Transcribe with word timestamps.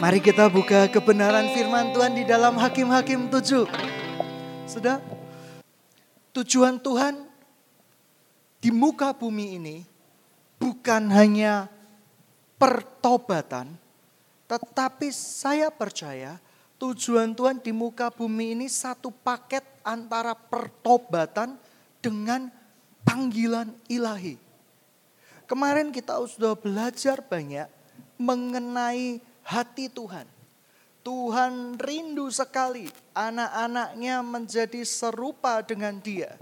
Mari 0.00 0.16
kita 0.24 0.48
buka 0.48 0.88
kebenaran 0.88 1.52
firman 1.52 1.92
Tuhan 1.92 2.16
di 2.16 2.24
dalam 2.24 2.56
Hakim-Hakim 2.56 3.28
7. 3.28 3.68
Sudah? 4.64 4.96
Tujuan 6.32 6.80
Tuhan 6.80 7.20
di 8.64 8.72
muka 8.72 9.12
bumi 9.12 9.60
ini 9.60 9.84
bukan 10.56 11.04
hanya 11.12 11.68
pertobatan, 12.56 13.76
tetapi 14.48 15.12
saya 15.12 15.68
percaya 15.68 16.40
tujuan 16.80 17.36
Tuhan 17.36 17.60
di 17.60 17.68
muka 17.68 18.08
bumi 18.08 18.56
ini 18.56 18.72
satu 18.72 19.12
paket 19.12 19.68
antara 19.84 20.32
pertobatan 20.32 21.60
dengan 22.00 22.48
panggilan 23.04 23.68
ilahi. 23.84 24.40
Kemarin 25.44 25.92
kita 25.92 26.16
sudah 26.24 26.56
belajar 26.56 27.20
banyak 27.20 27.68
mengenai 28.16 29.28
hati 29.44 29.88
Tuhan. 29.90 30.28
Tuhan 31.00 31.80
rindu 31.80 32.28
sekali 32.28 32.92
anak-anaknya 33.16 34.20
menjadi 34.20 34.84
serupa 34.84 35.64
dengan 35.64 35.96
dia. 35.96 36.36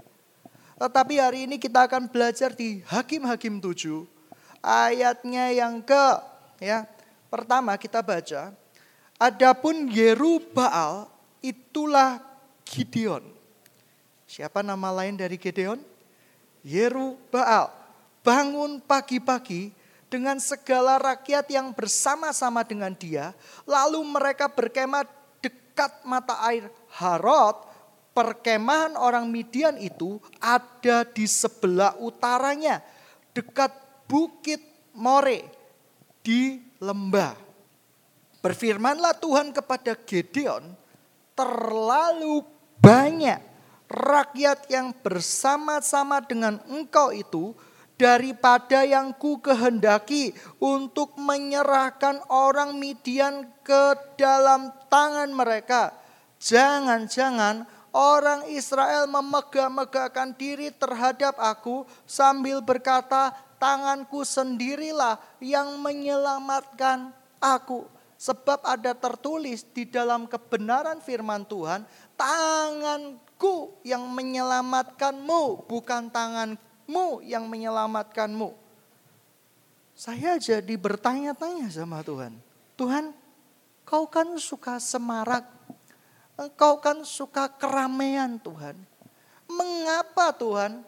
Tetapi 0.75 1.15
hari 1.19 1.39
ini 1.47 1.55
kita 1.59 1.87
akan 1.87 2.11
belajar 2.11 2.51
di 2.55 2.83
Hakim-Hakim 2.87 3.59
7 3.59 4.03
ayatnya 4.63 5.51
yang 5.51 5.79
ke 5.83 6.07
ya. 6.59 6.87
Pertama 7.29 7.77
kita 7.77 8.01
baca, 8.01 8.51
adapun 9.21 9.85
Yerubaal 9.91 11.05
itulah 11.45 12.17
Gideon. 12.65 13.21
Siapa 14.25 14.65
nama 14.65 14.89
lain 14.89 15.13
dari 15.13 15.37
Gideon? 15.37 15.77
Yerubaal. 16.65 17.69
Bangun 18.25 18.81
pagi-pagi 18.83 19.71
dengan 20.09 20.41
segala 20.41 20.97
rakyat 20.97 21.47
yang 21.53 21.71
bersama-sama 21.71 22.65
dengan 22.65 22.91
dia. 22.97 23.31
Lalu 23.63 24.01
mereka 24.03 24.49
berkemah 24.49 25.05
dekat 25.39 26.03
mata 26.03 26.41
air 26.49 26.67
Harod. 26.97 27.69
Perkemahan 28.09 28.97
orang 28.99 29.29
Midian 29.29 29.79
itu 29.79 30.17
ada 30.41 31.05
di 31.07 31.29
sebelah 31.29 31.95
utaranya. 32.01 32.81
Dekat 33.31 33.71
bukit 34.09 34.59
More 34.97 35.45
di 36.25 36.59
lembah. 36.81 37.37
Berfirmanlah 38.43 39.15
Tuhan 39.19 39.55
kepada 39.55 39.95
Gedeon, 39.95 40.75
terlalu 41.37 42.43
banyak 42.79 43.39
rakyat 43.87 44.67
yang 44.67 44.91
bersama-sama 44.99 46.19
dengan 46.23 46.59
engkau 46.67 47.11
itu 47.15 47.51
daripada 47.99 48.87
yang 48.87 49.11
ku 49.11 49.43
kehendaki 49.43 50.31
untuk 50.63 51.19
menyerahkan 51.19 52.23
orang 52.31 52.79
Midian 52.79 53.43
ke 53.59 54.15
dalam 54.15 54.71
tangan 54.87 55.27
mereka. 55.35 55.91
Jangan-jangan 56.39 57.67
orang 57.91 58.47
Israel 58.47 59.03
memegah-megahkan 59.11 60.31
diri 60.39 60.71
terhadap 60.71 61.35
aku 61.35 61.83
sambil 62.07 62.63
berkata, 62.63 63.35
tanganku 63.59 64.23
sendirilah 64.23 65.19
yang 65.43 65.75
menyelamatkan 65.83 67.11
aku. 67.43 67.83
Sebab 68.19 68.63
ada 68.63 68.95
tertulis 68.95 69.63
di 69.75 69.87
dalam 69.87 70.27
kebenaran 70.27 71.03
firman 71.03 71.43
Tuhan, 71.47 71.83
tanganku 72.15 73.79
yang 73.83 74.07
menyelamatkanmu, 74.11 75.67
bukan 75.67 76.11
tanganku 76.11 76.68
mu 76.89 77.21
yang 77.21 77.45
menyelamatkanmu. 77.45 78.57
Saya 79.93 80.41
jadi 80.41 80.73
bertanya-tanya 80.73 81.69
sama 81.69 82.01
Tuhan. 82.01 82.33
Tuhan, 82.73 83.13
kau 83.85 84.09
kan 84.09 84.33
suka 84.41 84.81
semarak. 84.81 85.45
Kau 86.57 86.79
kan 86.81 87.05
suka 87.05 87.51
keramaian 87.51 88.39
Tuhan. 88.41 88.73
Mengapa 89.51 90.33
Tuhan 90.33 90.81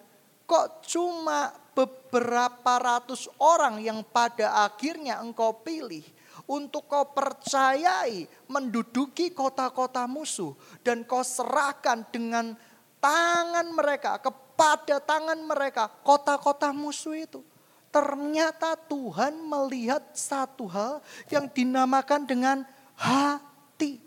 kok 0.47 0.83
cuma 0.87 1.51
beberapa 1.71 2.79
ratus 2.79 3.27
orang 3.39 3.83
yang 3.83 4.03
pada 4.03 4.63
akhirnya 4.67 5.19
engkau 5.19 5.59
pilih 5.63 6.03
untuk 6.47 6.87
kau 6.87 7.11
percayai 7.11 8.27
menduduki 8.51 9.31
kota-kota 9.31 10.07
musuh 10.07 10.55
dan 10.83 11.07
kau 11.07 11.23
serahkan 11.23 12.03
dengan 12.11 12.55
tangan 12.99 13.67
mereka 13.71 14.19
kepada 14.61 15.01
tangan 15.01 15.41
mereka 15.41 15.89
kota-kota 16.05 16.69
musuh 16.69 17.17
itu. 17.17 17.41
Ternyata 17.89 18.77
Tuhan 18.77 19.41
melihat 19.41 20.13
satu 20.13 20.69
hal 20.69 21.01
yang 21.33 21.49
dinamakan 21.49 22.29
dengan 22.29 22.57
hati. 22.93 23.97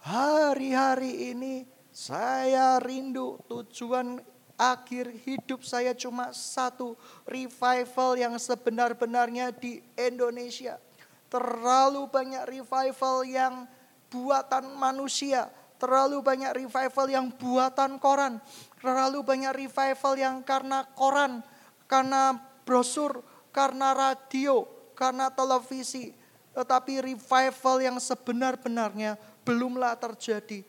Hari-hari 0.00 1.36
ini 1.36 1.68
saya 1.92 2.80
rindu 2.80 3.36
tujuan 3.44 4.16
akhir 4.56 5.12
hidup 5.28 5.60
saya 5.60 5.92
cuma 5.92 6.32
satu 6.32 6.96
revival 7.28 8.16
yang 8.16 8.40
sebenar-benarnya 8.40 9.52
di 9.52 9.84
Indonesia. 9.92 10.80
Terlalu 11.28 12.08
banyak 12.08 12.48
revival 12.48 13.28
yang 13.28 13.68
buatan 14.08 14.72
manusia, 14.72 15.52
terlalu 15.76 16.24
banyak 16.24 16.64
revival 16.64 17.06
yang 17.06 17.26
buatan 17.28 18.00
koran, 18.00 18.40
terlalu 18.80 19.24
banyak 19.24 19.52
revival 19.66 20.14
yang 20.16 20.36
karena 20.44 20.84
koran, 20.94 21.40
karena 21.88 22.36
brosur, 22.66 23.24
karena 23.54 23.96
radio, 23.96 24.66
karena 24.92 25.32
televisi. 25.32 26.12
Tetapi 26.56 27.04
revival 27.04 27.76
yang 27.84 27.96
sebenar-benarnya 28.00 29.20
belumlah 29.44 29.96
terjadi. 30.00 30.64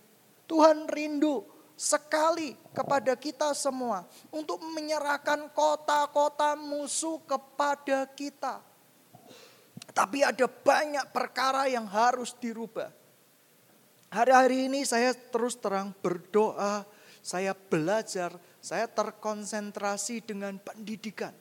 Tuhan 0.47 0.87
rindu 0.87 1.43
sekali 1.77 2.57
kepada 2.73 3.13
kita 3.13 3.53
semua 3.53 4.03
untuk 4.33 4.59
menyerahkan 4.73 5.47
kota-kota 5.53 6.57
musuh 6.57 7.21
kepada 7.23 8.09
kita. 8.17 8.59
Tapi 9.93 10.25
ada 10.25 10.45
banyak 10.49 11.09
perkara 11.13 11.69
yang 11.69 11.85
harus 11.85 12.33
dirubah. 12.33 12.89
Hari-hari 14.07 14.71
ini 14.71 14.87
saya 14.87 15.13
terus 15.13 15.53
terang 15.59 15.93
berdoa, 15.99 16.87
saya 17.27 17.51
belajar, 17.51 18.39
saya 18.63 18.87
terkonsentrasi 18.87 20.23
dengan 20.23 20.55
pendidikan. 20.63 21.35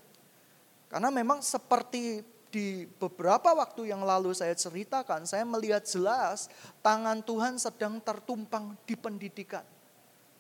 Karena 0.91 1.15
memang 1.15 1.39
seperti 1.47 2.27
di 2.51 2.91
beberapa 2.99 3.55
waktu 3.55 3.95
yang 3.95 4.03
lalu 4.03 4.35
saya 4.35 4.59
ceritakan, 4.59 5.31
saya 5.31 5.47
melihat 5.47 5.87
jelas 5.87 6.51
tangan 6.83 7.23
Tuhan 7.23 7.55
sedang 7.63 8.03
tertumpang 8.03 8.75
di 8.83 8.99
pendidikan. 8.99 9.63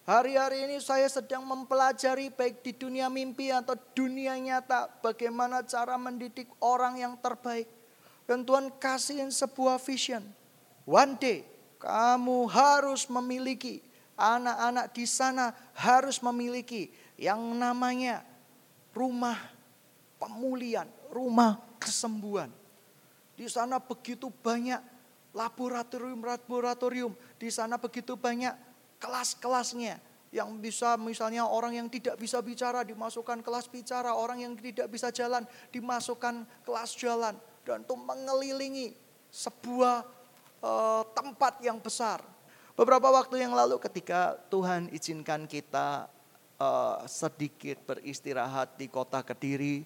Hari-hari 0.02 0.66
ini 0.66 0.82
saya 0.82 1.06
sedang 1.06 1.46
mempelajari 1.46 2.30
baik 2.30 2.66
di 2.66 2.74
dunia 2.74 3.06
mimpi 3.06 3.50
atau 3.50 3.78
dunia 3.94 4.34
nyata 4.38 4.90
bagaimana 4.98 5.62
cara 5.62 5.94
mendidik 5.94 6.50
orang 6.58 6.98
yang 6.98 7.14
terbaik. 7.22 7.70
Dan 8.26 8.42
Tuhan 8.42 8.74
kasihin 8.82 9.30
sebuah 9.30 9.78
vision. 9.78 10.26
One 10.86 11.14
day 11.18 11.46
kamu 11.78 12.50
harus 12.50 13.06
memiliki, 13.06 13.82
anak-anak 14.16 14.96
di 14.96 15.04
sana 15.04 15.52
harus 15.76 16.18
memiliki 16.24 16.88
yang 17.20 17.40
namanya 17.56 18.24
rumah 18.96 19.36
pemulihan, 20.16 20.88
rumah 21.12 21.60
kesembuhan. 21.76 22.48
Di 23.36 23.44
sana 23.52 23.76
begitu 23.76 24.32
banyak 24.32 24.80
laboratorium-laboratorium, 25.36 27.12
di 27.36 27.52
sana 27.52 27.76
begitu 27.76 28.16
banyak 28.16 28.56
kelas-kelasnya 28.96 30.00
yang 30.32 30.56
bisa 30.58 30.96
misalnya 30.96 31.44
orang 31.44 31.76
yang 31.76 31.88
tidak 31.92 32.16
bisa 32.16 32.40
bicara 32.40 32.80
dimasukkan 32.82 33.44
kelas 33.44 33.68
bicara, 33.68 34.16
orang 34.16 34.40
yang 34.40 34.52
tidak 34.56 34.88
bisa 34.88 35.12
jalan 35.12 35.44
dimasukkan 35.68 36.48
kelas 36.64 36.96
jalan 36.96 37.36
dan 37.64 37.84
itu 37.84 37.94
mengelilingi 37.94 38.96
sebuah 39.28 40.04
uh, 40.64 41.04
tempat 41.12 41.60
yang 41.60 41.76
besar. 41.80 42.24
Beberapa 42.76 43.08
waktu 43.08 43.40
yang 43.40 43.56
lalu 43.56 43.80
ketika 43.80 44.36
Tuhan 44.52 44.92
izinkan 44.92 45.48
kita 45.48 46.12
uh, 46.60 47.00
sedikit 47.08 47.80
beristirahat 47.88 48.76
di 48.76 48.92
kota 48.92 49.24
Kediri, 49.24 49.80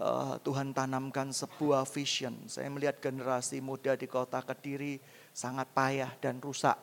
uh, 0.00 0.40
Tuhan 0.40 0.72
tanamkan 0.72 1.28
sebuah 1.28 1.84
vision. 1.84 2.48
Saya 2.48 2.72
melihat 2.72 3.04
generasi 3.04 3.60
muda 3.60 3.92
di 4.00 4.08
kota 4.08 4.40
Kediri 4.40 4.96
sangat 5.36 5.68
payah 5.76 6.08
dan 6.16 6.40
rusak. 6.40 6.80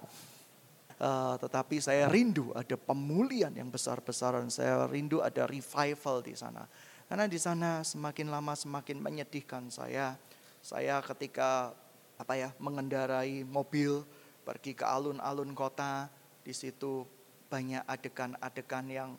Uh, 1.02 1.34
tetapi 1.42 1.82
saya 1.82 2.06
rindu 2.14 2.54
ada 2.54 2.78
pemulihan 2.78 3.50
yang 3.58 3.74
besar-besaran. 3.74 4.54
Saya 4.54 4.86
rindu 4.86 5.26
ada 5.26 5.50
revival 5.50 6.22
di 6.22 6.38
sana. 6.38 6.70
Karena 7.10 7.26
di 7.26 7.42
sana 7.42 7.82
semakin 7.82 8.30
lama 8.30 8.54
semakin 8.54 9.02
menyedihkan 9.02 9.74
saya. 9.74 10.14
Saya 10.62 11.02
ketika 11.02 11.74
apa 12.22 12.38
ya 12.38 12.54
mengendarai 12.62 13.42
mobil 13.42 14.06
pergi 14.44 14.76
ke 14.76 14.86
alun-alun 14.86 15.56
kota 15.56 16.12
di 16.44 16.52
situ 16.52 17.08
banyak 17.48 17.88
adegan-adegan 17.88 18.86
yang 18.92 19.12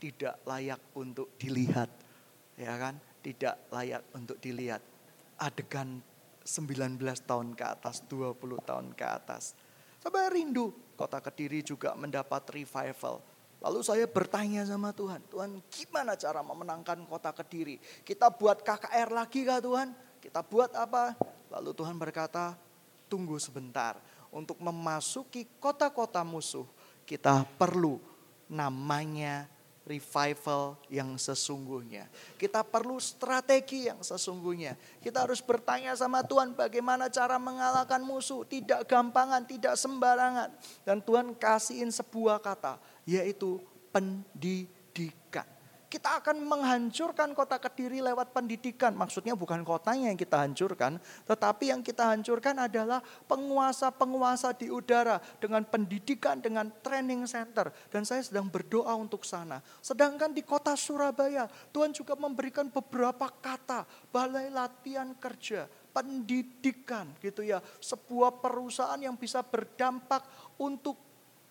tidak 0.00 0.40
layak 0.44 0.80
untuk 0.96 1.32
dilihat 1.40 1.88
ya 2.60 2.76
kan 2.76 2.96
tidak 3.20 3.56
layak 3.72 4.04
untuk 4.12 4.36
dilihat 4.40 4.84
adegan 5.40 6.04
19 6.44 7.00
tahun 7.24 7.52
ke 7.52 7.64
atas, 7.64 8.04
20 8.08 8.36
tahun 8.64 8.96
ke 8.96 9.06
atas. 9.06 9.52
Saya 10.00 10.32
rindu 10.32 10.72
kota 10.96 11.20
Kediri 11.20 11.60
juga 11.60 11.92
mendapat 11.92 12.48
revival. 12.56 13.20
Lalu 13.60 13.80
saya 13.84 14.08
bertanya 14.08 14.64
sama 14.64 14.88
Tuhan, 14.96 15.20
Tuhan 15.28 15.60
gimana 15.68 16.16
cara 16.16 16.40
memenangkan 16.40 17.04
kota 17.04 17.28
Kediri? 17.36 17.76
Kita 18.00 18.32
buat 18.32 18.64
KKR 18.64 19.12
lagi 19.12 19.44
kah 19.44 19.60
Tuhan? 19.60 19.92
Kita 20.16 20.40
buat 20.40 20.72
apa? 20.72 21.12
Lalu 21.52 21.70
Tuhan 21.76 22.00
berkata, 22.00 22.56
tunggu 23.12 23.36
sebentar. 23.36 24.00
Untuk 24.30 24.62
memasuki 24.62 25.46
kota-kota 25.58 26.22
musuh, 26.22 26.66
kita 27.02 27.42
perlu 27.58 27.98
namanya 28.46 29.50
revival 29.90 30.78
yang 30.86 31.18
sesungguhnya. 31.18 32.06
Kita 32.38 32.62
perlu 32.62 33.02
strategi 33.02 33.90
yang 33.90 33.98
sesungguhnya. 34.06 34.78
Kita 35.02 35.26
harus 35.26 35.42
bertanya 35.42 35.98
sama 35.98 36.22
Tuhan 36.22 36.54
bagaimana 36.54 37.10
cara 37.10 37.42
mengalahkan 37.42 37.98
musuh. 37.98 38.46
Tidak 38.46 38.86
gampangan, 38.86 39.42
tidak 39.50 39.74
sembarangan. 39.74 40.54
Dan 40.86 41.02
Tuhan 41.02 41.34
kasihin 41.34 41.90
sebuah 41.90 42.38
kata, 42.38 42.78
yaitu 43.02 43.58
pendidikan. 43.90 44.78
Kita 45.90 46.22
akan 46.22 46.46
menghancurkan 46.46 47.34
kota 47.34 47.58
Kediri 47.58 47.98
lewat 47.98 48.30
pendidikan. 48.30 48.94
Maksudnya 48.94 49.34
bukan 49.34 49.66
kotanya 49.66 50.14
yang 50.14 50.14
kita 50.14 50.38
hancurkan, 50.38 51.02
tetapi 51.26 51.74
yang 51.74 51.82
kita 51.82 52.06
hancurkan 52.14 52.62
adalah 52.62 53.02
penguasa-penguasa 53.26 54.54
di 54.54 54.70
udara 54.70 55.18
dengan 55.42 55.66
pendidikan, 55.66 56.38
dengan 56.38 56.70
training 56.78 57.26
center. 57.26 57.74
Dan 57.90 58.06
saya 58.06 58.22
sedang 58.22 58.46
berdoa 58.46 58.94
untuk 58.94 59.26
sana. 59.26 59.58
Sedangkan 59.82 60.30
di 60.30 60.46
kota 60.46 60.78
Surabaya, 60.78 61.50
Tuhan 61.74 61.90
juga 61.90 62.14
memberikan 62.14 62.70
beberapa 62.70 63.26
kata, 63.26 63.82
balai 64.14 64.46
latihan 64.46 65.10
kerja, 65.18 65.66
pendidikan 65.90 67.10
gitu 67.18 67.42
ya. 67.42 67.58
Sebuah 67.82 68.38
perusahaan 68.38 69.02
yang 69.02 69.18
bisa 69.18 69.42
berdampak 69.42 70.22
untuk 70.54 70.94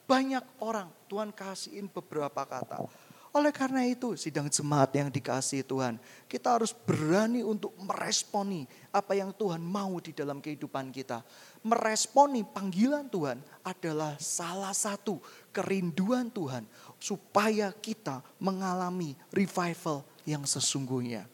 banyak 0.07 0.63
orang. 0.63 0.88
Tuhan 1.12 1.35
kasihin 1.35 1.92
beberapa 1.92 2.47
kata. 2.47 3.08
Oleh 3.29 3.53
karena 3.53 3.85
itu, 3.85 4.17
sidang 4.17 4.49
jemaat 4.49 4.89
yang 4.89 5.13
dikasih 5.13 5.61
Tuhan, 5.61 6.01
kita 6.25 6.57
harus 6.57 6.73
berani 6.73 7.45
untuk 7.45 7.77
meresponi 7.77 8.65
apa 8.89 9.13
yang 9.13 9.29
Tuhan 9.29 9.61
mau 9.61 10.01
di 10.01 10.17
dalam 10.17 10.41
kehidupan 10.41 10.89
kita. 10.89 11.21
Meresponi 11.61 12.41
panggilan 12.41 13.05
Tuhan 13.05 13.37
adalah 13.61 14.17
salah 14.17 14.73
satu 14.73 15.21
kerinduan 15.53 16.33
Tuhan 16.33 16.65
supaya 16.97 17.69
kita 17.69 18.25
mengalami 18.41 19.13
revival 19.29 20.01
yang 20.25 20.41
sesungguhnya. 20.49 21.29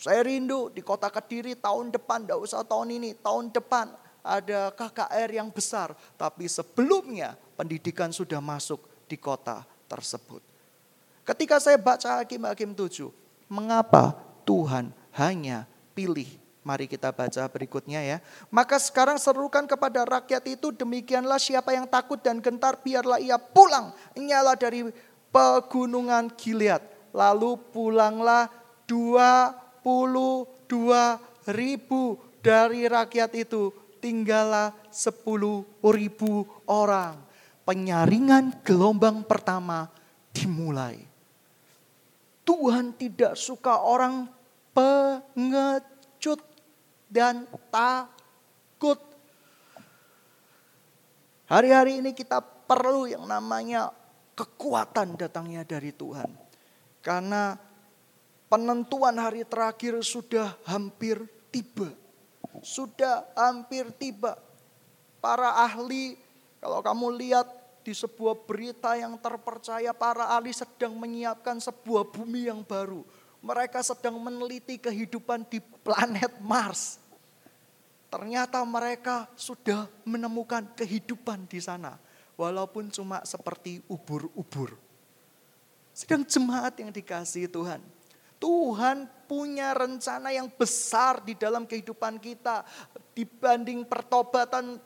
Saya 0.00 0.24
rindu 0.24 0.72
di 0.72 0.80
kota 0.80 1.12
Kediri 1.12 1.60
tahun 1.60 1.92
depan, 1.92 2.24
tidak 2.24 2.40
usah 2.40 2.64
tahun 2.64 2.88
ini, 2.96 3.20
tahun 3.20 3.52
depan 3.52 3.92
ada 4.24 4.72
KKR 4.72 5.28
yang 5.28 5.52
besar. 5.52 5.92
Tapi 6.16 6.48
sebelumnya 6.48 7.36
pendidikan 7.52 8.08
sudah 8.16 8.40
masuk 8.40 8.80
di 9.04 9.20
kota 9.20 9.60
tersebut. 9.84 10.53
Ketika 11.24 11.56
saya 11.56 11.80
baca 11.80 12.20
Hakim-Hakim 12.20 12.76
7, 12.76 13.08
mengapa 13.48 14.12
Tuhan 14.44 14.92
hanya 15.16 15.64
pilih 15.96 16.44
Mari 16.64 16.88
kita 16.88 17.12
baca 17.12 17.44
berikutnya 17.52 18.00
ya. 18.00 18.24
Maka 18.48 18.80
sekarang 18.80 19.20
serukan 19.20 19.68
kepada 19.68 20.00
rakyat 20.08 20.48
itu 20.48 20.72
demikianlah 20.72 21.36
siapa 21.36 21.76
yang 21.76 21.84
takut 21.84 22.16
dan 22.24 22.40
gentar 22.40 22.80
biarlah 22.80 23.20
ia 23.20 23.36
pulang. 23.36 23.92
Nyala 24.16 24.56
dari 24.56 24.88
pegunungan 25.28 26.32
Gilead. 26.32 26.80
Lalu 27.12 27.60
pulanglah 27.68 28.48
22 28.88 29.92
ribu 31.52 32.16
dari 32.40 32.88
rakyat 32.88 33.30
itu. 33.44 33.68
Tinggallah 34.00 34.72
10 34.88 35.84
ribu 35.84 36.48
orang. 36.64 37.20
Penyaringan 37.68 38.64
gelombang 38.64 39.20
pertama 39.28 39.92
dimulai. 40.32 41.13
Tuhan 42.44 42.92
tidak 42.94 43.40
suka 43.40 43.80
orang 43.80 44.28
pengecut 44.76 46.40
dan 47.08 47.48
takut. 47.72 49.00
Hari-hari 51.48 52.04
ini 52.04 52.12
kita 52.12 52.40
perlu 52.40 53.08
yang 53.08 53.24
namanya 53.24 53.92
kekuatan 54.36 55.16
datangnya 55.16 55.64
dari 55.64 55.92
Tuhan. 55.92 56.28
Karena 57.04 57.56
penentuan 58.48 59.16
hari 59.20 59.44
terakhir 59.48 60.00
sudah 60.04 60.56
hampir 60.68 61.24
tiba. 61.48 61.92
Sudah 62.60 63.24
hampir 63.36 63.88
tiba. 63.96 64.36
Para 65.20 65.64
ahli, 65.64 66.20
kalau 66.60 66.84
kamu 66.84 67.06
lihat 67.16 67.48
di 67.84 67.92
sebuah 67.92 68.48
berita 68.48 68.96
yang 68.96 69.20
terpercaya 69.20 69.92
para 69.92 70.32
ahli 70.32 70.56
sedang 70.56 70.96
menyiapkan 70.96 71.60
sebuah 71.60 72.08
bumi 72.08 72.48
yang 72.48 72.64
baru. 72.64 73.04
Mereka 73.44 73.84
sedang 73.84 74.16
meneliti 74.16 74.80
kehidupan 74.80 75.44
di 75.44 75.60
planet 75.60 76.40
Mars. 76.40 76.96
Ternyata 78.08 78.64
mereka 78.64 79.28
sudah 79.36 79.84
menemukan 80.08 80.64
kehidupan 80.72 81.44
di 81.44 81.60
sana. 81.60 82.00
Walaupun 82.40 82.88
cuma 82.88 83.20
seperti 83.28 83.84
ubur-ubur. 83.84 84.74
Sedang 85.92 86.24
jemaat 86.24 86.74
yang 86.80 86.88
dikasih 86.88 87.46
Tuhan. 87.52 87.84
Tuhan 88.40 89.06
punya 89.28 89.76
rencana 89.76 90.34
yang 90.34 90.48
besar 90.50 91.20
di 91.22 91.36
dalam 91.36 91.68
kehidupan 91.68 92.16
kita. 92.18 92.64
Dibanding 93.14 93.86
pertobatan 93.86 94.80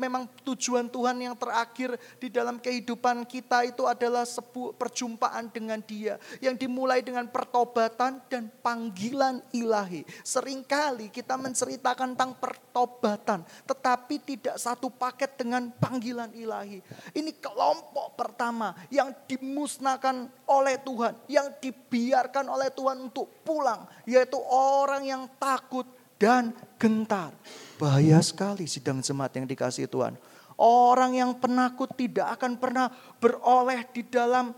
memang 0.00 0.24
tujuan 0.40 0.88
Tuhan 0.88 1.20
yang 1.20 1.36
terakhir 1.36 2.00
di 2.16 2.32
dalam 2.32 2.56
kehidupan 2.56 3.28
kita 3.28 3.68
itu 3.68 3.84
adalah 3.84 4.24
sebuah 4.24 4.72
perjumpaan 4.80 5.52
dengan 5.52 5.84
dia. 5.84 6.16
Yang 6.40 6.64
dimulai 6.64 7.04
dengan 7.04 7.28
pertobatan 7.28 8.24
dan 8.32 8.48
panggilan 8.64 9.44
ilahi. 9.52 10.08
Seringkali 10.24 11.12
kita 11.12 11.36
menceritakan 11.36 12.16
tentang 12.16 12.32
pertobatan. 12.40 13.44
Tetapi 13.68 14.16
tidak 14.24 14.56
satu 14.56 14.88
paket 14.88 15.36
dengan 15.36 15.68
panggilan 15.76 16.32
ilahi. 16.32 16.80
Ini 17.12 17.36
kelompok 17.36 18.16
pertama 18.16 18.72
yang 18.88 19.12
dimusnahkan 19.28 20.32
oleh 20.48 20.80
Tuhan. 20.80 21.12
Yang 21.28 21.60
dibiarkan 21.68 22.48
oleh 22.48 22.72
Tuhan 22.72 22.96
untuk 23.12 23.28
pulang. 23.44 23.84
Yaitu 24.08 24.40
orang 24.48 25.04
yang 25.04 25.22
takut 25.36 25.84
dan 26.16 26.56
gentar. 26.80 27.36
Bahaya 27.80 28.20
sekali 28.20 28.68
sidang 28.68 29.00
jemaat 29.00 29.32
yang 29.40 29.48
dikasih 29.48 29.88
Tuhan. 29.88 30.20
Orang 30.60 31.16
yang 31.16 31.32
penakut 31.40 31.88
tidak 31.96 32.36
akan 32.36 32.60
pernah 32.60 32.92
beroleh 33.16 33.80
di 33.88 34.04
dalam 34.04 34.52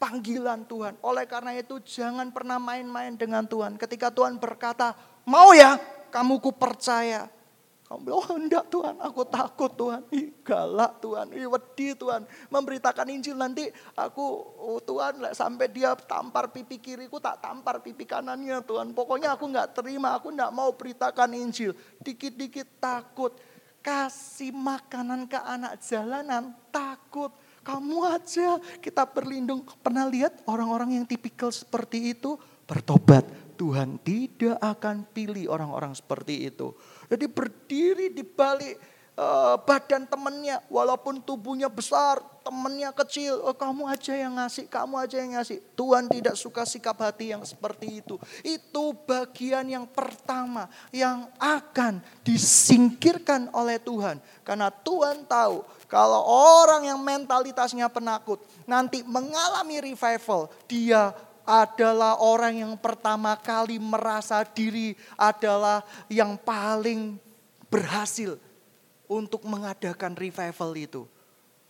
panggilan 0.00 0.64
Tuhan. 0.64 0.96
Oleh 1.04 1.28
karena 1.28 1.52
itu 1.52 1.76
jangan 1.84 2.32
pernah 2.32 2.56
main-main 2.56 3.12
dengan 3.12 3.44
Tuhan. 3.44 3.76
Ketika 3.76 4.08
Tuhan 4.08 4.40
berkata, 4.40 4.96
mau 5.28 5.52
ya 5.52 5.76
kamu 6.08 6.40
ku 6.40 6.56
percaya. 6.56 7.28
Kamu 7.92 8.08
bilang, 8.08 8.24
oh 8.24 8.36
enggak 8.40 8.72
Tuhan, 8.72 8.96
aku 9.04 9.20
takut 9.28 9.68
Tuhan. 9.76 10.00
Ih, 10.16 10.32
galak 10.40 10.96
Tuhan, 11.04 11.28
ih 11.36 11.44
wedi 11.44 11.92
Tuhan. 11.92 12.24
Memberitakan 12.48 13.04
Injil 13.12 13.36
nanti 13.36 13.68
aku, 13.92 14.24
oh 14.56 14.80
Tuhan 14.80 15.20
sampai 15.36 15.68
dia 15.68 15.92
tampar 15.92 16.48
pipi 16.48 16.80
kiriku 16.80 17.20
tak 17.20 17.44
tampar 17.44 17.84
pipi 17.84 18.08
kanannya 18.08 18.64
Tuhan. 18.64 18.96
Pokoknya 18.96 19.36
aku 19.36 19.44
enggak 19.44 19.76
terima, 19.76 20.16
aku 20.16 20.32
enggak 20.32 20.48
mau 20.56 20.72
beritakan 20.72 21.36
Injil. 21.36 21.76
Dikit-dikit 22.00 22.80
takut. 22.80 23.36
Kasih 23.84 24.56
makanan 24.56 25.28
ke 25.28 25.36
anak 25.36 25.84
jalanan, 25.84 26.56
takut. 26.72 27.28
Kamu 27.60 28.08
aja 28.08 28.56
kita 28.80 29.04
berlindung. 29.04 29.68
Pernah 29.84 30.08
lihat 30.08 30.40
orang-orang 30.48 30.96
yang 30.96 31.04
tipikal 31.04 31.52
seperti 31.52 32.16
itu 32.16 32.40
bertobat. 32.64 33.26
Tuhan 33.54 34.00
tidak 34.00 34.56
akan 34.58 35.06
pilih 35.12 35.52
orang-orang 35.52 35.92
seperti 35.92 36.48
itu. 36.48 36.72
Jadi 37.06 37.28
berdiri 37.28 38.10
di 38.10 38.24
balik 38.24 38.76
uh, 39.16 39.56
badan 39.60 40.08
temannya, 40.08 40.60
walaupun 40.68 41.20
tubuhnya 41.20 41.68
besar, 41.68 42.20
temannya 42.42 42.90
kecil, 42.92 43.38
oh, 43.44 43.54
kamu 43.54 43.86
aja 43.86 44.12
yang 44.16 44.34
ngasih, 44.36 44.66
kamu 44.66 44.94
aja 44.98 45.16
yang 45.22 45.32
ngasih. 45.38 45.58
Tuhan 45.78 46.10
tidak 46.10 46.34
suka 46.34 46.66
sikap 46.66 46.98
hati 46.98 47.32
yang 47.32 47.44
seperti 47.46 48.02
itu. 48.02 48.18
Itu 48.42 48.96
bagian 49.06 49.68
yang 49.68 49.86
pertama 49.86 50.66
yang 50.90 51.30
akan 51.38 52.02
disingkirkan 52.26 53.52
oleh 53.54 53.78
Tuhan. 53.78 54.18
Karena 54.42 54.68
Tuhan 54.72 55.24
tahu 55.28 55.62
kalau 55.86 56.24
orang 56.26 56.88
yang 56.88 56.98
mentalitasnya 56.98 57.86
penakut 57.92 58.42
nanti 58.66 59.04
mengalami 59.06 59.92
revival, 59.92 60.50
dia 60.66 61.14
adalah 61.46 62.22
orang 62.22 62.62
yang 62.62 62.74
pertama 62.78 63.34
kali 63.38 63.76
merasa 63.78 64.42
diri 64.46 64.94
adalah 65.18 65.82
yang 66.06 66.38
paling 66.38 67.18
berhasil 67.66 68.36
untuk 69.08 69.44
mengadakan 69.44 70.16
revival 70.16 70.70
itu. 70.76 71.02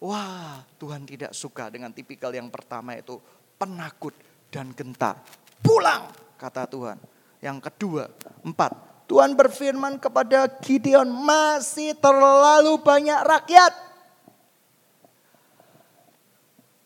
Wah, 0.02 0.66
Tuhan 0.82 1.06
tidak 1.06 1.30
suka 1.30 1.70
dengan 1.70 1.94
tipikal 1.94 2.34
yang 2.34 2.50
pertama 2.50 2.98
itu 2.98 3.22
penakut 3.54 4.14
dan 4.50 4.74
gentar. 4.74 5.22
Pulang, 5.62 6.10
kata 6.34 6.66
Tuhan. 6.66 6.98
Yang 7.38 7.58
kedua, 7.70 8.10
empat, 8.42 8.74
Tuhan 9.06 9.38
berfirman 9.38 10.00
kepada 10.02 10.50
Gideon, 10.58 11.06
masih 11.06 11.94
terlalu 11.98 12.80
banyak 12.82 13.20
rakyat. 13.22 13.72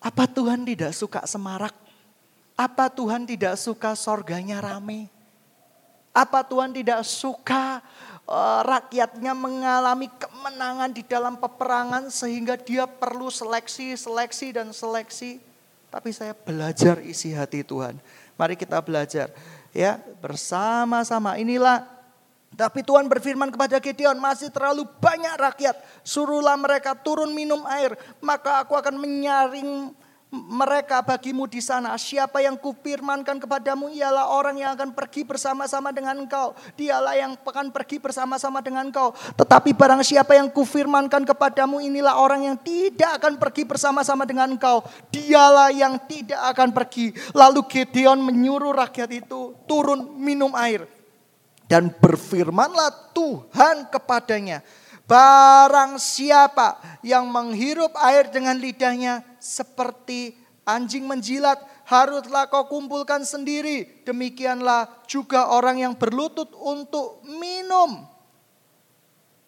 Apa 0.02 0.28
Tuhan 0.28 0.66
tidak 0.68 0.92
suka 0.92 1.24
semarak? 1.24 1.85
Apa 2.56 2.88
Tuhan 2.88 3.28
tidak 3.28 3.60
suka 3.60 3.92
sorganya 3.92 4.64
rame? 4.64 5.12
Apa 6.16 6.40
Tuhan 6.40 6.72
tidak 6.72 7.04
suka 7.04 7.84
uh, 8.25 8.64
rakyatnya 8.64 9.36
mengalami 9.36 10.08
kemenangan 10.16 10.88
di 10.88 11.04
dalam 11.04 11.36
peperangan 11.36 12.08
sehingga 12.08 12.56
dia 12.56 12.88
perlu 12.88 13.28
seleksi, 13.28 13.92
seleksi 13.92 14.56
dan 14.56 14.72
seleksi? 14.72 15.36
Tapi 15.92 16.08
saya 16.16 16.32
belajar 16.32 17.04
isi 17.04 17.36
hati 17.36 17.60
Tuhan. 17.60 18.00
Mari 18.40 18.56
kita 18.56 18.80
belajar 18.80 19.28
ya 19.76 20.00
bersama-sama. 20.25 21.36
Inilah 21.36 21.84
tapi 22.56 22.80
Tuhan 22.80 23.04
berfirman 23.04 23.52
kepada 23.52 23.76
Gideon, 23.76 24.16
masih 24.16 24.48
terlalu 24.48 24.88
banyak 24.96 25.36
rakyat. 25.36 25.76
Suruhlah 26.00 26.56
mereka 26.56 26.96
turun 26.96 27.36
minum 27.36 27.60
air. 27.68 27.92
Maka 28.25 28.64
aku 28.64 28.72
akan 28.72 28.96
menyaring 28.96 29.92
mereka 30.44 31.00
bagimu 31.00 31.48
di 31.48 31.64
sana. 31.64 31.96
Siapa 31.96 32.44
yang 32.44 32.60
kufirmankan 32.60 33.40
kepadamu 33.40 33.88
ialah 33.88 34.28
orang 34.36 34.60
yang 34.60 34.76
akan 34.76 34.92
pergi 34.92 35.24
bersama-sama 35.24 35.90
dengan 35.96 36.20
engkau. 36.20 36.52
Dialah 36.76 37.16
yang 37.16 37.32
akan 37.40 37.72
pergi 37.72 37.96
bersama-sama 37.96 38.60
dengan 38.60 38.92
engkau. 38.92 39.16
Tetapi 39.16 39.72
barang 39.72 40.04
siapa 40.04 40.36
yang 40.36 40.52
kufirmankan 40.52 41.24
kepadamu 41.24 41.80
inilah 41.80 42.20
orang 42.20 42.52
yang 42.52 42.56
tidak 42.60 43.16
akan 43.16 43.40
pergi 43.40 43.64
bersama-sama 43.64 44.28
dengan 44.28 44.52
engkau. 44.52 44.84
Dialah 45.08 45.72
yang 45.72 45.96
tidak 46.04 46.40
akan 46.52 46.76
pergi. 46.76 47.16
Lalu 47.32 47.64
Gideon 47.66 48.20
menyuruh 48.20 48.76
rakyat 48.76 49.10
itu 49.16 49.56
turun 49.64 50.20
minum 50.20 50.52
air. 50.52 50.84
Dan 51.66 51.90
berfirmanlah 51.90 53.10
Tuhan 53.10 53.90
kepadanya, 53.90 54.62
barang 55.06 56.02
siapa 56.02 57.00
yang 57.06 57.30
menghirup 57.30 57.94
air 58.02 58.26
dengan 58.28 58.58
lidahnya 58.58 59.22
seperti 59.38 60.34
anjing 60.66 61.06
menjilat, 61.06 61.62
haruslah 61.86 62.50
kau 62.50 62.66
kumpulkan 62.66 63.22
sendiri. 63.22 64.02
Demikianlah 64.02 65.06
juga 65.06 65.54
orang 65.54 65.80
yang 65.80 65.94
berlutut 65.94 66.50
untuk 66.58 67.22
minum. 67.25 68.02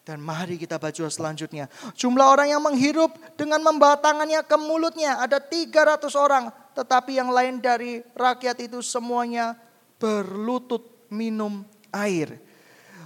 Dan 0.07 0.25
mari 0.25 0.57
kita 0.57 0.81
baca 0.81 1.05
selanjutnya. 1.13 1.69
Jumlah 1.93 2.33
orang 2.33 2.49
yang 2.49 2.65
menghirup 2.65 3.13
dengan 3.37 3.61
membawa 3.61 4.01
tangannya 4.01 4.41
ke 4.41 4.57
mulutnya 4.57 5.21
ada 5.21 5.37
300 5.37 6.09
orang. 6.17 6.49
Tetapi 6.73 7.21
yang 7.21 7.29
lain 7.29 7.61
dari 7.61 8.01
rakyat 8.17 8.57
itu 8.65 8.81
semuanya 8.81 9.53
berlutut 10.01 10.81
minum 11.13 11.61
air. 11.93 12.41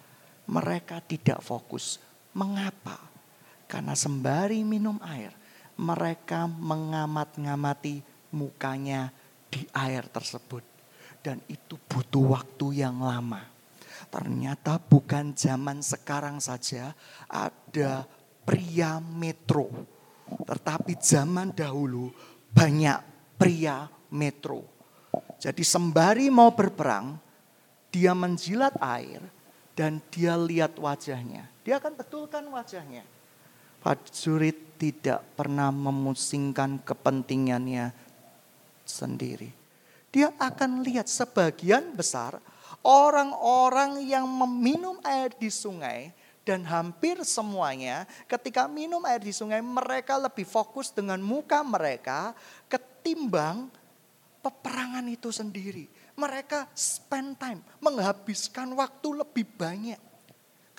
mereka 0.49 1.05
tidak 1.05 1.45
fokus. 1.45 2.01
Mengapa? 2.33 2.97
Karena 3.69 3.93
sembari 3.93 4.65
minum 4.65 4.97
air 5.05 5.35
mereka 5.77 6.47
mengamat-ngamati 6.47 8.03
mukanya 8.31 9.11
di 9.51 9.67
air 9.75 10.07
tersebut 10.07 10.63
dan 11.21 11.43
itu 11.51 11.75
butuh 11.91 12.39
waktu 12.39 12.87
yang 12.87 13.03
lama. 13.03 13.50
Ternyata 14.11 14.83
bukan 14.83 15.33
zaman 15.39 15.81
sekarang 15.87 16.43
saja 16.43 16.91
ada 17.31 18.05
pria 18.43 18.99
metro. 18.99 19.71
Tetapi 20.27 20.99
zaman 20.99 21.55
dahulu 21.55 22.11
banyak 22.51 22.99
pria 23.39 23.87
metro. 24.11 24.67
Jadi 25.41 25.63
sembari 25.63 26.29
mau 26.29 26.51
berperang, 26.53 27.17
dia 27.95 28.13
menjilat 28.13 28.75
air 28.83 29.23
dan 29.79 30.03
dia 30.11 30.35
lihat 30.35 30.77
wajahnya. 30.77 31.47
Dia 31.63 31.79
akan 31.79 31.95
betulkan 31.95 32.45
wajahnya. 32.51 33.07
Prajurit 33.81 34.77
tidak 34.77 35.25
pernah 35.39 35.73
memusingkan 35.73 36.83
kepentingannya 36.85 37.95
sendiri 38.85 39.61
dia 40.11 40.35
akan 40.37 40.83
lihat 40.83 41.07
sebagian 41.07 41.95
besar 41.95 42.43
orang-orang 42.85 44.05
yang 44.05 44.25
meminum 44.25 44.97
air 45.05 45.33
di 45.37 45.53
sungai 45.53 46.13
dan 46.45 46.65
hampir 46.65 47.21
semuanya 47.23 48.09
ketika 48.25 48.65
minum 48.65 49.05
air 49.05 49.21
di 49.21 49.31
sungai 49.31 49.61
mereka 49.61 50.17
lebih 50.17 50.49
fokus 50.49 50.89
dengan 50.91 51.21
muka 51.21 51.61
mereka 51.61 52.33
ketimbang 52.67 53.69
peperangan 54.41 55.05
itu 55.07 55.29
sendiri. 55.29 55.87
Mereka 56.17 56.69
spend 56.77 57.41
time, 57.41 57.61
menghabiskan 57.81 58.73
waktu 58.77 59.25
lebih 59.25 59.47
banyak 59.57 60.01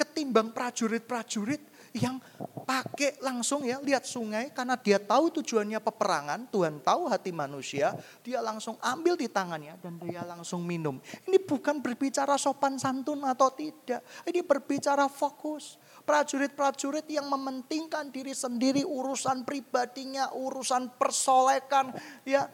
ketimbang 0.01 0.49
prajurit-prajurit 0.49 1.61
yang 1.91 2.23
pakai 2.63 3.19
langsung 3.19 3.67
ya 3.67 3.83
lihat 3.83 4.07
sungai 4.07 4.47
karena 4.55 4.79
dia 4.79 4.95
tahu 4.95 5.27
tujuannya 5.41 5.79
peperangan, 5.83 6.47
Tuhan 6.47 6.79
tahu 6.79 7.11
hati 7.11 7.35
manusia, 7.35 7.91
dia 8.23 8.39
langsung 8.39 8.79
ambil 8.79 9.19
di 9.19 9.27
tangannya 9.27 9.75
dan 9.83 9.99
dia 9.99 10.23
langsung 10.23 10.63
minum. 10.63 11.03
Ini 11.27 11.37
bukan 11.43 11.83
berbicara 11.83 12.39
sopan 12.39 12.79
santun 12.79 13.27
atau 13.27 13.51
tidak, 13.51 13.99
ini 14.23 14.39
berbicara 14.39 15.11
fokus. 15.11 15.75
Prajurit-prajurit 16.01 17.05
yang 17.13 17.29
mementingkan 17.29 18.09
diri 18.09 18.33
sendiri, 18.33 18.81
urusan 18.81 19.45
pribadinya, 19.45 20.33
urusan 20.33 20.97
persolekan, 20.97 21.93
ya 22.25 22.49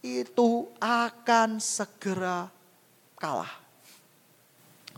itu 0.00 0.70
akan 0.80 1.60
segera 1.60 2.48
kalah. 3.20 3.52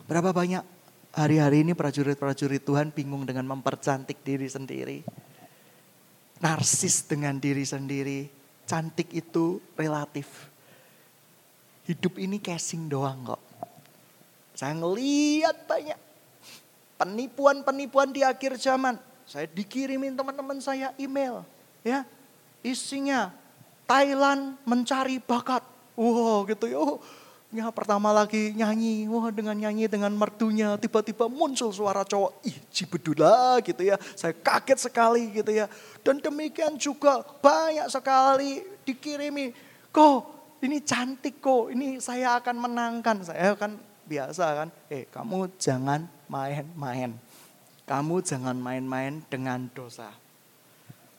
Berapa 0.07 0.31
banyak 0.31 0.78
Hari-hari 1.19 1.67
ini 1.67 1.75
prajurit-prajurit 1.75 2.63
Tuhan 2.63 2.95
bingung 2.95 3.27
dengan 3.27 3.43
mempercantik 3.51 4.23
diri 4.23 4.47
sendiri. 4.47 5.03
Narsis 6.39 7.03
dengan 7.11 7.43
diri 7.43 7.67
sendiri. 7.67 8.31
Cantik 8.63 9.11
itu 9.11 9.59
relatif. 9.75 10.47
Hidup 11.91 12.23
ini 12.23 12.39
casing 12.39 12.87
doang 12.87 13.35
kok. 13.35 13.43
Saya 14.55 14.79
ngeliat 14.79 15.67
banyak 15.67 15.99
Penipuan-penipuan 16.99 18.15
di 18.15 18.23
akhir 18.23 18.55
zaman. 18.59 18.95
Saya 19.27 19.51
dikirimin 19.51 20.15
teman-teman 20.15 20.63
saya 20.63 20.95
email. 20.99 21.43
ya 21.83 22.07
Isinya 22.63 23.35
Thailand 23.91 24.55
mencari 24.67 25.19
bakat. 25.19 25.67
Wow 25.99 26.47
gitu 26.47 26.67
ya. 26.67 26.79
Oh, 26.79 27.03
ya 27.49 27.73
pertama 27.73 28.13
lagi 28.13 28.53
nyanyi. 28.53 29.09
Wah 29.09 29.33
dengan 29.33 29.57
nyanyi 29.57 29.89
dengan 29.89 30.13
merdunya 30.13 30.77
tiba-tiba 30.77 31.29
muncul 31.29 31.73
suara 31.73 32.05
cowok. 32.05 32.45
Ih 32.45 32.57
cibedula 32.69 33.61
gitu 33.65 33.85
ya. 33.85 33.97
Saya 34.17 34.37
kaget 34.37 34.79
sekali 34.89 35.33
gitu 35.33 35.51
ya. 35.53 35.67
Dan 36.05 36.21
demikian 36.21 36.77
juga 36.77 37.25
banyak 37.41 37.89
sekali 37.89 38.65
dikirimi. 38.85 39.53
Kok 39.93 40.19
ini 40.65 40.83
cantik 40.85 41.41
kok. 41.41 41.73
Ini 41.73 42.03
saya 42.03 42.37
akan 42.41 42.57
menangkan. 42.69 43.25
Saya 43.25 43.57
akan 43.57 43.81
biasa 44.05 44.45
kan. 44.65 44.69
Eh 44.93 45.09
kamu 45.09 45.57
jangan 45.57 46.05
main-main. 46.29 47.17
Kamu 47.89 48.21
jangan 48.21 48.57
main-main 48.61 49.25
dengan 49.33 49.65
dosa. 49.73 50.13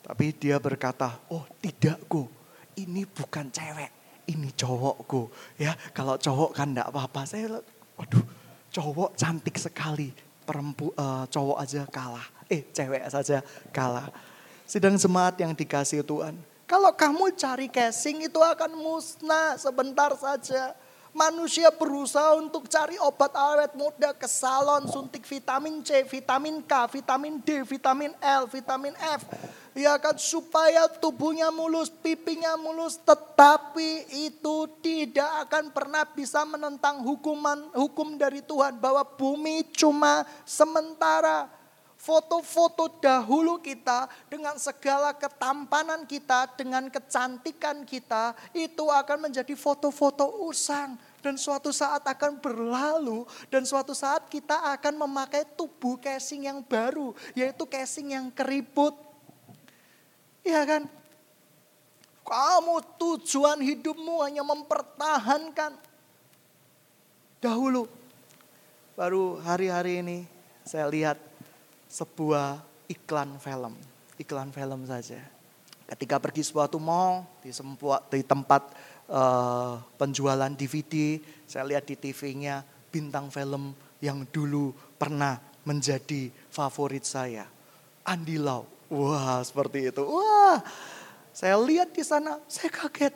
Tapi 0.06 0.34
dia 0.38 0.62
berkata, 0.62 1.18
oh 1.34 1.46
tidak 1.62 1.98
kok. 2.06 2.30
Ini 2.78 3.06
bukan 3.10 3.50
cewek. 3.50 3.99
Ini 4.30 4.54
cowokku. 4.54 5.34
Ya 5.58 5.74
kalau 5.90 6.14
cowok 6.22 6.54
kan 6.54 6.70
enggak 6.70 6.94
apa-apa. 6.94 7.26
Saya, 7.26 7.66
waduh 7.98 8.24
cowok 8.70 9.18
cantik 9.18 9.58
sekali. 9.58 10.14
Perempu, 10.46 10.94
uh, 10.98 11.26
cowok 11.30 11.58
aja 11.62 11.86
kalah. 11.90 12.26
Eh 12.46 12.70
cewek 12.70 13.10
saja 13.10 13.42
kalah. 13.74 14.10
Sedang 14.70 14.98
jemaat 14.98 15.34
yang 15.42 15.54
dikasih 15.58 16.06
Tuhan. 16.06 16.38
Kalau 16.70 16.94
kamu 16.94 17.34
cari 17.34 17.66
casing 17.66 18.30
itu 18.30 18.38
akan 18.38 18.78
musnah 18.78 19.58
sebentar 19.58 20.14
saja. 20.14 20.78
Manusia 21.10 21.74
berusaha 21.74 22.38
untuk 22.38 22.70
cari 22.70 22.94
obat 23.02 23.34
awet 23.34 23.74
muda 23.74 24.14
ke 24.14 24.30
salon, 24.30 24.86
suntik 24.86 25.26
vitamin 25.26 25.82
C, 25.82 26.06
vitamin 26.06 26.62
K, 26.62 26.74
vitamin 26.86 27.42
D, 27.42 27.66
vitamin 27.66 28.14
L, 28.22 28.46
vitamin 28.46 28.94
F. 29.18 29.26
Ya 29.74 29.98
kan 29.98 30.18
supaya 30.22 30.86
tubuhnya 30.86 31.50
mulus, 31.50 31.90
pipinya 31.90 32.54
mulus, 32.62 33.02
tetapi 33.02 34.06
itu 34.30 34.70
tidak 34.86 35.50
akan 35.50 35.74
pernah 35.74 36.06
bisa 36.06 36.46
menentang 36.46 37.02
hukuman 37.02 37.74
hukum 37.74 38.14
dari 38.14 38.46
Tuhan 38.46 38.78
bahwa 38.78 39.02
bumi 39.02 39.66
cuma 39.74 40.26
sementara 40.46 41.50
foto-foto 42.00 42.88
dahulu 43.04 43.60
kita 43.60 44.08
dengan 44.32 44.56
segala 44.56 45.12
ketampanan 45.12 46.08
kita, 46.08 46.48
dengan 46.56 46.88
kecantikan 46.88 47.84
kita, 47.84 48.32
itu 48.56 48.88
akan 48.88 49.28
menjadi 49.28 49.52
foto-foto 49.60 50.48
usang. 50.48 50.96
Dan 51.20 51.36
suatu 51.36 51.76
saat 51.76 52.08
akan 52.08 52.40
berlalu 52.40 53.28
dan 53.52 53.68
suatu 53.68 53.92
saat 53.92 54.32
kita 54.32 54.72
akan 54.80 55.04
memakai 55.04 55.44
tubuh 55.60 56.00
casing 56.00 56.48
yang 56.48 56.64
baru, 56.64 57.12
yaitu 57.36 57.68
casing 57.68 58.16
yang 58.16 58.32
keriput. 58.32 58.96
Iya 60.48 60.64
kan? 60.64 60.88
Kamu 62.24 62.96
tujuan 62.96 63.60
hidupmu 63.60 64.24
hanya 64.24 64.48
mempertahankan 64.48 65.76
dahulu. 67.44 67.92
Baru 68.96 69.44
hari-hari 69.44 70.00
ini 70.00 70.18
saya 70.64 70.88
lihat 70.88 71.29
sebuah 71.90 72.62
iklan 72.86 73.42
film. 73.42 73.74
Iklan 74.22 74.54
film 74.54 74.86
saja. 74.86 75.20
Ketika 75.90 76.22
pergi 76.22 76.46
suatu 76.46 76.78
mall 76.78 77.26
di, 77.42 77.50
sempuat, 77.50 78.14
di 78.14 78.22
tempat 78.22 78.62
uh, 79.10 79.82
penjualan 79.98 80.54
DVD, 80.54 81.18
saya 81.50 81.66
lihat 81.66 81.90
di 81.90 81.98
TV-nya 81.98 82.62
bintang 82.94 83.34
film 83.34 83.74
yang 83.98 84.22
dulu 84.30 84.70
pernah 85.02 85.42
menjadi 85.66 86.30
favorit 86.54 87.04
saya. 87.04 87.50
Andi 88.06 88.38
Lau. 88.38 88.70
Wah, 88.90 89.42
seperti 89.42 89.94
itu. 89.94 90.02
Wah, 90.02 90.62
saya 91.34 91.58
lihat 91.62 91.94
di 91.94 92.02
sana, 92.06 92.42
saya 92.50 92.74
kaget. 92.74 93.14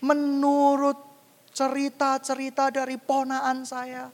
Menurut 0.00 0.96
cerita-cerita 1.52 2.72
dari 2.72 2.96
ponaan 2.96 3.68
saya, 3.68 4.08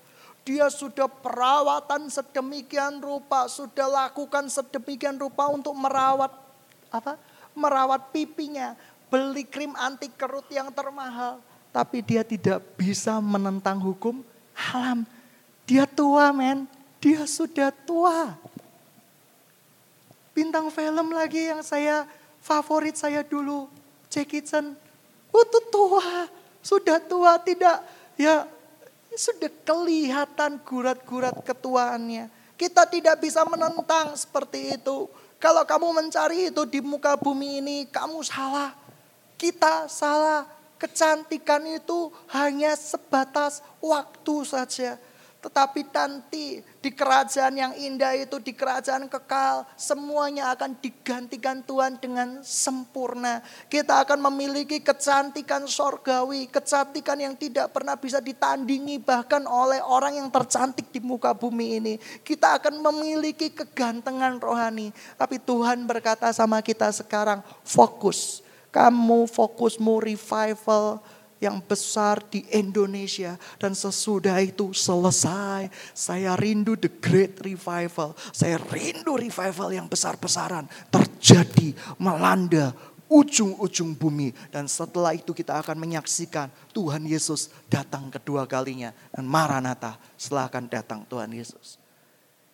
dia 0.47 0.71
sudah 0.71 1.11
perawatan 1.11 2.07
sedemikian 2.07 3.03
rupa, 3.03 3.51
sudah 3.51 3.91
lakukan 3.91 4.47
sedemikian 4.47 5.19
rupa 5.19 5.51
untuk 5.51 5.75
merawat 5.75 6.31
apa? 6.87 7.19
Merawat 7.51 8.15
pipinya, 8.15 8.79
beli 9.11 9.43
krim 9.43 9.75
anti 9.75 10.07
kerut 10.07 10.47
yang 10.47 10.71
termahal, 10.71 11.43
tapi 11.75 11.99
dia 11.99 12.23
tidak 12.23 12.63
bisa 12.79 13.19
menentang 13.19 13.83
hukum 13.83 14.23
alam. 14.71 15.03
Dia 15.67 15.83
tua, 15.83 16.31
men. 16.31 16.71
Dia 17.03 17.27
sudah 17.27 17.75
tua. 17.75 18.39
Bintang 20.31 20.71
film 20.71 21.11
lagi 21.11 21.51
yang 21.51 21.67
saya 21.67 22.07
favorit 22.39 22.95
saya 22.95 23.27
dulu, 23.27 23.67
Jackie 24.07 24.47
Chan. 24.47 24.79
Oh, 25.35 25.43
itu 25.43 25.61
tua, 25.75 26.31
sudah 26.63 27.03
tua 27.03 27.35
tidak 27.43 27.83
ya 28.15 28.47
sudah 29.17 29.49
kelihatan 29.65 30.61
gurat-gurat 30.61 31.41
ketuaannya. 31.41 32.29
Kita 32.57 32.85
tidak 32.85 33.25
bisa 33.25 33.43
menentang 33.49 34.13
seperti 34.13 34.77
itu. 34.77 35.09
Kalau 35.41 35.65
kamu 35.65 35.93
mencari 35.93 36.53
itu 36.53 36.63
di 36.69 36.81
muka 36.85 37.17
bumi 37.17 37.61
ini, 37.65 37.79
kamu 37.89 38.21
salah. 38.25 38.77
Kita 39.41 39.89
salah. 39.89 40.49
Kecantikan 40.77 41.65
itu 41.65 42.13
hanya 42.37 42.77
sebatas 42.77 43.65
waktu 43.81 44.35
saja. 44.45 45.01
Tetapi 45.47 45.87
nanti 45.95 46.59
di 46.59 46.91
kerajaan 46.91 47.55
yang 47.55 47.71
indah 47.79 48.19
itu, 48.19 48.43
di 48.43 48.51
kerajaan 48.51 49.07
kekal, 49.07 49.63
semuanya 49.79 50.51
akan 50.51 50.75
digantikan 50.83 51.63
Tuhan 51.63 52.03
dengan 52.03 52.43
sempurna. 52.43 53.39
Kita 53.71 54.03
akan 54.03 54.27
memiliki 54.27 54.83
kecantikan 54.83 55.71
sorgawi, 55.71 56.51
kecantikan 56.51 57.23
yang 57.23 57.39
tidak 57.39 57.71
pernah 57.71 57.95
bisa 57.95 58.19
ditandingi 58.19 58.99
bahkan 58.99 59.47
oleh 59.47 59.79
orang 59.87 60.19
yang 60.19 60.35
tercantik 60.35 60.91
di 60.91 60.99
muka 60.99 61.31
bumi 61.31 61.79
ini. 61.79 61.95
Kita 62.27 62.59
akan 62.59 62.83
memiliki 62.83 63.55
kegantengan 63.55 64.43
rohani. 64.43 64.91
Tapi 65.15 65.39
Tuhan 65.39 65.87
berkata 65.87 66.35
sama 66.35 66.59
kita 66.59 66.91
sekarang, 66.91 67.39
fokus. 67.63 68.43
Kamu 68.75 69.31
fokusmu 69.31 70.03
revival, 70.03 70.99
yang 71.43 71.61
besar 71.61 72.25
di 72.27 72.45
Indonesia. 72.53 73.37
Dan 73.61 73.77
sesudah 73.77 74.41
itu 74.41 74.73
selesai, 74.73 75.69
saya 75.93 76.35
rindu 76.37 76.77
the 76.77 76.89
great 76.89 77.37
revival. 77.45 78.17
Saya 78.33 78.57
rindu 78.59 79.17
revival 79.17 79.73
yang 79.73 79.87
besar-besaran 79.87 80.69
terjadi, 80.89 81.77
melanda 82.01 82.73
ujung-ujung 83.07 83.95
bumi. 83.95 84.35
Dan 84.51 84.67
setelah 84.67 85.15
itu 85.15 85.31
kita 85.31 85.59
akan 85.63 85.79
menyaksikan 85.79 86.51
Tuhan 86.75 87.07
Yesus 87.07 87.51
datang 87.71 88.11
kedua 88.11 88.45
kalinya. 88.45 88.91
Dan 89.15 89.27
Maranatha 89.27 89.99
setelah 90.19 90.51
akan 90.51 90.65
datang 90.67 91.01
Tuhan 91.07 91.31
Yesus. 91.31 91.79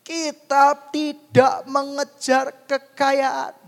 Kita 0.02 0.74
tidak 0.90 1.62
mengejar 1.70 2.50
kekayaan. 2.66 3.61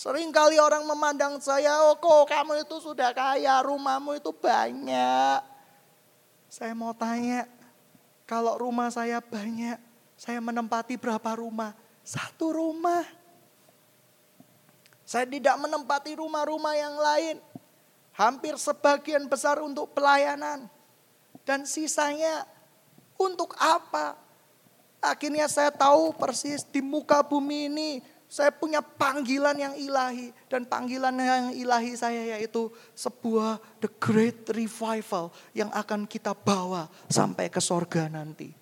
Sering 0.00 0.32
kali 0.32 0.56
orang 0.56 0.88
memandang 0.88 1.36
saya, 1.44 1.92
oh 1.92 2.00
kok 2.00 2.32
kamu 2.32 2.64
itu 2.64 2.80
sudah 2.80 3.12
kaya, 3.12 3.60
rumahmu 3.60 4.16
itu 4.16 4.32
banyak. 4.32 5.44
Saya 6.48 6.72
mau 6.72 6.96
tanya, 6.96 7.44
kalau 8.24 8.56
rumah 8.56 8.88
saya 8.88 9.20
banyak, 9.20 9.76
saya 10.16 10.40
menempati 10.40 10.96
berapa 10.96 11.36
rumah? 11.36 11.76
Satu 12.00 12.48
rumah. 12.48 13.04
Saya 15.04 15.28
tidak 15.28 15.60
menempati 15.60 16.16
rumah-rumah 16.16 16.74
yang 16.80 16.96
lain. 16.96 17.36
Hampir 18.16 18.56
sebagian 18.56 19.28
besar 19.28 19.60
untuk 19.60 19.92
pelayanan. 19.92 20.64
Dan 21.44 21.68
sisanya 21.68 22.48
untuk 23.20 23.52
apa? 23.60 24.16
Akhirnya 25.04 25.44
saya 25.44 25.68
tahu 25.68 26.16
persis 26.16 26.64
di 26.64 26.80
muka 26.80 27.20
bumi 27.20 27.68
ini 27.68 27.90
saya 28.30 28.54
punya 28.54 28.78
panggilan 28.78 29.58
yang 29.58 29.74
ilahi. 29.74 30.30
Dan 30.46 30.62
panggilan 30.62 31.10
yang 31.18 31.50
ilahi 31.50 31.98
saya 31.98 32.38
yaitu 32.38 32.70
sebuah 32.94 33.58
the 33.82 33.90
great 33.98 34.46
revival 34.54 35.34
yang 35.50 35.66
akan 35.74 36.06
kita 36.06 36.30
bawa 36.30 36.86
sampai 37.10 37.50
ke 37.50 37.58
sorga 37.58 38.06
nanti. 38.06 38.54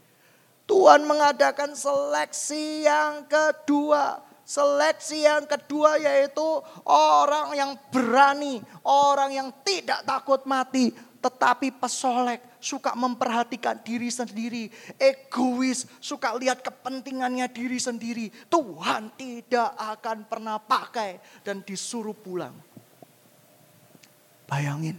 Tuhan 0.65 1.05
mengadakan 1.05 1.77
seleksi 1.77 2.89
yang 2.89 3.29
kedua. 3.29 4.25
Seleksi 4.49 5.29
yang 5.29 5.45
kedua 5.45 6.01
yaitu 6.01 6.49
orang 6.89 7.53
yang 7.53 7.77
berani, 7.93 8.65
orang 8.81 9.37
yang 9.37 9.49
tidak 9.61 10.01
takut 10.09 10.41
mati, 10.49 10.89
tetapi 11.19 11.75
pesolek, 11.75 12.59
suka 12.63 12.95
memperhatikan 12.95 13.83
diri 13.83 14.11
sendiri, 14.11 14.71
egois, 14.99 15.87
suka 15.99 16.35
lihat 16.39 16.63
kepentingannya 16.63 17.51
diri 17.51 17.79
sendiri. 17.79 18.31
Tuhan 18.47 19.15
tidak 19.19 19.75
akan 19.75 20.27
pernah 20.31 20.63
pakai 20.63 21.43
dan 21.43 21.63
disuruh 21.67 22.15
pulang. 22.15 22.55
Bayangin, 24.49 24.97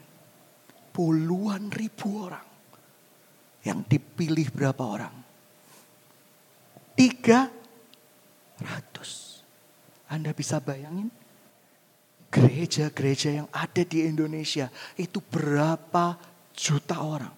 puluhan 0.91 1.71
ribu 1.71 2.27
orang 2.27 2.47
yang 3.63 3.83
dipilih 3.87 4.51
berapa 4.51 4.83
orang? 4.83 5.15
300. 6.99 8.59
Anda 10.11 10.35
bisa 10.35 10.59
bayangin? 10.59 11.18
Gereja-gereja 12.29 13.41
yang 13.41 13.47
ada 13.49 13.81
di 13.81 14.05
Indonesia 14.05 14.69
itu 14.93 15.17
berapa 15.17 16.13
juta 16.53 17.01
orang. 17.01 17.33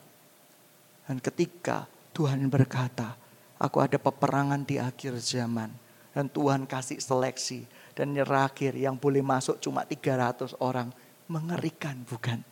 Dan 1.08 1.24
ketika 1.24 1.88
Tuhan 2.12 2.52
berkata, 2.52 3.16
aku 3.56 3.80
ada 3.80 3.96
peperangan 3.96 4.68
di 4.68 4.76
akhir 4.76 5.16
zaman. 5.24 5.72
Dan 6.12 6.28
Tuhan 6.28 6.68
kasih 6.68 7.00
seleksi. 7.00 7.64
Dan 7.96 8.12
terakhir 8.16 8.76
yang 8.76 9.00
boleh 9.00 9.24
masuk 9.24 9.64
cuma 9.64 9.88
300 9.88 10.60
orang. 10.60 10.92
Mengerikan 11.32 12.04
bukan? 12.04 12.44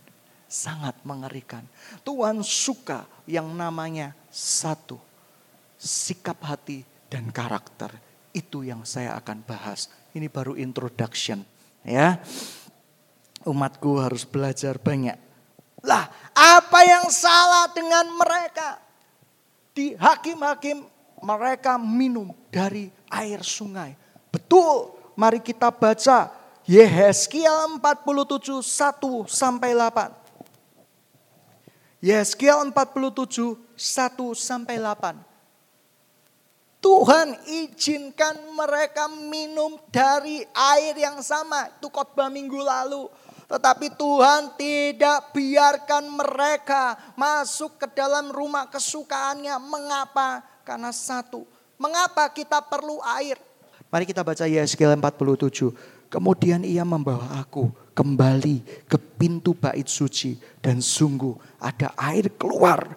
Sangat 0.47 0.95
mengerikan. 1.03 1.67
Tuhan 2.07 2.39
suka 2.39 3.03
yang 3.27 3.51
namanya 3.51 4.15
satu. 4.31 4.95
Sikap 5.75 6.39
hati 6.47 6.87
dan 7.11 7.27
karakter. 7.35 7.91
Itu 8.31 8.63
yang 8.63 8.87
saya 8.87 9.19
akan 9.19 9.43
bahas. 9.43 9.91
Ini 10.15 10.31
baru 10.31 10.55
introduction. 10.55 11.43
Ya, 11.83 12.19
umatku 13.47 13.97
harus 13.97 14.27
belajar 14.27 14.75
banyak. 14.77 15.15
Lah, 15.83 16.11
apa 16.35 16.79
yang 16.83 17.07
salah 17.07 17.71
dengan 17.71 18.03
mereka? 18.15 18.83
Di 19.71 19.95
hakim-hakim 19.95 20.83
mereka 21.23 21.79
minum 21.79 22.35
dari 22.51 22.91
air 23.07 23.39
sungai. 23.43 23.95
Betul, 24.27 24.91
mari 25.15 25.39
kita 25.39 25.71
baca 25.71 26.35
Yehezkiel 26.69 27.81
47 27.81 28.61
1 28.61 29.25
sampai 29.25 29.73
8. 29.73 30.13
Yehezkiel 32.03 32.69
47 32.69 33.57
1 33.73 34.35
sampai 34.35 34.77
8. 34.77 35.28
Tuhan 36.79 37.35
izinkan 37.43 38.39
mereka 38.55 39.11
minum 39.11 39.75
dari 39.91 40.47
air 40.55 40.95
yang 40.95 41.19
sama. 41.19 41.67
Itu 41.75 41.91
khotbah 41.91 42.31
minggu 42.31 42.55
lalu. 42.55 43.11
Tetapi 43.51 43.99
Tuhan 43.99 44.55
tidak 44.55 45.35
biarkan 45.35 46.07
mereka 46.07 46.95
masuk 47.19 47.81
ke 47.83 47.87
dalam 47.91 48.31
rumah 48.31 48.71
kesukaannya. 48.71 49.59
Mengapa? 49.59 50.39
Karena 50.63 50.95
satu. 50.95 51.43
Mengapa 51.75 52.31
kita 52.31 52.63
perlu 52.63 53.03
air? 53.03 53.35
Mari 53.91 54.05
kita 54.07 54.23
baca 54.23 54.47
Yeskiel 54.47 54.95
47. 54.95 55.75
Kemudian 56.07 56.63
ia 56.63 56.87
membawa 56.87 57.43
aku 57.43 57.67
kembali 57.91 58.87
ke 58.87 58.95
pintu 58.95 59.51
bait 59.51 59.89
suci. 59.89 60.39
Dan 60.63 60.79
sungguh 60.79 61.59
ada 61.59 61.91
air 61.99 62.31
keluar 62.39 62.87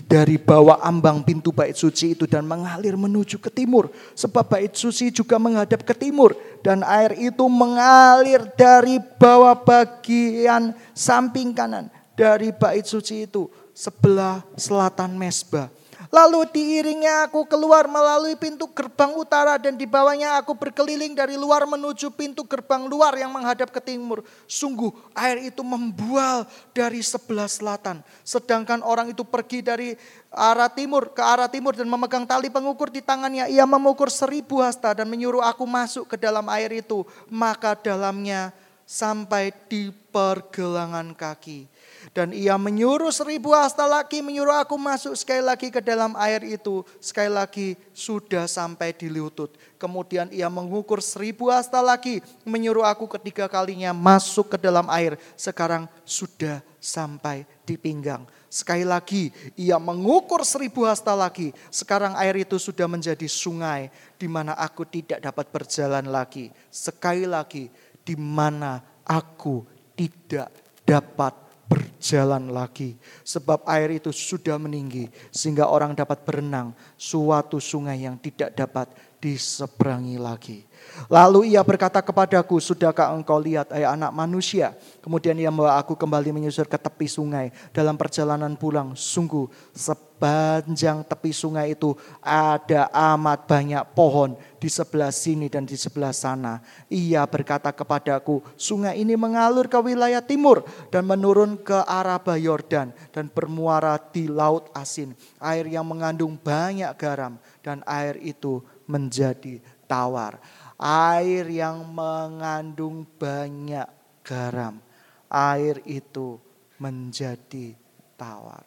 dari 0.00 0.40
bawah 0.40 0.80
ambang 0.80 1.20
pintu 1.20 1.52
bait 1.52 1.76
suci 1.76 2.16
itu 2.16 2.24
dan 2.24 2.48
mengalir 2.48 2.96
menuju 2.96 3.36
ke 3.36 3.52
timur. 3.52 3.92
Sebab 4.16 4.48
bait 4.48 4.72
suci 4.72 5.12
juga 5.12 5.36
menghadap 5.36 5.84
ke 5.84 5.92
timur. 5.92 6.32
Dan 6.64 6.80
air 6.80 7.12
itu 7.20 7.44
mengalir 7.44 8.48
dari 8.56 8.96
bawah 9.20 9.52
bagian 9.52 10.72
samping 10.96 11.52
kanan. 11.52 11.92
Dari 12.16 12.56
bait 12.56 12.88
suci 12.88 13.28
itu 13.28 13.52
sebelah 13.76 14.40
selatan 14.56 15.12
mesbah 15.16 15.68
Lalu 16.12 16.44
diiringnya 16.52 17.24
aku 17.24 17.48
keluar 17.48 17.88
melalui 17.88 18.36
pintu 18.36 18.68
gerbang 18.68 19.16
utara 19.16 19.56
dan 19.56 19.80
di 19.80 19.88
bawahnya 19.88 20.36
aku 20.36 20.52
berkeliling 20.52 21.16
dari 21.16 21.40
luar 21.40 21.64
menuju 21.64 22.12
pintu 22.12 22.44
gerbang 22.44 22.84
luar 22.84 23.16
yang 23.16 23.32
menghadap 23.32 23.72
ke 23.72 23.80
timur. 23.80 24.20
Sungguh 24.44 24.92
air 25.16 25.48
itu 25.48 25.64
membual 25.64 26.44
dari 26.76 27.00
sebelah 27.00 27.48
selatan. 27.48 28.04
Sedangkan 28.28 28.84
orang 28.84 29.16
itu 29.16 29.24
pergi 29.24 29.64
dari 29.64 29.96
arah 30.28 30.68
timur 30.68 31.16
ke 31.16 31.24
arah 31.24 31.48
timur 31.48 31.72
dan 31.72 31.88
memegang 31.88 32.28
tali 32.28 32.52
pengukur 32.52 32.92
di 32.92 33.00
tangannya. 33.00 33.48
Ia 33.48 33.64
mengukur 33.64 34.12
seribu 34.12 34.60
hasta 34.60 34.92
dan 34.92 35.08
menyuruh 35.08 35.40
aku 35.40 35.64
masuk 35.64 36.12
ke 36.12 36.20
dalam 36.20 36.44
air 36.52 36.76
itu. 36.76 37.08
Maka 37.32 37.72
dalamnya 37.72 38.52
sampai 38.84 39.48
di 39.64 39.88
pergelangan 40.12 41.16
kaki. 41.16 41.71
Dan 42.10 42.34
ia 42.34 42.58
menyuruh 42.58 43.14
seribu 43.14 43.54
hasta 43.54 43.86
lagi, 43.86 44.18
menyuruh 44.18 44.58
aku 44.58 44.74
masuk 44.74 45.14
sekali 45.14 45.38
lagi 45.38 45.70
ke 45.70 45.78
dalam 45.78 46.18
air 46.18 46.42
itu. 46.42 46.82
Sekali 46.98 47.30
lagi 47.30 47.78
sudah 47.94 48.50
sampai 48.50 48.90
di 48.90 49.06
lutut. 49.06 49.54
Kemudian 49.78 50.26
ia 50.34 50.50
mengukur 50.50 50.98
seribu 50.98 51.46
hasta 51.54 51.78
lagi, 51.78 52.18
menyuruh 52.42 52.82
aku 52.82 53.06
ketiga 53.06 53.46
kalinya 53.46 53.94
masuk 53.94 54.54
ke 54.54 54.58
dalam 54.58 54.90
air. 54.90 55.14
Sekarang 55.38 55.86
sudah 56.02 56.58
sampai 56.82 57.46
di 57.62 57.78
pinggang. 57.78 58.26
Sekali 58.52 58.84
lagi 58.84 59.30
ia 59.54 59.78
mengukur 59.78 60.42
seribu 60.42 60.84
hasta 60.84 61.14
lagi. 61.14 61.54
Sekarang 61.70 62.18
air 62.18 62.42
itu 62.42 62.58
sudah 62.58 62.84
menjadi 62.90 63.24
sungai 63.30 63.88
di 64.18 64.26
mana 64.26 64.58
aku 64.58 64.84
tidak 64.84 65.22
dapat 65.22 65.48
berjalan 65.48 66.04
lagi. 66.10 66.50
Sekali 66.68 67.24
lagi 67.24 67.70
di 68.02 68.18
mana 68.18 68.82
aku 69.06 69.62
tidak 69.94 70.50
dapat 70.82 71.32
berjalan 71.72 72.52
lagi. 72.52 73.00
Sebab 73.24 73.64
air 73.64 73.96
itu 73.96 74.12
sudah 74.12 74.60
meninggi 74.60 75.08
sehingga 75.32 75.72
orang 75.72 75.96
dapat 75.96 76.20
berenang 76.28 76.76
suatu 77.00 77.56
sungai 77.56 78.04
yang 78.04 78.20
tidak 78.20 78.52
dapat 78.52 78.92
diseberangi 79.22 80.18
lagi. 80.18 80.66
Lalu 81.06 81.54
ia 81.54 81.62
berkata 81.62 82.02
kepadaku, 82.02 82.58
sudahkah 82.58 83.14
engkau 83.14 83.38
lihat 83.38 83.70
ayah 83.70 83.94
anak 83.94 84.10
manusia? 84.10 84.74
Kemudian 84.98 85.38
ia 85.38 85.48
membawa 85.48 85.78
aku 85.78 85.94
kembali 85.94 86.34
menyusur 86.34 86.66
ke 86.66 86.74
tepi 86.74 87.06
sungai. 87.06 87.54
Dalam 87.70 87.94
perjalanan 87.94 88.58
pulang, 88.58 88.98
sungguh 88.98 89.46
sepanjang 89.72 91.06
tepi 91.06 91.30
sungai 91.30 91.78
itu 91.78 91.94
ada 92.18 92.90
amat 93.14 93.46
banyak 93.46 93.82
pohon 93.94 94.34
di 94.58 94.66
sebelah 94.66 95.14
sini 95.14 95.46
dan 95.46 95.66
di 95.66 95.78
sebelah 95.78 96.10
sana. 96.10 96.62
Ia 96.90 97.24
berkata 97.30 97.70
kepadaku, 97.70 98.42
sungai 98.58 98.98
ini 99.00 99.14
mengalur 99.14 99.70
ke 99.70 99.78
wilayah 99.78 100.20
timur 100.20 100.66
dan 100.90 101.06
menurun 101.06 101.58
ke 101.62 101.78
arah 101.86 102.18
Yordan 102.36 102.90
dan 103.14 103.26
bermuara 103.30 103.98
di 103.98 104.26
laut 104.26 104.70
asin. 104.74 105.14
Air 105.42 105.66
yang 105.70 105.86
mengandung 105.86 106.38
banyak 106.38 106.90
garam 106.98 107.38
dan 107.62 107.82
air 107.86 108.18
itu 108.22 108.62
menjadi 108.88 109.60
tawar. 109.86 110.40
Air 110.82 111.46
yang 111.52 111.86
mengandung 111.86 113.06
banyak 113.18 113.86
garam. 114.26 114.82
Air 115.30 115.78
itu 115.86 116.40
menjadi 116.82 117.76
tawar. 118.18 118.66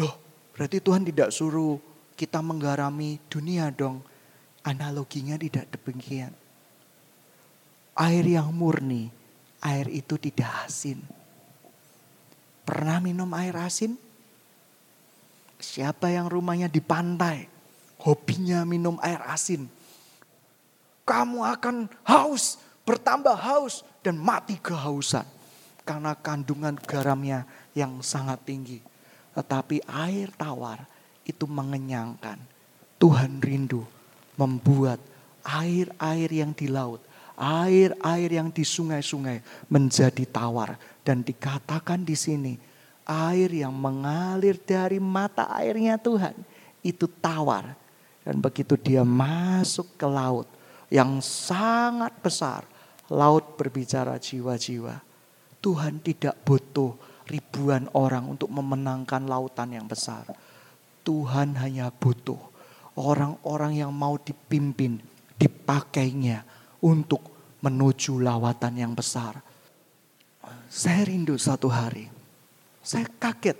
Loh, 0.00 0.14
berarti 0.56 0.80
Tuhan 0.80 1.04
tidak 1.04 1.30
suruh 1.30 1.76
kita 2.16 2.40
menggarami 2.40 3.20
dunia 3.28 3.68
dong. 3.70 4.00
Analoginya 4.64 5.36
tidak 5.36 5.68
demikian. 5.76 6.32
Air 7.94 8.24
yang 8.26 8.50
murni, 8.50 9.12
air 9.60 9.86
itu 9.92 10.16
tidak 10.18 10.50
asin. 10.66 10.98
Pernah 12.64 12.98
minum 13.04 13.28
air 13.36 13.54
asin? 13.60 13.94
Siapa 15.60 16.08
yang 16.10 16.32
rumahnya 16.32 16.66
di 16.66 16.80
pantai? 16.80 17.53
Hobinya 18.04 18.62
minum 18.68 19.00
air 19.00 19.18
asin. 19.24 19.66
Kamu 21.08 21.40
akan 21.44 21.88
haus, 22.04 22.60
bertambah 22.84 23.32
haus 23.32 23.80
dan 24.04 24.20
mati 24.20 24.60
kehausan. 24.60 25.24
Karena 25.84 26.16
kandungan 26.16 26.80
garamnya 26.80 27.44
yang 27.76 28.00
sangat 28.00 28.40
tinggi. 28.44 28.80
Tetapi 29.36 29.84
air 29.84 30.32
tawar 30.32 30.84
itu 31.28 31.44
mengenyangkan. 31.44 32.40
Tuhan 32.96 33.40
rindu 33.40 33.84
membuat 34.40 34.96
air-air 35.44 36.30
yang 36.32 36.56
di 36.56 36.72
laut, 36.72 37.04
air-air 37.36 38.30
yang 38.32 38.48
di 38.48 38.64
sungai-sungai 38.64 39.68
menjadi 39.68 40.24
tawar. 40.24 40.80
Dan 41.04 41.20
dikatakan 41.20 42.00
di 42.00 42.16
sini, 42.16 42.56
air 43.04 43.52
yang 43.52 43.76
mengalir 43.76 44.56
dari 44.56 44.96
mata 44.96 45.52
airnya 45.52 46.00
Tuhan 46.00 46.32
itu 46.80 47.04
tawar 47.20 47.83
dan 48.24 48.40
begitu 48.40 48.80
dia 48.80 49.04
masuk 49.04 50.00
ke 50.00 50.08
laut 50.08 50.48
yang 50.88 51.20
sangat 51.20 52.16
besar, 52.24 52.64
laut 53.12 53.60
berbicara 53.60 54.16
jiwa-jiwa. 54.16 54.96
Tuhan 55.60 56.00
tidak 56.00 56.40
butuh 56.44 56.96
ribuan 57.28 57.88
orang 57.96 58.28
untuk 58.28 58.48
memenangkan 58.52 59.28
lautan 59.28 59.76
yang 59.76 59.84
besar. 59.88 60.28
Tuhan 61.04 61.56
hanya 61.60 61.92
butuh 61.92 62.40
orang-orang 62.96 63.84
yang 63.84 63.92
mau 63.92 64.16
dipimpin, 64.16 65.00
dipakainya 65.36 66.44
untuk 66.80 67.20
menuju 67.60 68.20
lawatan 68.20 68.74
yang 68.76 68.92
besar. 68.92 69.40
Saya 70.68 71.04
rindu 71.08 71.36
satu 71.36 71.68
hari. 71.68 72.08
Saya 72.84 73.08
kaget. 73.08 73.56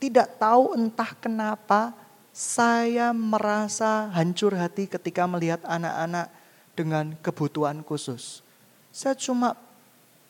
Tidak 0.00 0.36
tahu 0.40 0.76
entah 0.76 1.12
kenapa 1.16 2.03
saya 2.34 3.14
merasa 3.14 4.10
hancur 4.10 4.58
hati 4.58 4.90
ketika 4.90 5.22
melihat 5.22 5.62
anak-anak 5.62 6.34
dengan 6.74 7.14
kebutuhan 7.22 7.86
khusus. 7.86 8.42
Saya 8.90 9.14
cuma 9.14 9.54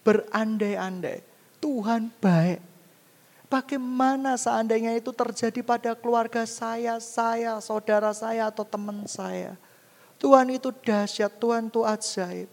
berandai-andai, 0.04 1.24
Tuhan 1.64 2.12
baik. 2.20 2.60
Bagaimana 3.48 4.36
seandainya 4.36 5.00
itu 5.00 5.16
terjadi 5.16 5.64
pada 5.64 5.96
keluarga 5.96 6.44
saya, 6.44 7.00
saya, 7.00 7.56
saudara 7.64 8.12
saya, 8.12 8.52
atau 8.52 8.68
teman 8.68 9.08
saya. 9.08 9.56
Tuhan 10.20 10.52
itu 10.52 10.76
dahsyat, 10.84 11.32
Tuhan 11.40 11.72
itu 11.72 11.88
ajaib. 11.88 12.48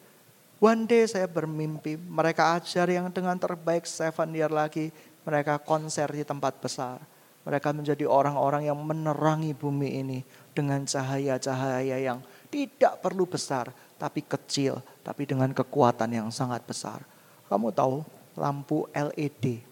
One 0.63 0.87
day 0.87 1.03
saya 1.11 1.27
bermimpi, 1.27 1.99
mereka 1.99 2.55
ajar 2.55 2.87
yang 2.87 3.11
dengan 3.11 3.35
terbaik 3.35 3.83
seven 3.83 4.31
year 4.31 4.51
lagi, 4.53 4.95
mereka 5.27 5.59
konser 5.59 6.07
di 6.07 6.23
tempat 6.23 6.55
besar. 6.61 7.03
Mereka 7.41 7.73
menjadi 7.73 8.05
orang-orang 8.05 8.69
yang 8.69 8.77
menerangi 8.77 9.57
bumi 9.57 9.89
ini 10.05 10.19
dengan 10.53 10.85
cahaya-cahaya 10.85 11.97
yang 11.97 12.21
tidak 12.53 13.01
perlu 13.01 13.25
besar, 13.25 13.73
tapi 13.97 14.21
kecil, 14.21 14.81
tapi 15.01 15.25
dengan 15.25 15.49
kekuatan 15.49 16.11
yang 16.13 16.29
sangat 16.29 16.61
besar. 16.67 17.01
Kamu 17.49 17.73
tahu 17.73 18.05
lampu 18.37 18.85
LED 18.93 19.71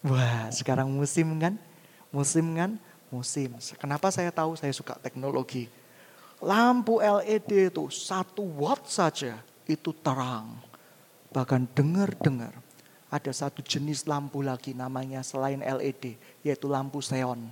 Wah, 0.00 0.48
sekarang 0.48 0.88
musim 0.88 1.36
kan? 1.36 1.60
Musim 2.08 2.56
kan? 2.56 2.80
Musim. 3.12 3.52
Kenapa 3.76 4.08
saya 4.08 4.32
tahu 4.32 4.56
saya 4.56 4.72
suka 4.72 4.96
teknologi? 4.96 5.68
Lampu 6.40 7.04
LED 7.04 7.68
itu 7.68 7.92
satu 7.92 8.40
watt 8.40 8.88
saja 8.88 9.36
itu 9.68 9.92
terang. 10.00 10.56
Bahkan 11.36 11.68
dengar-dengar 11.76 12.56
ada 13.10 13.34
satu 13.34 13.58
jenis 13.60 14.06
lampu 14.06 14.40
lagi 14.40 14.70
namanya 14.70 15.20
selain 15.26 15.58
LED 15.58 16.14
yaitu 16.46 16.70
lampu 16.70 17.02
seon. 17.02 17.50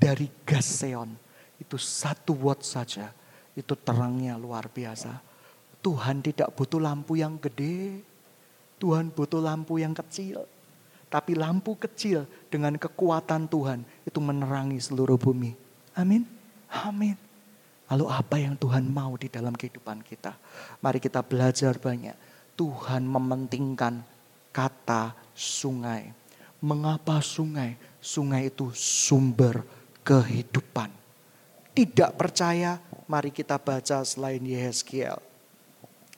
Dari 0.00 0.32
gas 0.48 0.64
seon 0.64 1.12
itu 1.60 1.76
satu 1.76 2.32
watt 2.32 2.64
saja 2.64 3.12
itu 3.52 3.76
terangnya 3.76 4.40
luar 4.40 4.72
biasa. 4.72 5.20
Tuhan 5.84 6.24
tidak 6.24 6.50
butuh 6.56 6.82
lampu 6.82 7.20
yang 7.20 7.38
gede, 7.38 8.02
Tuhan 8.80 9.10
butuh 9.12 9.42
lampu 9.42 9.78
yang 9.78 9.94
kecil. 9.94 10.46
Tapi 11.08 11.32
lampu 11.32 11.72
kecil 11.76 12.28
dengan 12.52 12.76
kekuatan 12.76 13.48
Tuhan 13.48 13.80
itu 14.04 14.18
menerangi 14.20 14.76
seluruh 14.76 15.16
bumi. 15.16 15.56
Amin. 15.96 16.28
Amin. 16.68 17.16
Lalu 17.88 18.04
apa 18.12 18.36
yang 18.36 18.54
Tuhan 18.60 18.84
mau 18.92 19.16
di 19.16 19.32
dalam 19.32 19.56
kehidupan 19.56 20.04
kita? 20.04 20.36
Mari 20.84 21.00
kita 21.00 21.24
belajar 21.24 21.80
banyak. 21.80 22.27
Tuhan 22.58 23.06
mementingkan 23.06 24.02
kata 24.50 25.14
sungai. 25.38 26.10
Mengapa 26.58 27.22
sungai? 27.22 27.78
Sungai 28.02 28.50
itu 28.50 28.74
sumber 28.74 29.62
kehidupan. 30.02 30.90
Tidak 31.70 32.18
percaya, 32.18 32.82
mari 33.06 33.30
kita 33.30 33.54
baca 33.62 34.02
selain 34.02 34.42
Yehezkiel. 34.42 35.22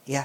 Ya, 0.08 0.24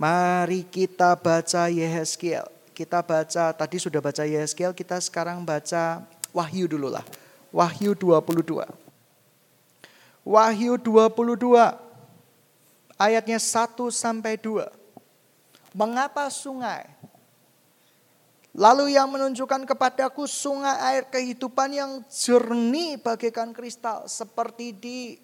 mari 0.00 0.64
kita 0.64 1.12
baca 1.20 1.68
Yehezkiel 1.68 2.48
kita 2.72 3.04
baca, 3.04 3.52
tadi 3.52 3.76
sudah 3.76 4.00
baca 4.00 4.24
Yeskel, 4.24 4.72
kita 4.72 4.96
sekarang 4.98 5.44
baca 5.44 6.02
Wahyu 6.32 6.64
dulu 6.64 6.88
lah. 6.88 7.04
Wahyu 7.52 7.92
22. 7.92 8.64
Wahyu 10.24 10.80
22 10.80 11.76
ayatnya 12.96 13.36
1 13.36 13.92
sampai 13.92 14.40
2. 14.40 14.81
Mengapa 15.72 16.28
sungai? 16.28 16.84
Lalu 18.52 18.92
yang 18.92 19.08
menunjukkan 19.08 19.64
kepadaku 19.64 20.28
sungai 20.28 20.76
air 20.92 21.08
kehidupan 21.08 21.72
yang 21.72 21.90
jernih 22.12 23.00
bagaikan 23.00 23.56
kristal 23.56 24.04
seperti 24.04 24.76
di 24.76 25.16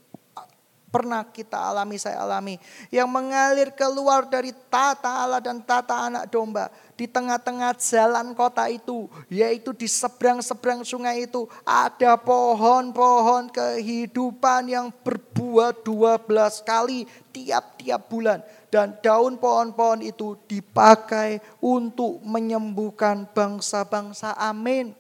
pernah 0.89 1.21
kita 1.29 1.61
alami, 1.69 2.01
saya 2.01 2.25
alami. 2.25 2.57
Yang 2.89 3.09
mengalir 3.13 3.69
keluar 3.77 4.25
dari 4.25 4.57
tata 4.73 5.29
Allah 5.29 5.41
dan 5.45 5.61
tata 5.61 6.09
anak 6.09 6.33
domba. 6.33 6.73
Di 6.99 7.07
tengah-tengah 7.07 7.79
jalan 7.79 8.35
kota 8.35 8.67
itu, 8.67 9.07
yaitu 9.31 9.71
di 9.71 9.87
seberang-seberang 9.87 10.83
sungai 10.83 11.29
itu, 11.29 11.47
ada 11.63 12.19
pohon-pohon 12.19 13.53
kehidupan 13.55 14.67
yang 14.67 14.91
berbuah 15.05 15.79
12 15.85 16.65
kali 16.67 17.07
tiap-tiap 17.31 18.09
bulan. 18.11 18.43
Dan 18.69 19.01
daun 19.01 19.41
pohon-pohon 19.41 20.05
itu 20.05 20.37
dipakai 20.45 21.41
untuk 21.65 22.21
menyembuhkan 22.21 23.25
bangsa-bangsa. 23.33 24.37
Amin. 24.37 24.93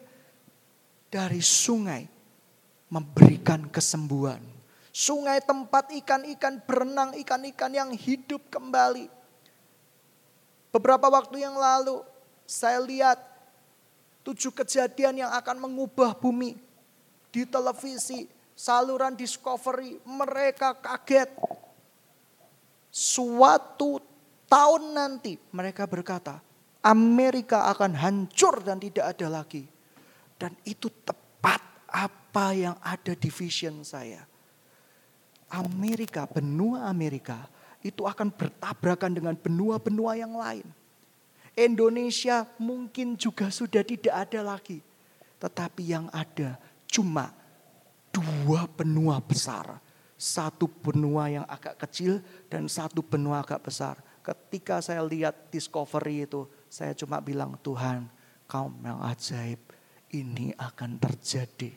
Dari 1.08 1.40
sungai 1.40 2.04
memberikan 2.88 3.68
kesembuhan 3.68 4.58
Sungai 4.98 5.38
tempat 5.38 5.94
ikan-ikan 5.94 6.58
berenang, 6.66 7.14
ikan-ikan 7.22 7.70
yang 7.70 7.94
hidup 7.94 8.42
kembali. 8.50 9.06
Beberapa 10.74 11.06
waktu 11.06 11.46
yang 11.46 11.54
lalu 11.54 12.02
saya 12.42 12.82
lihat 12.82 13.14
tujuh 14.26 14.50
kejadian 14.50 15.22
yang 15.22 15.30
akan 15.30 15.70
mengubah 15.70 16.18
bumi 16.18 16.58
di 17.30 17.46
televisi, 17.46 18.26
saluran 18.58 19.14
Discovery. 19.14 20.02
Mereka 20.02 20.82
kaget. 20.82 21.30
Suatu 22.88 24.00
tahun 24.48 24.96
nanti 24.96 25.36
mereka 25.52 25.84
berkata, 25.84 26.40
Amerika 26.82 27.68
akan 27.68 27.92
hancur 27.94 28.64
dan 28.64 28.80
tidak 28.80 29.12
ada 29.16 29.28
lagi. 29.42 29.68
Dan 30.38 30.54
itu 30.62 30.88
tepat 31.04 31.60
apa 31.90 32.46
yang 32.54 32.76
ada 32.80 33.12
di 33.12 33.28
vision 33.28 33.82
saya. 33.82 34.22
Amerika, 35.48 36.28
benua 36.28 36.86
Amerika 36.86 37.48
itu 37.82 38.06
akan 38.06 38.30
bertabrakan 38.30 39.12
dengan 39.16 39.34
benua-benua 39.34 40.18
yang 40.18 40.36
lain. 40.36 40.66
Indonesia 41.58 42.46
mungkin 42.62 43.18
juga 43.18 43.50
sudah 43.50 43.82
tidak 43.82 44.14
ada 44.14 44.40
lagi. 44.54 44.78
Tetapi 45.42 45.82
yang 45.82 46.06
ada 46.14 46.54
cuma 46.86 47.34
dua 48.14 48.70
benua 48.70 49.18
besar. 49.18 49.82
Satu 50.18 50.66
benua 50.66 51.30
yang 51.30 51.46
agak 51.46 51.78
kecil 51.86 52.18
dan 52.50 52.66
satu 52.66 53.06
benua 53.06 53.46
agak 53.46 53.62
besar. 53.62 54.02
Ketika 54.20 54.82
saya 54.82 55.00
lihat 55.06 55.48
Discovery 55.54 56.26
itu, 56.26 56.50
saya 56.66 56.92
cuma 56.92 57.22
bilang, 57.22 57.54
Tuhan, 57.62 58.10
kau 58.50 58.68
yang 58.82 58.98
ajaib, 59.06 59.62
ini 60.10 60.50
akan 60.58 60.98
terjadi 60.98 61.70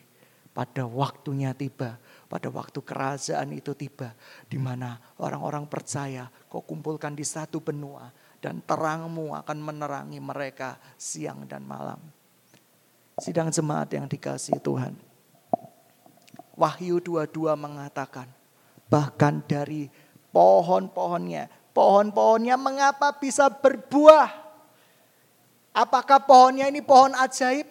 pada 0.52 0.84
waktunya 0.84 1.56
tiba 1.56 1.96
pada 2.32 2.48
waktu 2.48 2.80
kerajaan 2.80 3.52
itu 3.52 3.76
tiba, 3.76 4.16
di 4.48 4.56
mana 4.56 4.96
orang-orang 5.20 5.68
percaya 5.68 6.32
kau 6.48 6.64
kumpulkan 6.64 7.12
di 7.12 7.28
satu 7.28 7.60
benua 7.60 8.08
dan 8.40 8.64
terangmu 8.64 9.36
akan 9.36 9.58
menerangi 9.60 10.16
mereka 10.16 10.80
siang 10.96 11.44
dan 11.44 11.60
malam. 11.68 12.00
Sidang 13.20 13.52
jemaat 13.52 13.92
yang 13.92 14.08
dikasih 14.08 14.56
Tuhan. 14.64 14.96
Wahyu 16.56 17.00
22 17.00 17.56
mengatakan, 17.56 18.28
bahkan 18.92 19.40
dari 19.44 19.88
pohon-pohonnya, 20.30 21.48
pohon-pohonnya 21.72 22.56
mengapa 22.60 23.16
bisa 23.16 23.48
berbuah? 23.48 24.28
Apakah 25.72 26.20
pohonnya 26.28 26.68
ini 26.68 26.84
pohon 26.84 27.16
ajaib? 27.16 27.64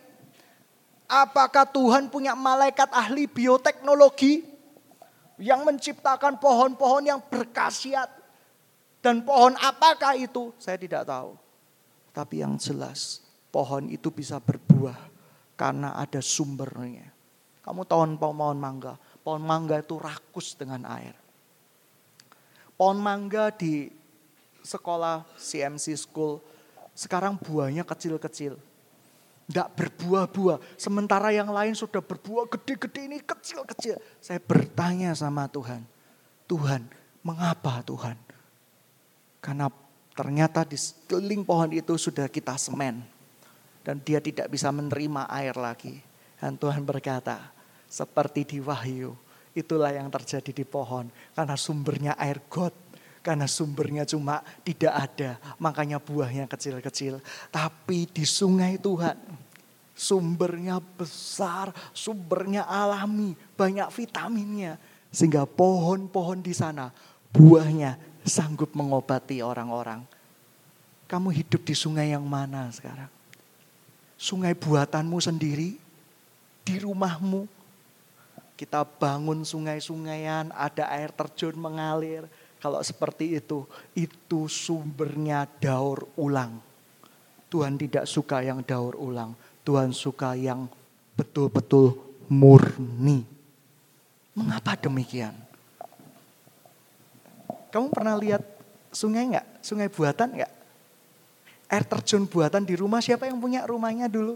Apakah 1.06 1.70
Tuhan 1.70 2.10
punya 2.10 2.34
malaikat 2.34 2.89
ahli 2.89 3.30
bioteknologi 3.30 4.52
yang 5.41 5.65
menciptakan 5.65 6.38
pohon-pohon 6.38 7.04
yang 7.10 7.20
berkasiat. 7.20 8.08
Dan 9.02 9.26
pohon 9.26 9.58
apakah 9.58 10.13
itu? 10.13 10.54
Saya 10.62 10.78
tidak 10.78 11.10
tahu. 11.10 11.34
Tapi 12.13 12.46
yang 12.46 12.56
jelas, 12.62 13.26
pohon 13.50 13.89
itu 13.89 14.13
bisa 14.13 14.38
berbuah 14.38 15.10
karena 15.58 15.98
ada 15.98 16.22
sumbernya. 16.22 17.10
Kamu 17.62 17.86
tahu 17.86 18.17
pohon 18.17 18.58
mangga? 18.58 18.97
Pohon 19.21 19.43
mangga 19.45 19.78
itu 19.82 19.97
rakus 20.02 20.58
dengan 20.58 20.82
air. 20.89 21.13
Pohon 22.74 22.97
mangga 22.97 23.54
di 23.54 23.89
sekolah 24.65 25.26
CMC 25.38 25.93
School 25.97 26.41
sekarang 26.97 27.38
buahnya 27.38 27.86
kecil-kecil 27.86 28.58
tidak 29.52 29.69
berbuah-buah. 29.76 30.63
Sementara 30.80 31.36
yang 31.36 31.52
lain 31.52 31.76
sudah 31.76 32.00
berbuah 32.00 32.47
gede-gede 32.47 33.12
ini 33.12 33.19
kecil-kecil. 33.19 34.00
Saya 34.24 34.39
bertanya 34.39 35.12
sama 35.12 35.52
Tuhan. 35.52 35.84
Tuhan, 36.47 36.88
mengapa 37.19 37.84
Tuhan? 37.84 38.15
Karena 39.43 39.67
ternyata 40.15 40.63
di 40.63 40.80
sekeliling 40.80 41.43
pohon 41.43 41.67
itu 41.76 42.00
sudah 42.00 42.32
kita 42.32 42.56
semen. 42.56 43.04
Dan 43.84 44.00
dia 44.00 44.24
tidak 44.24 44.47
bisa 44.47 44.71
menerima 44.71 45.28
air 45.28 45.56
lagi. 45.60 46.00
Dan 46.42 46.58
Tuhan 46.58 46.82
berkata, 46.82 47.54
seperti 47.86 48.42
di 48.42 48.58
Wahyu, 48.58 49.14
itulah 49.54 49.94
yang 49.94 50.10
terjadi 50.10 50.50
di 50.50 50.66
pohon. 50.66 51.06
Karena 51.38 51.54
sumbernya 51.54 52.18
air 52.18 52.42
got 52.50 52.74
karena 53.22 53.46
sumbernya 53.46 54.02
cuma 54.02 54.42
tidak 54.66 54.90
ada, 54.98 55.38
makanya 55.62 56.02
buahnya 56.02 56.50
kecil-kecil. 56.50 57.22
Tapi 57.54 58.10
di 58.10 58.26
sungai 58.26 58.82
Tuhan, 58.82 59.14
sumbernya 59.94 60.82
besar, 60.98 61.70
sumbernya 61.94 62.66
alami, 62.66 63.38
banyak 63.54 63.94
vitaminnya. 63.94 64.82
Sehingga 65.14 65.46
pohon-pohon 65.46 66.42
di 66.42 66.50
sana, 66.58 66.90
buahnya 67.30 68.02
sanggup 68.26 68.74
mengobati 68.74 69.46
orang-orang. 69.46 70.02
Kamu 71.06 71.30
hidup 71.30 71.62
di 71.62 71.78
sungai 71.78 72.18
yang 72.18 72.26
mana 72.26 72.74
sekarang? 72.74 73.22
sungai 74.22 74.54
buatanmu 74.54 75.18
sendiri 75.18 75.81
di 76.65 76.82
rumahmu. 76.82 77.47
Kita 78.58 78.86
bangun 78.86 79.41
sungai-sungaian, 79.41 80.54
ada 80.54 80.86
air 80.93 81.10
terjun 81.10 81.58
mengalir. 81.58 82.30
Kalau 82.62 82.78
seperti 82.86 83.41
itu, 83.41 83.65
itu 83.97 84.45
sumbernya 84.45 85.50
daur 85.58 86.06
ulang. 86.13 86.62
Tuhan 87.50 87.74
tidak 87.76 88.06
suka 88.06 88.45
yang 88.45 88.62
daur 88.62 88.93
ulang. 89.02 89.34
Tuhan 89.65 89.89
suka 89.91 90.38
yang 90.38 90.69
betul-betul 91.17 91.97
murni. 92.30 93.26
Mengapa 94.38 94.78
demikian? 94.78 95.34
Kamu 97.74 97.89
pernah 97.89 98.15
lihat 98.15 98.45
sungai 98.93 99.26
enggak? 99.26 99.47
Sungai 99.60 99.89
buatan 99.89 100.38
enggak? 100.38 100.54
Air 101.71 101.86
terjun 101.88 102.28
buatan 102.28 102.67
di 102.67 102.76
rumah 102.76 103.00
siapa 103.00 103.26
yang 103.26 103.39
punya 103.39 103.63
rumahnya 103.65 104.06
dulu? 104.12 104.36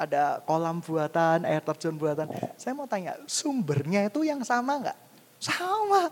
Ada 0.00 0.40
kolam 0.48 0.80
buatan, 0.80 1.44
air 1.44 1.60
terjun 1.60 1.92
buatan. 2.00 2.24
Saya 2.56 2.72
mau 2.72 2.88
tanya, 2.88 3.20
sumbernya 3.28 4.08
itu 4.08 4.24
yang 4.24 4.40
sama 4.40 4.80
enggak? 4.80 4.98
Sama. 5.36 6.08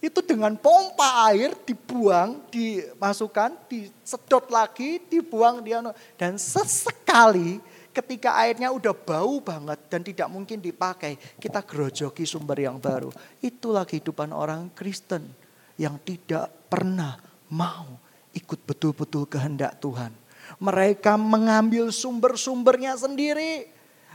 Itu 0.00 0.24
dengan 0.24 0.56
pompa 0.56 1.28
air 1.28 1.52
dibuang, 1.52 2.48
dimasukkan, 2.48 3.68
disedot 3.68 4.48
lagi, 4.48 5.04
dibuang 5.04 5.60
dia 5.60 5.84
dan 6.16 6.40
sesekali 6.40 7.60
ketika 7.96 8.36
airnya 8.40 8.68
udah 8.68 8.92
bau 8.92 9.40
banget 9.40 9.80
dan 9.88 10.04
tidak 10.04 10.28
mungkin 10.28 10.60
dipakai, 10.60 11.16
kita 11.40 11.64
gerojoki 11.64 12.28
sumber 12.28 12.60
yang 12.60 12.76
baru. 12.76 13.08
Itulah 13.40 13.88
kehidupan 13.88 14.36
orang 14.36 14.68
Kristen 14.76 15.24
yang 15.80 15.96
tidak 16.04 16.52
pernah 16.68 17.16
mau 17.48 17.96
ikut 18.36 18.60
betul-betul 18.68 19.24
kehendak 19.24 19.80
Tuhan. 19.80 20.12
Mereka 20.56 21.20
mengambil 21.20 21.92
sumber-sumbernya 21.92 22.96
sendiri. 22.96 23.68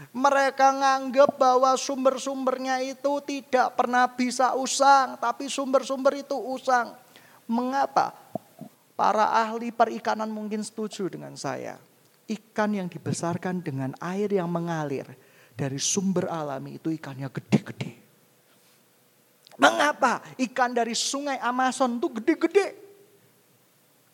Mereka 0.10 0.82
nganggap 0.82 1.38
bahwa 1.38 1.78
sumber-sumbernya 1.78 2.82
itu 2.82 3.22
tidak 3.22 3.78
pernah 3.78 4.10
bisa 4.10 4.58
usang, 4.58 5.22
tapi 5.22 5.46
sumber-sumber 5.46 6.26
itu 6.26 6.34
usang. 6.34 6.98
Mengapa? 7.46 8.18
Para 8.98 9.30
ahli 9.34 9.70
perikanan 9.70 10.30
mungkin 10.30 10.62
setuju 10.66 11.10
dengan 11.10 11.34
saya 11.38 11.78
ikan 12.32 12.72
yang 12.72 12.88
dibesarkan 12.88 13.60
dengan 13.60 13.92
air 14.00 14.32
yang 14.32 14.48
mengalir 14.48 15.08
dari 15.52 15.78
sumber 15.78 16.32
alami 16.32 16.80
itu 16.80 16.88
ikannya 16.96 17.28
gede-gede. 17.28 17.92
Mengapa 19.60 20.24
ikan 20.40 20.72
dari 20.74 20.96
sungai 20.96 21.38
Amazon 21.38 22.00
itu 22.00 22.08
gede-gede? 22.18 22.68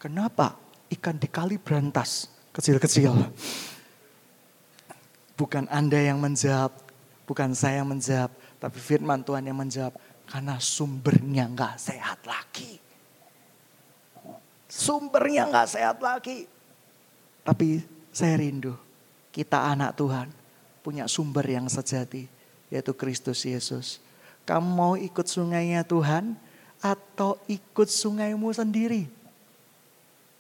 Kenapa 0.02 0.58
ikan 0.94 1.20
di 1.20 1.28
kali 1.28 1.60
berantas 1.60 2.32
kecil-kecil? 2.56 3.14
Bukan 5.38 5.70
Anda 5.70 6.02
yang 6.02 6.18
menjawab, 6.18 6.74
bukan 7.30 7.54
saya 7.54 7.86
yang 7.86 7.90
menjawab, 7.90 8.34
tapi 8.58 8.78
firman 8.82 9.22
Tuhan 9.22 9.46
yang 9.46 9.58
menjawab. 9.58 9.94
Karena 10.28 10.60
sumbernya 10.60 11.48
nggak 11.48 11.76
sehat 11.80 12.20
lagi. 12.28 12.82
Sumbernya 14.68 15.48
nggak 15.48 15.68
sehat 15.72 15.98
lagi. 16.04 16.44
Tapi 17.48 17.80
saya 18.12 18.36
rindu 18.36 18.76
kita 19.38 19.70
anak 19.70 19.94
Tuhan 19.94 20.34
punya 20.82 21.06
sumber 21.06 21.46
yang 21.46 21.70
sejati 21.70 22.26
yaitu 22.74 22.92
Kristus 22.98 23.46
Yesus. 23.46 24.02
Kamu 24.50 24.66
mau 24.66 24.94
ikut 24.98 25.30
sungainya 25.30 25.86
Tuhan 25.86 26.34
atau 26.82 27.38
ikut 27.46 27.86
sungaimu 27.86 28.50
sendiri? 28.50 29.06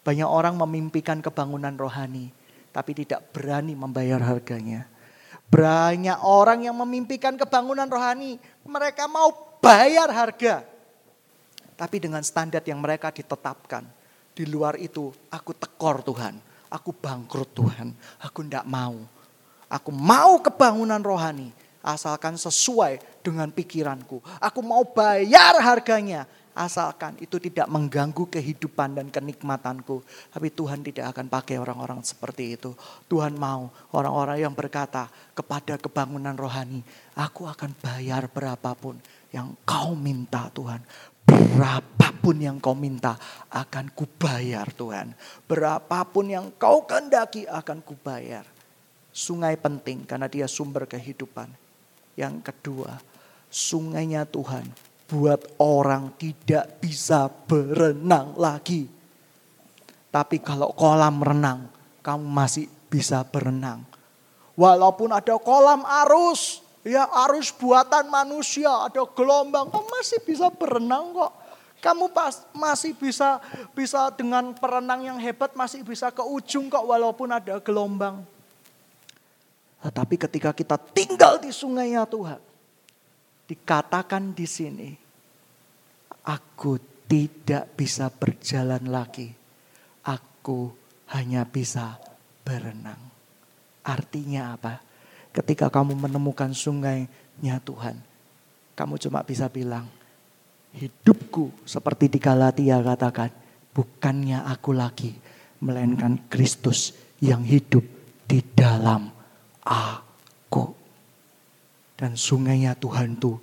Banyak 0.08 0.30
orang 0.30 0.56
memimpikan 0.56 1.20
kebangunan 1.20 1.76
rohani 1.76 2.32
tapi 2.72 2.96
tidak 2.96 3.36
berani 3.36 3.76
membayar 3.76 4.24
harganya. 4.24 4.88
Banyak 5.52 6.24
orang 6.24 6.64
yang 6.64 6.76
memimpikan 6.80 7.36
kebangunan 7.36 7.88
rohani, 7.92 8.40
mereka 8.64 9.08
mau 9.12 9.60
bayar 9.60 10.08
harga. 10.12 10.64
Tapi 11.76 11.98
dengan 12.00 12.24
standar 12.24 12.64
yang 12.64 12.80
mereka 12.80 13.12
ditetapkan. 13.12 13.84
Di 14.32 14.46
luar 14.46 14.78
itu 14.78 15.10
aku 15.34 15.52
tekor 15.58 16.06
Tuhan 16.06 16.38
Aku 16.68 16.92
bangkrut 16.92 17.52
Tuhan. 17.56 17.96
Aku 18.20 18.44
tidak 18.44 18.68
mau. 18.68 19.00
Aku 19.72 19.92
mau 19.92 20.40
kebangunan 20.44 21.00
rohani. 21.00 21.52
Asalkan 21.80 22.36
sesuai 22.36 23.00
dengan 23.24 23.48
pikiranku. 23.48 24.20
Aku 24.44 24.60
mau 24.60 24.84
bayar 24.84 25.56
harganya. 25.64 26.28
Asalkan 26.58 27.14
itu 27.22 27.38
tidak 27.38 27.70
mengganggu 27.70 28.26
kehidupan 28.34 28.98
dan 28.98 29.14
kenikmatanku. 29.14 30.02
Tapi 30.34 30.50
Tuhan 30.50 30.82
tidak 30.82 31.14
akan 31.14 31.30
pakai 31.30 31.62
orang-orang 31.62 32.02
seperti 32.02 32.58
itu. 32.58 32.74
Tuhan 33.06 33.38
mau 33.38 33.70
orang-orang 33.94 34.42
yang 34.42 34.58
berkata 34.58 35.06
kepada 35.38 35.78
kebangunan 35.78 36.34
rohani. 36.34 36.82
Aku 37.14 37.46
akan 37.46 37.78
bayar 37.78 38.26
berapapun 38.34 38.98
yang 39.30 39.54
kau 39.70 39.94
minta 39.94 40.50
Tuhan. 40.50 40.82
Berapapun 41.30 42.42
yang 42.42 42.58
kau 42.58 42.74
minta 42.74 43.22
akan 43.54 43.94
kubayar 43.94 44.66
Tuhan. 44.74 45.14
Berapapun 45.46 46.34
yang 46.34 46.50
kau 46.58 46.90
kehendaki 46.90 47.46
akan 47.46 47.86
kubayar. 47.86 48.50
Sungai 49.14 49.54
penting 49.62 50.10
karena 50.10 50.26
dia 50.26 50.50
sumber 50.50 50.90
kehidupan. 50.90 51.54
Yang 52.18 52.50
kedua, 52.50 52.98
sungainya 53.54 54.26
Tuhan 54.26 54.87
buat 55.08 55.56
orang 55.64 56.12
tidak 56.20 56.84
bisa 56.84 57.32
berenang 57.48 58.36
lagi. 58.36 58.88
Tapi 60.12 60.40
kalau 60.44 60.72
kolam 60.76 61.24
renang, 61.24 61.72
kamu 62.04 62.28
masih 62.28 62.68
bisa 62.92 63.24
berenang. 63.24 63.84
Walaupun 64.58 65.12
ada 65.16 65.36
kolam 65.40 65.84
arus, 66.06 66.68
Ya 66.88 67.04
arus 67.28 67.52
buatan 67.52 68.08
manusia, 68.08 68.72
ada 68.88 69.04
gelombang, 69.12 69.68
kamu 69.68 69.88
masih 69.92 70.24
bisa 70.24 70.48
berenang 70.48 71.12
kok. 71.12 71.34
Kamu 71.84 72.16
pas, 72.16 72.48
masih 72.56 72.96
bisa 72.96 73.44
bisa 73.76 74.08
dengan 74.16 74.56
perenang 74.56 75.04
yang 75.04 75.20
hebat 75.20 75.52
masih 75.54 75.84
bisa 75.84 76.08
ke 76.16 76.24
ujung 76.24 76.72
kok 76.72 76.88
walaupun 76.88 77.28
ada 77.28 77.60
gelombang. 77.60 78.24
Tetapi 79.84 80.16
ketika 80.16 80.56
kita 80.56 80.80
tinggal 80.80 81.38
di 81.44 81.52
sungainya 81.52 82.08
Tuhan, 82.08 82.40
dikatakan 83.48 84.36
di 84.36 84.44
sini, 84.44 84.90
aku 86.28 87.04
tidak 87.08 87.74
bisa 87.80 88.12
berjalan 88.12 88.92
lagi. 88.92 89.32
Aku 90.04 90.76
hanya 91.16 91.48
bisa 91.48 91.96
berenang. 92.44 93.00
Artinya 93.88 94.60
apa? 94.60 94.84
Ketika 95.32 95.72
kamu 95.72 95.96
menemukan 95.96 96.52
sungainya 96.52 97.64
Tuhan, 97.64 97.96
kamu 98.76 99.00
cuma 99.00 99.24
bisa 99.24 99.48
bilang, 99.48 99.88
hidupku 100.76 101.64
seperti 101.64 102.12
di 102.12 102.20
Galatia 102.20 102.84
katakan, 102.84 103.32
bukannya 103.72 104.44
aku 104.44 104.76
lagi, 104.76 105.16
melainkan 105.64 106.28
Kristus 106.28 106.94
yang 107.24 107.42
hidup 107.48 107.84
di 108.28 108.44
dalam 108.54 109.10
aku. 109.64 110.77
Dan 111.98 112.14
sungainya 112.14 112.78
Tuhan 112.78 113.18
itu 113.18 113.42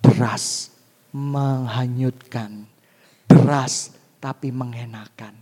deras, 0.00 0.72
menghanyutkan, 1.12 2.64
deras 3.28 3.92
tapi 4.18 4.48
mengenakan. 4.48 5.36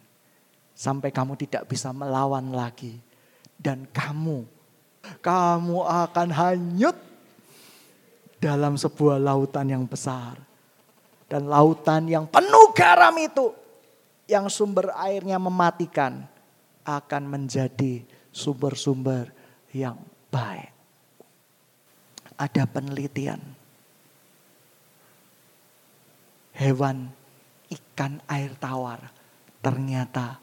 Sampai 0.74 1.14
kamu 1.14 1.38
tidak 1.38 1.70
bisa 1.70 1.94
melawan 1.94 2.50
lagi. 2.50 2.98
Dan 3.54 3.86
kamu 3.86 4.42
kamu 5.22 5.78
akan 5.82 6.28
hanyut 6.30 6.96
dalam 8.38 8.78
sebuah 8.78 9.18
lautan 9.18 9.66
yang 9.70 9.84
besar. 9.86 10.38
Dan 11.26 11.48
lautan 11.48 12.06
yang 12.06 12.28
penuh 12.28 12.76
garam 12.76 13.14
itu, 13.16 13.50
yang 14.28 14.52
sumber 14.52 14.92
airnya 14.94 15.40
mematikan, 15.40 16.28
akan 16.84 17.22
menjadi 17.24 18.04
sumber-sumber 18.28 19.32
yang 19.72 19.96
baik. 20.28 20.70
Ada 22.42 22.66
penelitian. 22.66 23.38
Hewan 26.58 27.06
ikan 27.70 28.18
air 28.26 28.50
tawar 28.58 28.98
ternyata 29.62 30.42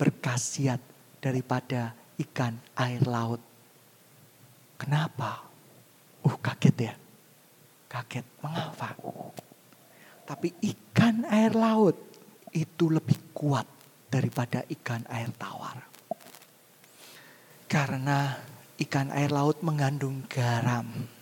berkasiat 0.00 0.80
daripada 1.20 1.92
ikan 2.16 2.56
air 2.80 3.04
laut. 3.04 3.44
Kenapa? 4.80 5.44
Uh 6.24 6.36
kaget 6.40 6.76
ya. 6.88 6.94
Kaget. 7.92 8.24
Mengapa? 8.40 8.96
Tapi 10.24 10.48
ikan 10.64 11.28
air 11.28 11.52
laut 11.52 12.00
itu 12.56 12.88
lebih 12.88 13.36
kuat 13.36 13.68
daripada 14.08 14.64
ikan 14.80 15.04
air 15.12 15.28
tawar. 15.36 15.76
Karena 17.68 18.32
ikan 18.80 19.12
air 19.12 19.28
laut 19.28 19.60
mengandung 19.60 20.24
garam. 20.24 21.13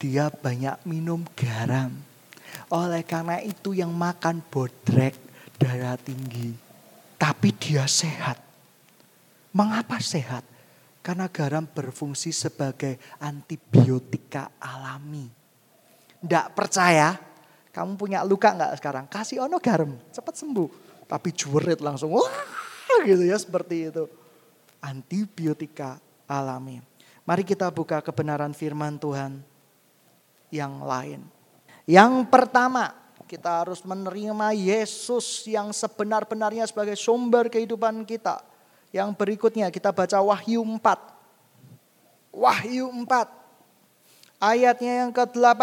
Dia 0.00 0.32
banyak 0.32 0.88
minum 0.88 1.20
garam. 1.36 1.92
Oleh 2.72 3.04
karena 3.04 3.36
itu 3.44 3.76
yang 3.76 3.92
makan 3.92 4.40
bodrek 4.48 5.12
darah 5.60 6.00
tinggi. 6.00 6.56
Tapi 7.20 7.52
dia 7.52 7.84
sehat. 7.84 8.40
Mengapa 9.52 10.00
sehat? 10.00 10.40
Karena 11.04 11.28
garam 11.28 11.68
berfungsi 11.68 12.32
sebagai 12.32 12.96
antibiotika 13.20 14.56
alami. 14.56 15.28
Tidak 16.24 16.56
percaya? 16.56 17.12
Kamu 17.68 18.00
punya 18.00 18.24
luka 18.24 18.56
nggak 18.56 18.80
sekarang? 18.80 19.04
Kasih 19.04 19.44
ono 19.44 19.60
garam, 19.60 20.00
cepat 20.08 20.32
sembuh. 20.32 20.68
Tapi 21.04 21.28
jurit 21.36 21.82
langsung, 21.84 22.16
wah 22.16 23.04
gitu 23.04 23.20
ya 23.26 23.36
seperti 23.36 23.92
itu. 23.92 24.08
Antibiotika 24.80 26.00
alami. 26.24 26.80
Mari 27.28 27.44
kita 27.44 27.68
buka 27.68 28.00
kebenaran 28.00 28.56
firman 28.56 28.96
Tuhan 28.96 29.49
yang 30.54 30.82
lain. 30.82 31.24
Yang 31.86 32.28
pertama, 32.30 32.94
kita 33.30 33.62
harus 33.62 33.86
menerima 33.86 34.50
Yesus 34.54 35.46
yang 35.46 35.70
sebenar-benarnya 35.70 36.66
sebagai 36.66 36.98
sumber 36.98 37.46
kehidupan 37.46 38.02
kita. 38.02 38.42
Yang 38.90 39.14
berikutnya 39.14 39.70
kita 39.70 39.94
baca 39.94 40.18
Wahyu 40.18 40.66
4. 40.66 42.34
Wahyu 42.34 42.90
4. 42.90 44.42
Ayatnya 44.42 45.06
yang 45.06 45.10
ke-8. 45.14 45.62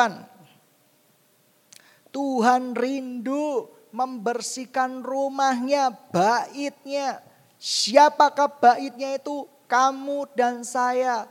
Tuhan 2.16 2.72
rindu 2.72 3.68
membersihkan 3.92 5.04
rumahnya, 5.04 5.92
baitnya. 6.12 7.20
Siapakah 7.60 8.48
baitnya 8.48 9.20
itu? 9.20 9.44
Kamu 9.68 10.32
dan 10.32 10.64
saya. 10.64 11.28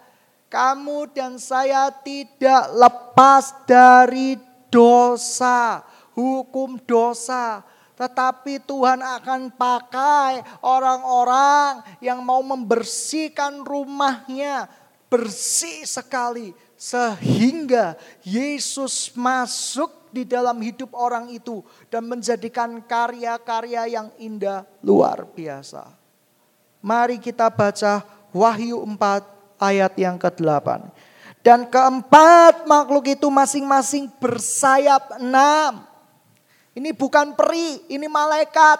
Kamu 0.56 1.12
dan 1.12 1.36
saya 1.36 1.92
tidak 1.92 2.72
lepas 2.72 3.52
dari 3.68 4.40
dosa 4.72 5.84
hukum 6.16 6.80
dosa. 6.80 7.60
Tetapi 7.96 8.64
Tuhan 8.64 9.04
akan 9.04 9.52
pakai 9.52 10.40
orang-orang 10.64 11.84
yang 12.00 12.24
mau 12.24 12.40
membersihkan 12.40 13.60
rumahnya 13.60 14.68
bersih 15.12 15.84
sekali. 15.84 16.56
Sehingga 16.76 17.96
Yesus 18.24 19.12
masuk 19.16 20.12
di 20.12 20.24
dalam 20.24 20.60
hidup 20.60 20.92
orang 20.96 21.32
itu 21.32 21.60
dan 21.88 22.04
menjadikan 22.04 22.80
karya-karya 22.84 24.00
yang 24.00 24.08
indah 24.20 24.64
luar 24.80 25.24
biasa. 25.24 25.88
Mari 26.84 27.16
kita 27.16 27.48
baca 27.48 28.04
Wahyu 28.36 28.76
4 28.84 29.35
ayat 29.60 29.92
yang 29.98 30.16
ke-8. 30.20 30.92
Dan 31.40 31.70
keempat 31.70 32.66
makhluk 32.66 33.06
itu 33.06 33.30
masing-masing 33.30 34.10
bersayap 34.18 35.20
enam 35.22 35.86
ini 36.76 36.92
bukan 36.92 37.32
peri, 37.32 37.88
ini 37.88 38.04
malaikat. 38.04 38.76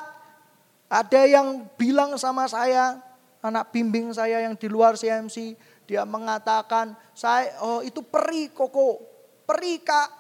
Ada 0.93 1.24
yang 1.24 1.64
bilang 1.81 2.12
sama 2.20 2.45
saya, 2.45 3.01
anak 3.41 3.72
bimbing 3.72 4.12
saya 4.12 4.45
yang 4.45 4.53
di 4.53 4.68
luar 4.68 5.01
CMC, 5.01 5.57
dia 5.89 6.05
mengatakan, 6.05 6.93
saya 7.16 7.57
oh 7.64 7.81
itu 7.81 8.05
peri 8.05 8.53
koko, 8.53 9.01
peri 9.49 9.81
kak. 9.81 10.12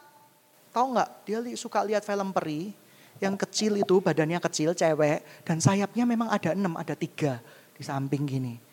Tahu 0.72 0.86
nggak? 0.96 1.10
Dia 1.28 1.38
suka 1.52 1.84
lihat 1.84 2.00
film 2.00 2.32
peri, 2.32 2.72
yang 3.20 3.36
kecil 3.36 3.76
itu 3.76 4.00
badannya 4.00 4.40
kecil, 4.40 4.72
cewek, 4.72 5.44
dan 5.44 5.60
sayapnya 5.60 6.08
memang 6.08 6.32
ada 6.32 6.56
enam, 6.56 6.80
ada 6.80 6.96
tiga 6.96 7.44
di 7.76 7.84
samping 7.84 8.24
gini. 8.24 8.65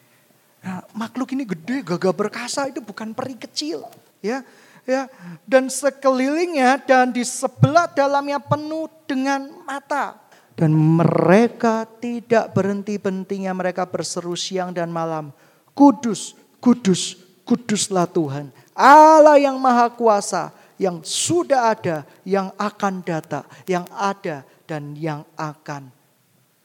Nah, 0.64 0.80
makhluk 0.96 1.36
ini 1.36 1.44
gede, 1.44 1.84
gagah 1.84 2.16
berkasa 2.16 2.72
itu 2.72 2.80
bukan 2.80 3.12
peri 3.12 3.36
kecil, 3.36 3.84
ya 4.24 4.48
ya. 4.88 5.08
Dan 5.48 5.72
sekelilingnya 5.72 6.84
dan 6.84 7.12
di 7.12 7.24
sebelah 7.24 7.90
dalamnya 7.92 8.40
penuh 8.40 8.88
dengan 9.08 9.48
mata. 9.64 10.20
Dan 10.54 10.70
mereka 10.78 11.90
tidak 11.98 12.54
berhenti-hentinya 12.54 13.58
mereka 13.58 13.90
berseru 13.90 14.38
siang 14.38 14.70
dan 14.70 14.94
malam 14.94 15.34
kudus 15.74 16.38
kudus 16.62 17.18
kuduslah 17.42 18.06
Tuhan. 18.06 18.54
Allah 18.78 19.42
yang 19.42 19.58
maha 19.58 19.90
kuasa 19.90 20.54
yang 20.78 21.02
sudah 21.02 21.74
ada 21.74 22.06
yang 22.22 22.54
akan 22.54 23.02
datang 23.02 23.46
yang 23.66 23.90
ada 23.98 24.46
dan 24.70 24.94
yang 24.94 25.26
akan. 25.34 25.90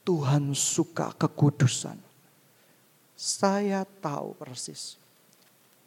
Tuhan 0.05 0.53
suka 0.57 1.13
kekudusan 1.17 2.08
saya 3.19 3.83
tahu 3.99 4.31
persis 4.39 4.99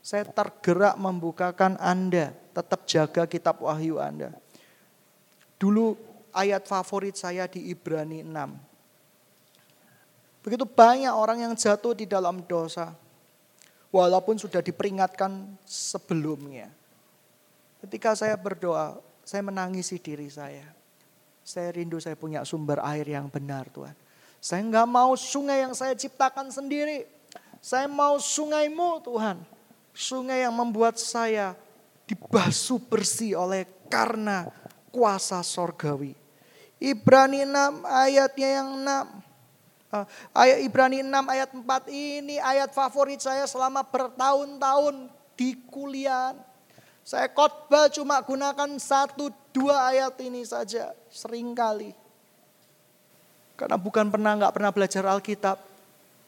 saya 0.02 0.26
tergerak 0.26 0.98
membukakan 0.98 1.78
Anda. 1.78 2.34
Tetap 2.52 2.84
jaga 2.90 3.22
kitab 3.24 3.62
wahyu 3.62 4.02
Anda. 4.02 4.34
Dulu 5.62 5.94
ayat 6.34 6.66
favorit 6.66 7.14
saya 7.14 7.46
di 7.46 7.70
Ibrani 7.70 8.26
6. 8.26 10.42
Begitu 10.42 10.66
banyak 10.66 11.14
orang 11.14 11.46
yang 11.46 11.54
jatuh 11.54 11.94
di 11.94 12.10
dalam 12.10 12.42
dosa. 12.50 12.90
Walaupun 13.94 14.42
sudah 14.42 14.58
diperingatkan 14.58 15.54
sebelumnya. 15.62 16.66
Ketika 17.78 18.18
saya 18.18 18.34
berdoa, 18.34 18.98
saya 19.22 19.46
menangisi 19.46 20.02
diri 20.02 20.26
saya. 20.26 20.66
Saya 21.46 21.70
rindu 21.70 22.02
saya 22.02 22.18
punya 22.18 22.42
sumber 22.42 22.82
air 22.82 23.06
yang 23.06 23.30
benar 23.30 23.70
Tuhan. 23.70 23.94
Saya 24.42 24.66
nggak 24.66 24.88
mau 24.90 25.14
sungai 25.14 25.62
yang 25.62 25.78
saya 25.78 25.94
ciptakan 25.94 26.50
sendiri. 26.50 27.06
Saya 27.62 27.86
mau 27.86 28.18
sungaimu 28.18 28.98
Tuhan 29.06 29.38
sungai 29.94 30.42
yang 30.42 30.50
membuat 30.50 30.98
saya 30.98 31.54
dibasuh 32.10 32.82
bersih 32.82 33.38
oleh 33.38 33.70
karena 33.86 34.50
kuasa 34.90 35.38
sorgawi. 35.46 36.18
Ibrani 36.82 37.46
6 37.46 37.86
ayatnya 37.86 38.48
yang 38.58 38.68
6. 38.82 39.94
Uh, 39.94 40.04
ayat 40.34 40.58
Ibrani 40.66 41.06
6 41.06 41.14
ayat 41.14 41.50
4 41.54 41.62
ini 41.94 42.36
ayat 42.42 42.74
favorit 42.74 43.22
saya 43.22 43.46
selama 43.46 43.86
bertahun-tahun 43.86 45.06
di 45.38 45.54
kuliah. 45.70 46.34
Saya 47.06 47.30
khotbah 47.30 47.86
cuma 47.94 48.18
gunakan 48.26 48.70
satu 48.78 49.30
dua 49.54 49.94
ayat 49.94 50.18
ini 50.18 50.42
saja 50.42 50.90
sering 51.10 51.54
kali. 51.54 51.94
Karena 53.54 53.78
bukan 53.78 54.10
pernah 54.10 54.34
nggak 54.34 54.54
pernah 54.54 54.70
belajar 54.74 55.06
Alkitab. 55.06 55.71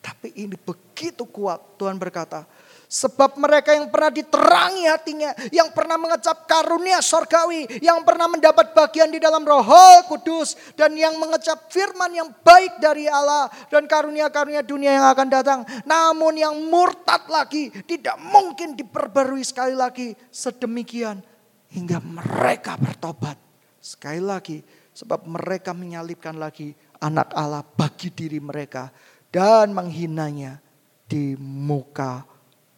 Tapi 0.05 0.37
ini 0.37 0.53
begitu 0.61 1.25
kuat 1.25 1.81
Tuhan 1.81 1.97
berkata. 1.97 2.45
Sebab 2.85 3.41
mereka 3.41 3.73
yang 3.73 3.89
pernah 3.89 4.13
diterangi 4.13 4.85
hatinya, 4.87 5.33
yang 5.49 5.73
pernah 5.73 5.97
mengecap 5.97 6.45
karunia 6.45 7.01
sorgawi, 7.01 7.67
yang 7.81 8.05
pernah 8.05 8.29
mendapat 8.29 8.77
bagian 8.77 9.09
di 9.09 9.17
dalam 9.17 9.41
roh 9.43 9.65
kudus, 10.07 10.55
dan 10.77 10.93
yang 10.93 11.17
mengecap 11.17 11.73
firman 11.73 12.13
yang 12.13 12.29
baik 12.45 12.79
dari 12.79 13.09
Allah, 13.09 13.49
dan 13.73 13.89
karunia-karunia 13.89 14.61
dunia 14.61 14.95
yang 15.01 15.09
akan 15.11 15.27
datang. 15.33 15.61
Namun 15.89 16.37
yang 16.37 16.55
murtad 16.69 17.25
lagi, 17.33 17.73
tidak 17.89 18.21
mungkin 18.21 18.77
diperbarui 18.77 19.43
sekali 19.43 19.73
lagi 19.73 20.13
sedemikian. 20.29 21.25
Hingga 21.73 21.99
mereka 21.99 22.77
bertobat. 22.79 23.41
Sekali 23.81 24.23
lagi, 24.23 24.63
sebab 24.95 25.27
mereka 25.27 25.75
menyalibkan 25.75 26.39
lagi 26.39 26.77
anak 27.03 27.35
Allah 27.35 27.67
bagi 27.67 28.15
diri 28.15 28.39
mereka. 28.39 28.89
Dan 29.35 29.74
menghinanya 29.74 30.62
di 31.11 31.35
muka 31.35 32.22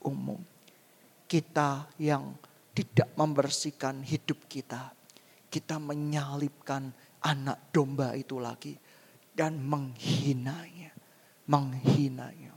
umum. 0.09 0.40
Kita 1.28 1.84
yang 2.00 2.32
tidak 2.72 3.12
membersihkan 3.12 4.00
hidup 4.00 4.48
kita. 4.48 4.88
Kita 5.52 5.76
menyalibkan 5.76 6.88
anak 7.20 7.68
domba 7.76 8.16
itu 8.16 8.40
lagi. 8.40 8.72
Dan 9.36 9.61
menghinanya. 9.68 10.96
Menghinanya. 11.44 12.57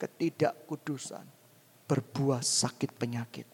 Ketidakkudusan 0.00 1.28
berbuah 1.84 2.40
sakit 2.40 2.90
penyakit. 2.96 3.44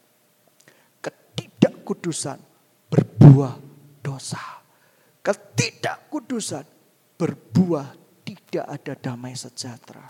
Ketidakkudusan 1.03 2.39
berbuah 2.87 3.59
dosa. 3.99 4.39
Ketidakkudusan 5.19 6.63
berbuah 7.19 8.02
tidak 8.53 8.69
ada 8.69 8.93
damai 8.93 9.33
sejahtera. 9.33 10.05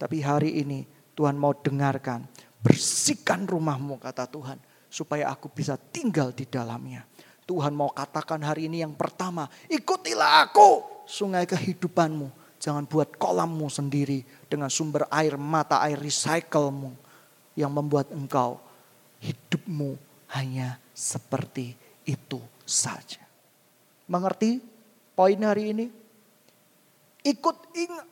Tapi 0.00 0.24
hari 0.24 0.64
ini 0.64 0.88
Tuhan 1.12 1.36
mau 1.36 1.52
dengarkan. 1.52 2.24
Bersihkan 2.64 3.44
rumahmu 3.44 4.00
kata 4.00 4.24
Tuhan. 4.24 4.56
Supaya 4.88 5.28
aku 5.28 5.52
bisa 5.52 5.76
tinggal 5.76 6.32
di 6.32 6.48
dalamnya. 6.48 7.04
Tuhan 7.44 7.76
mau 7.76 7.92
katakan 7.92 8.40
hari 8.40 8.72
ini 8.72 8.80
yang 8.80 8.96
pertama. 8.96 9.52
Ikutilah 9.68 10.48
aku 10.48 10.80
sungai 11.04 11.44
kehidupanmu. 11.44 12.32
Jangan 12.56 12.88
buat 12.88 13.20
kolammu 13.20 13.68
sendiri 13.68 14.24
dengan 14.48 14.72
sumber 14.72 15.04
air 15.12 15.36
mata 15.36 15.84
air 15.84 16.00
recyclemu. 16.00 16.96
Yang 17.52 17.72
membuat 17.76 18.08
engkau 18.16 18.64
hidupmu 19.20 20.00
hanya 20.32 20.80
seperti 20.96 21.76
itu 22.08 22.40
saja. 22.64 23.20
Mengerti 24.08 24.64
poin 25.12 25.36
hari 25.44 25.76
ini? 25.76 26.03
Ikut 27.24 27.56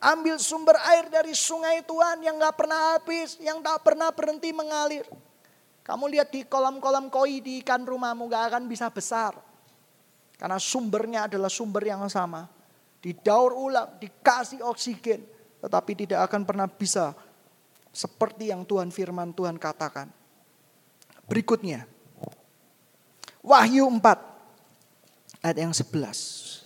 ambil 0.01 0.41
sumber 0.41 0.73
air 0.89 1.05
dari 1.05 1.37
sungai 1.37 1.85
Tuhan 1.85 2.25
yang 2.25 2.41
gak 2.41 2.57
pernah 2.57 2.97
habis, 2.97 3.37
yang 3.37 3.61
tak 3.61 3.85
pernah 3.85 4.09
berhenti 4.09 4.49
mengalir. 4.49 5.05
Kamu 5.85 6.09
lihat 6.09 6.33
di 6.33 6.41
kolam-kolam 6.49 7.13
koi 7.13 7.37
di 7.37 7.61
ikan 7.61 7.85
rumahmu 7.85 8.25
gak 8.25 8.49
akan 8.49 8.65
bisa 8.65 8.89
besar. 8.89 9.37
Karena 10.33 10.57
sumbernya 10.57 11.29
adalah 11.29 11.45
sumber 11.45 11.85
yang 11.85 12.01
sama. 12.09 12.49
Didaur 12.97 13.53
ulang, 13.53 14.01
dikasih 14.01 14.65
oksigen. 14.65 15.21
Tetapi 15.61 15.91
tidak 15.93 16.25
akan 16.27 16.41
pernah 16.43 16.65
bisa 16.65 17.13
Seperti 17.93 18.49
yang 18.49 18.65
Tuhan 18.65 18.89
firman 18.89 19.37
Tuhan 19.37 19.61
katakan. 19.61 20.09
Berikutnya. 21.29 21.85
Wahyu 23.45 23.85
4 23.85 24.01
ayat 25.45 25.57
yang 25.61 25.69
11. 25.69 26.62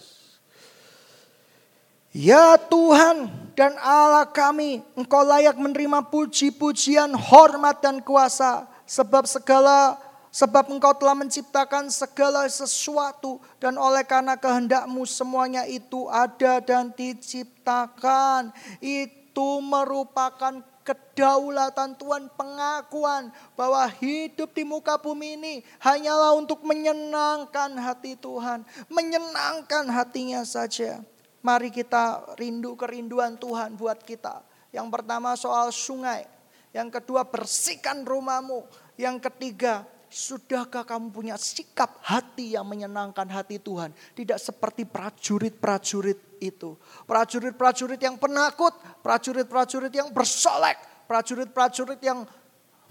Ya 2.15 2.55
Tuhan 2.55 3.29
dan 3.57 3.75
Allah 3.81 4.29
kami, 4.29 4.85
Engkau 4.95 5.25
layak 5.25 5.59
menerima 5.59 6.07
puji-pujian, 6.07 7.11
hormat 7.13 7.83
dan 7.83 7.99
kuasa. 7.99 8.65
Sebab 8.87 9.27
segala 9.27 9.99
Sebab 10.37 10.69
engkau 10.69 10.93
telah 10.93 11.17
menciptakan 11.17 11.89
segala 11.89 12.45
sesuatu 12.45 13.41
dan 13.57 13.73
oleh 13.73 14.05
karena 14.05 14.37
kehendakmu 14.37 15.01
semuanya 15.09 15.65
itu 15.65 16.05
ada 16.13 16.61
dan 16.61 16.93
diciptakan. 16.93 18.53
Itu 18.77 19.63
merupakan 19.65 20.61
kedaulatan 20.85 21.97
Tuhan, 21.97 22.29
pengakuan 22.37 23.33
bahwa 23.57 23.81
hidup 23.97 24.53
di 24.53 24.61
muka 24.61 25.01
bumi 25.01 25.41
ini 25.41 25.55
hanyalah 25.81 26.37
untuk 26.37 26.61
menyenangkan 26.61 27.73
hati 27.73 28.13
Tuhan, 28.13 28.61
menyenangkan 28.93 29.89
hatinya 29.89 30.45
saja. 30.45 31.01
Mari 31.47 31.71
kita 31.71 32.35
rindu 32.35 32.75
kerinduan 32.75 33.39
Tuhan 33.39 33.79
buat 33.79 34.03
kita. 34.03 34.43
Yang 34.75 34.87
pertama 34.91 35.31
soal 35.39 35.71
sungai, 35.71 36.27
yang 36.75 36.91
kedua 36.91 37.23
bersihkan 37.23 38.03
rumahmu, 38.03 38.67
yang 38.99 39.15
ketiga 39.15 39.87
Sudahkah 40.07 40.87
kamu 40.87 41.11
punya 41.11 41.35
sikap 41.35 41.99
hati 41.99 42.55
yang 42.55 42.63
menyenangkan 42.63 43.27
hati 43.27 43.59
Tuhan? 43.59 43.91
Tidak 44.15 44.39
seperti 44.39 44.87
prajurit-prajurit 44.87 46.39
itu. 46.39 46.79
Prajurit-prajurit 47.03 47.99
yang 47.99 48.15
penakut, 48.15 48.71
prajurit-prajurit 49.03 49.91
yang 49.91 50.07
bersolek, 50.15 50.79
prajurit-prajurit 51.11 51.99
yang 51.99 52.23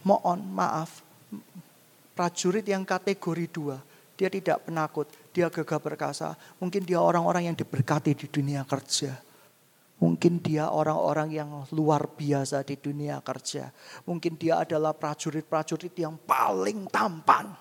mohon 0.05 0.45
maaf. 0.53 1.01
Prajurit 2.13 2.69
yang 2.69 2.85
kategori 2.85 3.49
dua. 3.49 3.81
Dia 4.17 4.29
tidak 4.29 4.69
penakut, 4.69 5.09
dia 5.37 5.53
gagah 5.53 5.77
perkasa. 5.77 6.33
Mungkin 6.57 6.89
dia 6.89 6.97
orang-orang 6.97 7.53
yang 7.53 7.57
diberkati 7.61 8.17
di 8.17 8.27
dunia 8.33 8.65
kerja. 8.65 9.21
Mungkin 10.01 10.41
dia 10.41 10.73
orang-orang 10.73 11.29
yang 11.29 11.69
luar 11.77 12.09
biasa 12.09 12.65
di 12.65 12.81
dunia 12.81 13.21
kerja. 13.21 13.69
Mungkin 14.09 14.41
dia 14.41 14.65
adalah 14.65 14.97
prajurit-prajurit 14.97 15.93
yang 16.01 16.17
paling 16.17 16.89
tampan. 16.89 17.53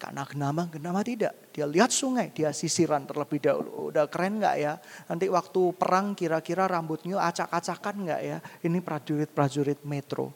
Karena 0.00 0.24
genama, 0.24 0.64
genama 0.70 1.04
tidak. 1.04 1.34
Dia 1.52 1.66
lihat 1.68 1.92
sungai, 1.92 2.32
dia 2.32 2.54
sisiran 2.54 3.04
terlebih 3.04 3.38
dahulu. 3.42 3.92
Udah 3.92 4.06
keren 4.08 4.40
nggak 4.40 4.56
ya? 4.56 4.78
Nanti 5.10 5.28
waktu 5.28 5.60
perang 5.76 6.14
kira-kira 6.16 6.64
rambutnya 6.70 7.20
acak-acakan 7.20 8.08
nggak 8.08 8.20
ya? 8.22 8.38
Ini 8.64 8.78
prajurit-prajurit 8.80 9.82
metro. 9.84 10.32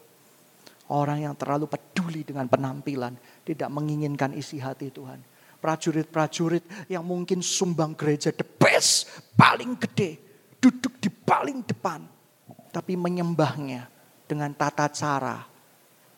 Orang 0.92 1.24
yang 1.24 1.34
terlalu 1.34 1.66
peduli 1.66 2.22
dengan 2.22 2.44
penampilan. 2.44 3.16
Tidak 3.42 3.72
menginginkan 3.72 4.36
isi 4.36 4.60
hati 4.60 4.92
Tuhan. 4.92 5.33
Prajurit-prajurit 5.64 6.92
yang 6.92 7.00
mungkin 7.00 7.40
sumbang 7.40 7.96
gereja 7.96 8.28
the 8.36 8.44
best, 8.44 9.08
paling 9.32 9.80
gede 9.80 10.20
duduk 10.60 10.96
di 11.00 11.08
paling 11.08 11.64
depan, 11.64 12.04
tapi 12.68 12.96
menyembahnya 13.00 13.88
dengan 14.24 14.52
tata 14.56 14.88
cara. 14.88 15.44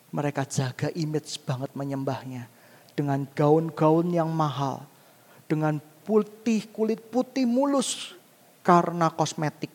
Mereka 0.07 0.47
jaga 0.47 0.87
image 0.95 1.43
banget 1.43 1.71
menyembahnya. 1.75 2.47
Dengan 2.91 3.23
gaun-gaun 3.23 4.09
yang 4.09 4.31
mahal, 4.31 4.87
dengan 5.45 5.77
putih 6.03 6.67
kulit 6.71 7.07
putih 7.11 7.43
mulus 7.43 8.15
karena 8.63 9.11
kosmetik. 9.11 9.69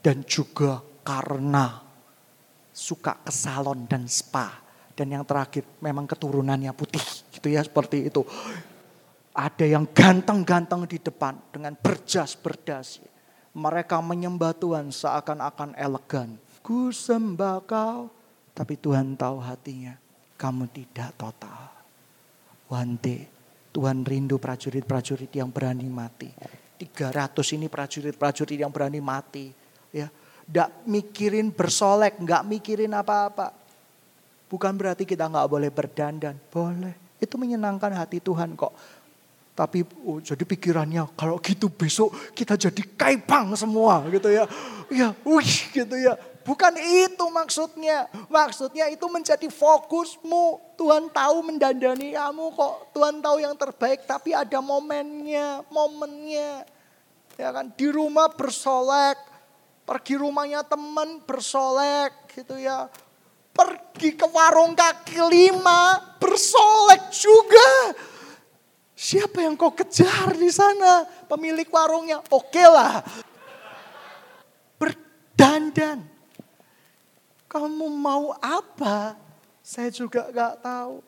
Dan 0.00 0.24
juga 0.24 0.80
karena 1.04 1.84
suka 2.72 3.20
ke 3.20 3.32
salon 3.32 3.84
dan 3.84 4.08
spa. 4.08 4.60
Dan 4.96 5.12
yang 5.16 5.24
terakhir 5.24 5.68
memang 5.80 6.04
keturunannya 6.04 6.72
putih. 6.76 7.02
Gitu 7.32 7.48
ya 7.52 7.64
seperti 7.64 8.12
itu 8.12 8.24
ada 9.30 9.66
yang 9.66 9.86
ganteng-ganteng 9.90 10.86
di 10.90 10.98
depan 10.98 11.38
dengan 11.54 11.74
berjas 11.78 12.34
berdasi 12.34 13.10
mereka 13.54 13.98
menyembah 13.98 14.54
Tuhan 14.54 14.94
seakan-akan 14.94 15.74
elegan. 15.74 16.38
Ku 16.62 16.94
sembah 16.94 17.58
kau. 17.66 18.06
Tapi 18.54 18.76
Tuhan 18.76 19.16
tahu 19.16 19.40
hatinya. 19.40 19.96
Kamu 20.36 20.68
tidak 20.70 21.16
total. 21.16 21.70
Day 23.02 23.26
Tuhan 23.70 24.06
rindu 24.06 24.38
prajurit-prajurit 24.38 25.30
yang 25.34 25.50
berani 25.50 25.86
mati. 25.90 26.30
300 26.78 27.56
ini 27.58 27.66
prajurit-prajurit 27.66 28.58
yang 28.58 28.70
berani 28.70 29.02
mati. 29.02 29.50
Ya, 29.90 30.06
Gak 30.50 30.86
mikirin 30.86 31.54
bersolek, 31.54 32.18
gak 32.22 32.42
mikirin 32.46 32.90
apa-apa. 32.94 33.54
Bukan 34.50 34.74
berarti 34.74 35.06
kita 35.06 35.30
gak 35.30 35.50
boleh 35.50 35.70
berdandan. 35.70 36.34
Boleh. 36.50 36.94
Itu 37.22 37.38
menyenangkan 37.38 37.94
hati 37.94 38.18
Tuhan 38.18 38.58
kok. 38.58 38.74
Tapi 39.60 39.84
oh, 40.08 40.24
jadi 40.24 40.40
pikirannya 40.40 41.12
kalau 41.12 41.36
gitu 41.44 41.68
besok 41.68 42.32
kita 42.32 42.56
jadi 42.56 42.80
kaipang 42.96 43.52
semua 43.52 44.00
gitu 44.08 44.32
ya. 44.32 44.48
Ya, 44.88 45.12
wih 45.20 45.52
gitu 45.76 46.00
ya. 46.00 46.16
Bukan 46.40 46.72
itu 46.80 47.28
maksudnya. 47.28 48.08
Maksudnya 48.32 48.88
itu 48.88 49.04
menjadi 49.12 49.52
fokusmu. 49.52 50.74
Tuhan 50.80 51.12
tahu 51.12 51.44
mendandani 51.44 52.16
kamu 52.16 52.56
kok. 52.56 52.96
Tuhan 52.96 53.20
tahu 53.20 53.36
yang 53.44 53.52
terbaik 53.52 54.08
tapi 54.08 54.32
ada 54.32 54.64
momennya, 54.64 55.60
momennya. 55.68 56.64
Ya 57.36 57.52
kan 57.52 57.68
di 57.76 57.92
rumah 57.92 58.32
bersolek, 58.32 59.20
pergi 59.84 60.16
rumahnya 60.16 60.64
teman 60.64 61.20
bersolek 61.28 62.32
gitu 62.32 62.56
ya. 62.56 62.88
Pergi 63.52 64.16
ke 64.16 64.24
warung 64.24 64.72
kaki 64.72 65.20
lima 65.28 66.00
bersolek 66.16 67.12
juga 67.12 67.92
Siapa 69.00 69.40
yang 69.40 69.56
kau 69.56 69.72
kejar 69.72 70.36
di 70.36 70.52
sana? 70.52 71.08
Pemilik 71.24 71.64
warungnya. 71.72 72.20
Oke 72.28 72.60
lah. 72.60 73.00
Berdandan. 74.76 76.04
Kamu 77.48 77.88
mau 77.88 78.36
apa? 78.36 79.16
Saya 79.64 79.88
juga 79.88 80.28
gak 80.28 80.60
tahu. 80.60 81.00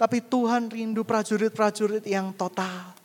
Tapi 0.00 0.24
Tuhan 0.24 0.72
rindu 0.72 1.04
prajurit-prajurit 1.04 2.08
yang 2.08 2.32
total. 2.32 2.96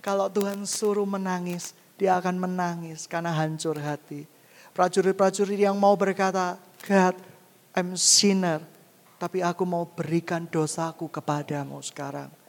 Kalau 0.00 0.32
Tuhan 0.32 0.64
suruh 0.64 1.04
menangis, 1.04 1.76
dia 2.00 2.16
akan 2.16 2.40
menangis 2.40 3.04
karena 3.04 3.28
hancur 3.28 3.76
hati. 3.76 4.24
Prajurit-prajurit 4.72 5.60
yang 5.60 5.76
mau 5.76 5.92
berkata, 6.00 6.56
God, 6.88 7.12
I'm 7.76 7.92
sinner. 7.92 8.64
Tapi 9.20 9.44
aku 9.44 9.68
mau 9.68 9.84
berikan 9.84 10.48
dosaku 10.48 11.12
kepadamu 11.12 11.76
sekarang. 11.84 12.39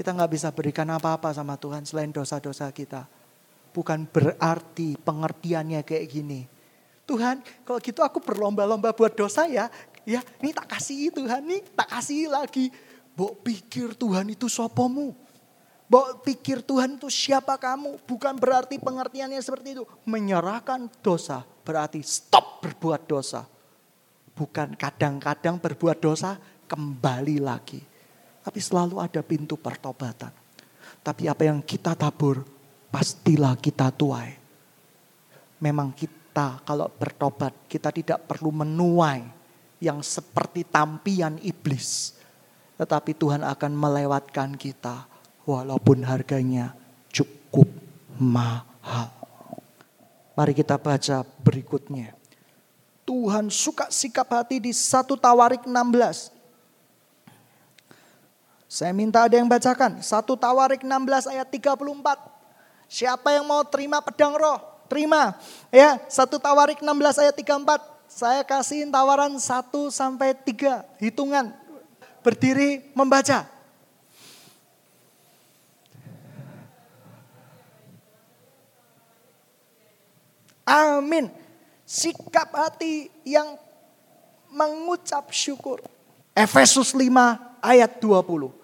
Kita 0.00 0.16
nggak 0.16 0.32
bisa 0.32 0.48
berikan 0.48 0.88
apa-apa 0.88 1.28
sama 1.36 1.60
Tuhan 1.60 1.84
selain 1.84 2.08
dosa-dosa 2.08 2.72
kita. 2.72 3.04
Bukan 3.76 4.08
berarti 4.08 4.96
pengertiannya 4.96 5.84
kayak 5.84 6.08
gini. 6.08 6.48
Tuhan, 7.04 7.44
kalau 7.68 7.76
gitu 7.84 8.00
aku 8.00 8.16
berlomba-lomba 8.16 8.96
buat 8.96 9.12
dosa 9.12 9.44
ya. 9.44 9.68
Ya, 10.08 10.24
ini 10.40 10.56
tak 10.56 10.72
kasih 10.72 11.12
Tuhan, 11.12 11.44
nih 11.44 11.60
tak 11.76 11.92
kasih 11.92 12.32
lagi. 12.32 12.72
Bok 13.12 13.44
pikir 13.44 13.92
Tuhan 13.92 14.32
itu 14.32 14.48
sopomu. 14.48 15.12
Bok 15.84 16.24
pikir 16.24 16.64
Tuhan 16.64 16.96
itu 16.96 17.12
siapa 17.12 17.60
kamu. 17.60 18.00
Bukan 18.08 18.40
berarti 18.40 18.80
pengertiannya 18.80 19.44
seperti 19.44 19.76
itu. 19.76 19.84
Menyerahkan 20.08 20.88
dosa 21.04 21.44
berarti 21.44 22.00
stop 22.00 22.64
berbuat 22.64 23.04
dosa. 23.04 23.44
Bukan 24.32 24.80
kadang-kadang 24.80 25.60
berbuat 25.60 26.00
dosa 26.00 26.40
kembali 26.64 27.44
lagi. 27.44 27.89
Tapi 28.40 28.58
selalu 28.60 28.96
ada 29.00 29.20
pintu 29.20 29.60
pertobatan. 29.60 30.32
Tapi 31.00 31.28
apa 31.28 31.48
yang 31.48 31.60
kita 31.60 31.92
tabur, 31.96 32.44
pastilah 32.88 33.56
kita 33.56 33.92
tuai. 33.92 34.36
Memang 35.60 35.92
kita 35.92 36.64
kalau 36.64 36.88
bertobat, 36.88 37.52
kita 37.68 37.92
tidak 37.92 38.24
perlu 38.24 38.52
menuai 38.52 39.24
yang 39.80 40.00
seperti 40.00 40.64
tampian 40.64 41.36
iblis. 41.44 42.16
Tetapi 42.80 43.12
Tuhan 43.12 43.44
akan 43.44 43.72
melewatkan 43.76 44.56
kita 44.56 45.04
walaupun 45.44 46.00
harganya 46.04 46.72
cukup 47.12 47.68
mahal. 48.16 49.12
Mari 50.32 50.56
kita 50.56 50.80
baca 50.80 51.20
berikutnya. 51.44 52.16
Tuhan 53.04 53.52
suka 53.52 53.92
sikap 53.92 54.32
hati 54.32 54.62
di 54.62 54.72
satu 54.72 55.18
Tawarik 55.18 55.68
16 55.68 56.39
saya 58.70 58.94
minta 58.94 59.26
ada 59.26 59.34
yang 59.34 59.50
bacakan. 59.50 59.98
Satu 59.98 60.38
Tawarik 60.38 60.86
16 60.86 61.26
ayat 61.26 61.50
34. 61.50 61.74
Siapa 62.86 63.34
yang 63.34 63.42
mau 63.42 63.66
terima 63.66 63.98
pedang 63.98 64.30
roh? 64.38 64.62
Terima. 64.86 65.34
Ya, 65.74 65.98
satu 66.06 66.38
Tawarik 66.38 66.78
16 66.78 67.18
ayat 67.18 67.34
34. 67.34 67.66
Saya 68.06 68.46
kasih 68.46 68.86
tawaran 68.86 69.34
1 69.34 69.42
sampai 69.90 70.38
3 70.38 70.86
hitungan. 71.02 71.50
Berdiri 72.22 72.94
membaca. 72.94 73.42
Amin. 80.62 81.26
Sikap 81.82 82.54
hati 82.54 83.10
yang 83.26 83.58
mengucap 84.46 85.26
syukur. 85.34 85.82
Efesus 86.38 86.94
5 86.94 87.10
ayat 87.58 87.98
20. 87.98 88.59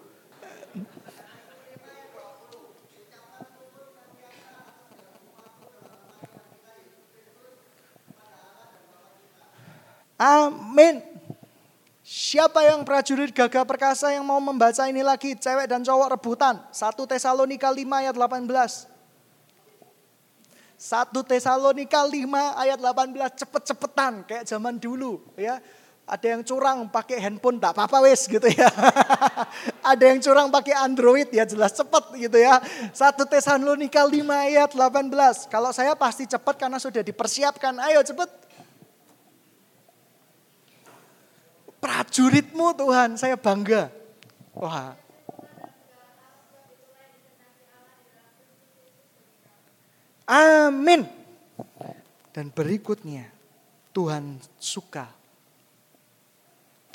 Amin. 10.17 11.05
Siapa 12.01 12.63
yang 12.65 12.81
prajurit 12.81 13.29
gagah 13.35 13.67
perkasa 13.67 14.09
yang 14.15 14.25
mau 14.25 14.41
membaca 14.41 14.87
ini 14.89 15.05
lagi? 15.05 15.37
Cewek 15.37 15.69
dan 15.69 15.85
cowok 15.85 16.17
rebutan. 16.17 16.57
1 16.73 16.95
Tesalonika 17.03 17.69
5 17.69 17.83
ayat 17.83 18.15
18. 18.15 18.47
1 20.77 21.11
Tesalonika 21.27 22.01
5 22.05 22.63
ayat 22.63 22.79
18 22.79 23.11
cepet-cepetan 23.43 24.23
kayak 24.23 24.47
zaman 24.47 24.79
dulu 24.79 25.21
ya. 25.35 25.59
Ada 26.07 26.39
yang 26.39 26.47
curang 26.47 26.87
pakai 26.87 27.19
handphone 27.19 27.59
tak 27.59 27.75
apa-apa 27.75 28.07
wes 28.07 28.31
gitu 28.31 28.47
ya. 28.47 28.71
Ada 29.91 30.15
yang 30.15 30.23
curang 30.23 30.47
pakai 30.47 30.79
Android 30.79 31.27
ya 31.27 31.43
jelas 31.43 31.75
cepet 31.75 32.23
gitu 32.23 32.39
ya. 32.39 32.63
1 32.95 32.95
Tesalonika 33.27 34.07
5 34.07 34.15
ayat 34.23 34.71
18. 34.71 35.51
Kalau 35.51 35.75
saya 35.75 35.91
pasti 35.99 36.23
cepet 36.23 36.55
karena 36.55 36.79
sudah 36.79 37.03
dipersiapkan. 37.03 37.75
Ayo 37.83 37.99
cepet 38.07 38.46
prajuritmu 41.77 42.73
Tuhan, 42.77 43.17
saya 43.17 43.37
bangga. 43.37 43.89
Wah. 44.57 44.97
Amin. 50.27 51.07
Dan 52.35 52.51
berikutnya, 52.51 53.31
Tuhan 53.95 54.37
suka 54.59 55.09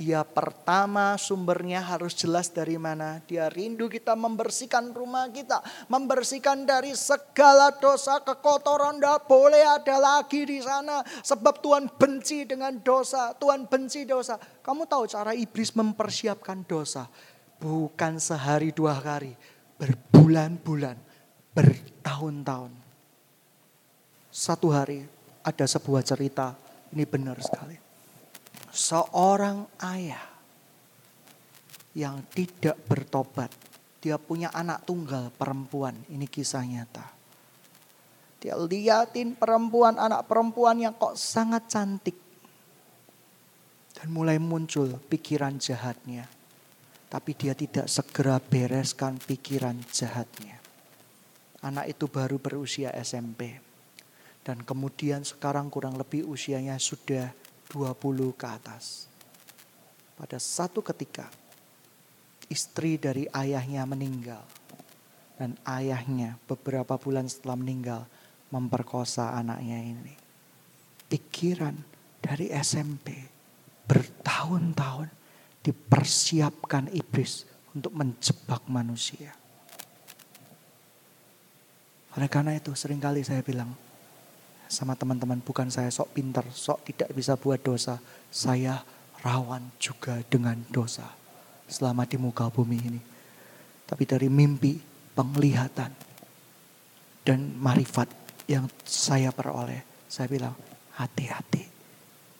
dia 0.03 0.27
pertama 0.27 1.15
sumbernya 1.15 1.79
harus 1.79 2.19
jelas 2.19 2.51
dari 2.51 2.75
mana. 2.75 3.23
Dia 3.23 3.47
rindu 3.47 3.87
kita 3.87 4.19
membersihkan 4.19 4.91
rumah 4.91 5.31
kita. 5.31 5.63
Membersihkan 5.87 6.67
dari 6.67 6.91
segala 6.99 7.71
dosa, 7.79 8.19
kekotoran. 8.19 8.99
Tidak 8.99 9.31
boleh 9.31 9.63
ada 9.63 10.03
lagi 10.03 10.43
di 10.43 10.59
sana. 10.59 11.07
Sebab 11.07 11.63
Tuhan 11.63 11.87
benci 11.87 12.43
dengan 12.43 12.75
dosa. 12.83 13.31
Tuhan 13.39 13.71
benci 13.71 14.03
dosa. 14.03 14.43
Kamu 14.43 14.91
tahu 14.91 15.07
cara 15.07 15.39
iblis 15.39 15.71
mempersiapkan 15.71 16.67
dosa. 16.67 17.07
Bukan 17.63 18.19
sehari 18.19 18.75
dua 18.75 18.99
hari. 18.99 19.39
Berbulan-bulan. 19.79 20.99
Bertahun-tahun. 21.55 22.75
Satu 24.35 24.67
hari 24.75 25.07
ada 25.47 25.63
sebuah 25.63 26.03
cerita. 26.03 26.59
Ini 26.91 27.07
benar 27.07 27.39
sekali 27.39 27.92
seorang 28.73 29.69
ayah 29.85 30.33
yang 31.93 32.25
tidak 32.33 32.81
bertobat. 32.89 33.53
Dia 34.03 34.19
punya 34.19 34.51
anak 34.51 34.89
tunggal 34.89 35.31
perempuan. 35.31 35.95
Ini 36.11 36.27
kisah 36.27 36.65
nyata. 36.67 37.07
Dia 38.43 38.59
liatin 38.59 39.39
perempuan, 39.39 39.95
anak 39.95 40.27
perempuan 40.27 40.83
yang 40.83 40.99
kok 40.99 41.15
sangat 41.15 41.71
cantik. 41.71 42.19
Dan 43.95 44.11
mulai 44.11 44.43
muncul 44.43 44.99
pikiran 45.07 45.63
jahatnya. 45.63 46.27
Tapi 47.07 47.31
dia 47.39 47.55
tidak 47.55 47.87
segera 47.87 48.43
bereskan 48.43 49.21
pikiran 49.21 49.79
jahatnya. 49.95 50.59
Anak 51.63 51.95
itu 51.95 52.11
baru 52.11 52.43
berusia 52.43 52.91
SMP. 52.99 53.63
Dan 54.43 54.67
kemudian 54.67 55.23
sekarang 55.23 55.71
kurang 55.71 55.95
lebih 55.95 56.27
usianya 56.27 56.75
sudah 56.83 57.31
20 57.73 58.37
ke 58.37 58.47
atas. 58.47 59.09
Pada 60.15 60.37
satu 60.37 60.85
ketika 60.85 61.33
istri 62.53 63.01
dari 63.01 63.25
ayahnya 63.33 63.89
meninggal. 63.89 64.45
Dan 65.41 65.57
ayahnya 65.65 66.37
beberapa 66.45 67.01
bulan 67.01 67.27
setelah 67.27 67.57
meninggal 67.57 68.05
memperkosa 68.53 69.33
anaknya 69.33 69.81
ini. 69.81 70.15
Pikiran 71.09 71.75
dari 72.21 72.53
SMP 72.53 73.11
bertahun-tahun 73.89 75.09
dipersiapkan 75.65 76.93
iblis 76.93 77.49
untuk 77.73 77.97
menjebak 77.97 78.63
manusia. 78.69 79.33
Oleh 82.13 82.29
karena 82.29 82.53
itu 82.53 82.77
sering 82.77 83.01
kali 83.01 83.25
saya 83.25 83.41
bilang, 83.41 83.73
sama 84.73 84.97
teman-teman, 84.97 85.37
bukan 85.45 85.69
saya 85.69 85.93
sok 85.93 86.17
pinter, 86.17 86.41
sok 86.49 86.89
tidak 86.89 87.13
bisa 87.13 87.37
buat 87.37 87.61
dosa. 87.61 88.01
Saya 88.33 88.81
rawan 89.21 89.69
juga 89.77 90.25
dengan 90.33 90.57
dosa 90.73 91.05
selama 91.69 92.09
di 92.09 92.17
muka 92.17 92.49
bumi 92.49 92.79
ini. 92.81 93.01
Tapi 93.85 94.09
dari 94.09 94.33
mimpi, 94.33 94.81
penglihatan, 95.13 95.93
dan 97.21 97.41
marifat 97.61 98.09
yang 98.49 98.65
saya 98.81 99.29
peroleh, 99.29 100.09
saya 100.09 100.25
bilang, 100.33 100.57
hati-hati, 100.97 101.69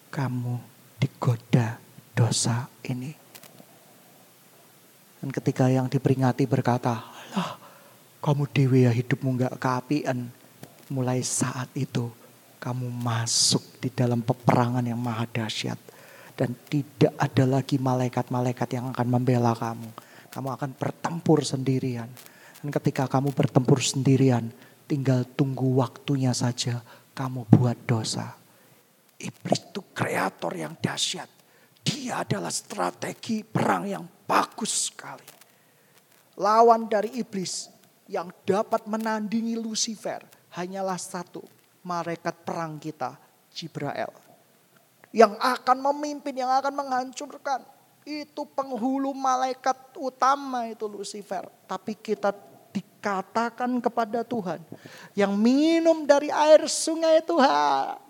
kamu 0.09 0.57
digoda 0.97 1.77
dosa 2.17 2.65
ini. 2.89 3.13
Dan 5.21 5.29
ketika 5.29 5.69
yang 5.69 5.93
diperingati 5.93 6.49
berkata, 6.49 7.05
lah 7.37 7.61
kamu 8.25 8.49
dewi 8.49 8.89
ya 8.89 8.93
hidupmu 8.95 9.37
gak 9.37 9.61
keapian. 9.61 10.33
Mulai 10.93 11.25
saat 11.25 11.69
itu 11.73 12.13
kamu 12.63 12.87
masuk 12.95 13.83
di 13.83 13.91
dalam 13.91 14.23
peperangan 14.23 14.87
yang 14.87 15.03
maha 15.03 15.27
dahsyat. 15.27 15.75
Dan 16.39 16.55
tidak 16.71 17.11
ada 17.19 17.45
lagi 17.59 17.83
malaikat-malaikat 17.83 18.79
yang 18.79 18.95
akan 18.95 19.07
membela 19.11 19.51
kamu. 19.51 19.91
Kamu 20.31 20.49
akan 20.55 20.71
bertempur 20.79 21.43
sendirian. 21.43 22.07
Dan 22.63 22.71
ketika 22.71 23.11
kamu 23.11 23.35
bertempur 23.35 23.83
sendirian, 23.83 24.55
tinggal 24.87 25.27
tunggu 25.35 25.75
waktunya 25.75 26.31
saja 26.31 26.79
kamu 27.19 27.51
buat 27.51 27.75
dosa. 27.83 28.39
Iblis 29.19 29.75
itu 29.75 29.83
kreator 29.91 30.55
yang 30.55 30.79
dahsyat. 30.79 31.27
Dia 31.83 32.23
adalah 32.23 32.55
strategi 32.55 33.43
perang 33.43 33.91
yang 33.91 34.07
bagus 34.07 34.87
sekali. 34.89 35.27
Lawan 36.39 36.87
dari 36.87 37.19
iblis 37.19 37.67
yang 38.07 38.31
dapat 38.47 38.87
menandingi 38.87 39.59
Lucifer 39.59 40.23
hanyalah 40.55 40.97
satu, 40.97 41.43
malaikat 41.83 42.35
perang 42.47 42.79
kita, 42.79 43.19
Jibrael. 43.51 44.11
Yang 45.13 45.37
akan 45.37 45.79
memimpin, 45.93 46.33
yang 46.33 46.51
akan 46.51 46.73
menghancurkan. 46.73 47.61
Itu 48.03 48.49
penghulu 48.49 49.15
malaikat 49.15 49.95
utama 50.01 50.67
itu 50.67 50.89
Lucifer. 50.89 51.47
Tapi 51.69 51.95
kita 51.95 52.35
dikatakan 52.73 53.79
kepada 53.79 54.25
Tuhan. 54.25 54.59
Yang 55.13 55.33
minum 55.37 56.09
dari 56.09 56.33
air 56.33 56.65
sungai 56.67 57.21
Tuhan. 57.23 58.01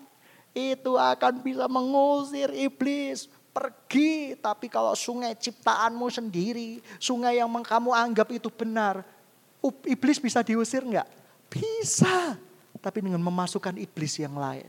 Itu 0.53 0.95
akan 0.97 1.43
bisa 1.43 1.67
mengusir 1.67 2.49
iblis 2.55 3.27
pergi. 3.51 4.39
Tapi 4.39 4.71
kalau 4.71 4.95
sungai 4.95 5.35
ciptaanmu 5.35 6.07
sendiri, 6.07 6.79
sungai 6.97 7.37
yang 7.37 7.51
kamu 7.51 7.91
anggap 7.91 8.31
itu 8.31 8.47
benar, 8.49 9.03
iblis 9.85 10.17
bisa 10.17 10.41
diusir 10.41 10.81
enggak? 10.87 11.09
Bisa 11.51 12.39
tapi 12.83 12.99
dengan 12.99 13.23
memasukkan 13.23 13.79
iblis 13.79 14.19
yang 14.19 14.35
lain. 14.35 14.67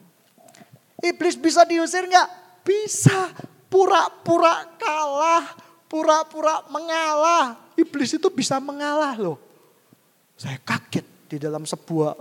Iblis 1.02 1.34
bisa 1.34 1.66
diusir 1.66 2.06
nggak? 2.06 2.28
Bisa. 2.62 3.34
Pura-pura 3.66 4.70
kalah, 4.78 5.58
pura-pura 5.90 6.62
mengalah. 6.70 7.58
Iblis 7.74 8.14
itu 8.14 8.30
bisa 8.30 8.62
mengalah 8.62 9.18
loh. 9.18 9.34
Saya 10.38 10.62
kaget 10.62 11.02
di 11.26 11.42
dalam 11.42 11.66
sebuah 11.66 12.14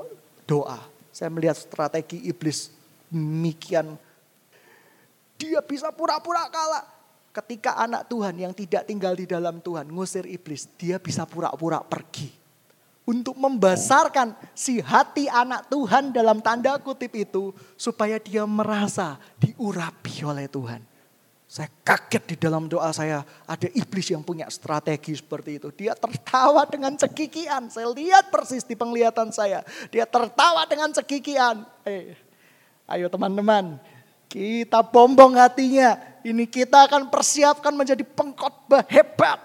doa. 0.50 0.82
Saya 1.14 1.30
melihat 1.30 1.54
strategi 1.62 2.26
iblis 2.26 2.74
demikian. 3.14 3.94
Dia 5.38 5.62
bisa 5.62 5.94
pura-pura 5.94 6.50
kalah. 6.50 6.90
Ketika 7.30 7.78
anak 7.78 8.10
Tuhan 8.10 8.34
yang 8.34 8.54
tidak 8.58 8.90
tinggal 8.90 9.14
di 9.14 9.30
dalam 9.30 9.62
Tuhan 9.62 9.94
ngusir 9.94 10.26
iblis, 10.26 10.66
dia 10.74 10.98
bisa 10.98 11.30
pura-pura 11.30 11.86
pergi 11.86 12.43
untuk 13.04 13.36
membesarkan 13.36 14.32
si 14.56 14.80
hati 14.80 15.28
anak 15.28 15.68
Tuhan 15.68 16.16
dalam 16.16 16.40
tanda 16.40 16.80
kutip 16.80 17.12
itu 17.20 17.52
supaya 17.76 18.16
dia 18.20 18.48
merasa 18.48 19.20
diurapi 19.40 20.24
oleh 20.24 20.48
Tuhan. 20.48 20.82
Saya 21.54 21.70
kaget 21.86 22.34
di 22.34 22.36
dalam 22.40 22.66
doa 22.66 22.90
saya 22.90 23.22
ada 23.46 23.70
iblis 23.78 24.10
yang 24.10 24.26
punya 24.26 24.50
strategi 24.50 25.14
seperti 25.14 25.62
itu. 25.62 25.70
Dia 25.70 25.94
tertawa 25.94 26.66
dengan 26.66 26.98
cekikian. 26.98 27.70
Saya 27.70 27.94
lihat 27.94 28.34
persis 28.34 28.66
di 28.66 28.74
penglihatan 28.74 29.30
saya. 29.30 29.62
Dia 29.94 30.10
tertawa 30.10 30.66
dengan 30.66 30.90
cekikian. 30.90 31.62
Eh, 31.86 32.18
ayo 32.90 33.06
teman-teman, 33.06 33.78
kita 34.26 34.82
bombong 34.82 35.38
hatinya. 35.38 36.02
Ini 36.26 36.50
kita 36.50 36.90
akan 36.90 37.14
persiapkan 37.14 37.76
menjadi 37.78 38.02
pengkhotbah 38.02 38.90
hebat 38.90 39.38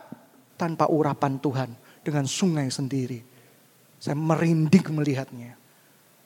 tanpa 0.57 0.89
urapan 0.89 1.37
Tuhan 1.37 1.77
dengan 2.01 2.25
sungai 2.25 2.73
sendiri 2.73 3.28
saya 3.99 4.15
merinding 4.15 4.87
melihatnya. 4.95 5.59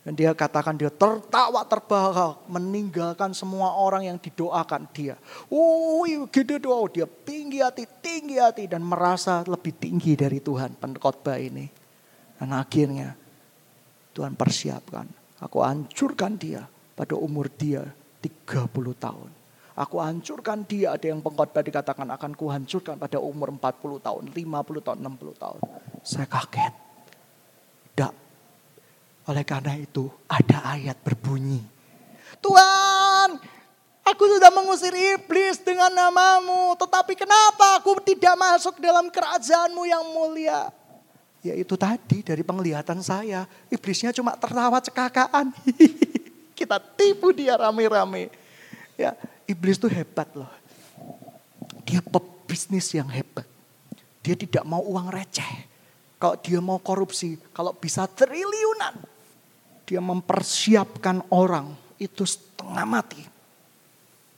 Dan 0.02 0.18
dia 0.18 0.34
katakan 0.34 0.74
dia 0.74 0.90
tertawa 0.90 1.62
terbahak 1.62 2.42
meninggalkan 2.50 3.30
semua 3.30 3.78
orang 3.78 4.10
yang 4.10 4.18
didoakan 4.18 4.90
dia. 4.90 5.14
Oh 5.46 6.02
gitu 6.06 6.58
doa 6.58 6.90
dia 6.90 7.06
tinggi 7.06 7.62
hati, 7.62 7.86
tinggi 8.02 8.34
hati 8.42 8.66
dan 8.66 8.82
merasa 8.82 9.46
lebih 9.46 9.70
tinggi 9.78 10.18
dari 10.18 10.42
Tuhan 10.42 10.74
pengkhotbah 10.74 11.38
ini. 11.38 11.70
Dan 12.34 12.50
akhirnya 12.50 13.14
Tuhan 14.10 14.34
persiapkan. 14.34 15.06
Aku 15.38 15.62
hancurkan 15.62 16.34
dia 16.34 16.66
pada 16.98 17.14
umur 17.14 17.46
dia 17.46 17.86
30 18.18 18.66
tahun. 18.98 19.30
Aku 19.78 20.02
hancurkan 20.02 20.66
dia. 20.66 20.98
Ada 20.98 21.14
yang 21.14 21.22
pengkhotbah 21.22 21.62
dikatakan 21.62 22.10
akan 22.10 22.34
kuhancurkan 22.34 22.98
pada 22.98 23.22
umur 23.22 23.54
40 23.54 24.02
tahun, 24.02 24.22
50 24.34 24.82
tahun, 24.82 24.98
60 24.98 25.42
tahun. 25.42 25.60
Saya 26.02 26.26
kaget. 26.26 26.91
Tidak 27.92 28.22
oleh 29.22 29.44
karena 29.46 29.78
itu 29.78 30.10
ada 30.26 30.74
ayat 30.74 30.98
berbunyi. 30.98 31.62
Tuhan, 32.42 33.38
aku 34.02 34.24
sudah 34.26 34.50
mengusir 34.50 34.90
iblis 34.90 35.62
dengan 35.62 35.94
namamu. 35.94 36.74
Tetapi 36.74 37.14
kenapa 37.14 37.78
aku 37.78 38.02
tidak 38.02 38.34
masuk 38.34 38.82
dalam 38.82 39.06
kerajaanmu 39.14 39.82
yang 39.86 40.02
mulia? 40.10 40.74
Ya 41.42 41.54
itu 41.54 41.78
tadi 41.78 42.22
dari 42.26 42.42
penglihatan 42.42 42.98
saya. 42.98 43.46
Iblisnya 43.70 44.10
cuma 44.10 44.34
tertawa 44.34 44.82
cekakaan. 44.82 45.54
Kita 46.58 46.78
tipu 46.78 47.30
dia 47.30 47.54
rame-rame. 47.58 48.30
Ya, 48.94 49.18
iblis 49.50 49.78
itu 49.78 49.90
hebat 49.90 50.30
loh. 50.34 50.50
Dia 51.82 51.98
pebisnis 51.98 52.86
yang 52.94 53.10
hebat. 53.10 53.46
Dia 54.22 54.38
tidak 54.38 54.62
mau 54.62 54.78
uang 54.86 55.10
receh. 55.10 55.71
Kalau 56.22 56.38
dia 56.38 56.62
mau 56.62 56.78
korupsi, 56.78 57.34
kalau 57.50 57.74
bisa 57.74 58.06
triliunan, 58.06 58.94
dia 59.82 59.98
mempersiapkan 59.98 61.18
orang 61.34 61.74
itu 61.98 62.22
setengah 62.22 62.86
mati. 62.86 63.26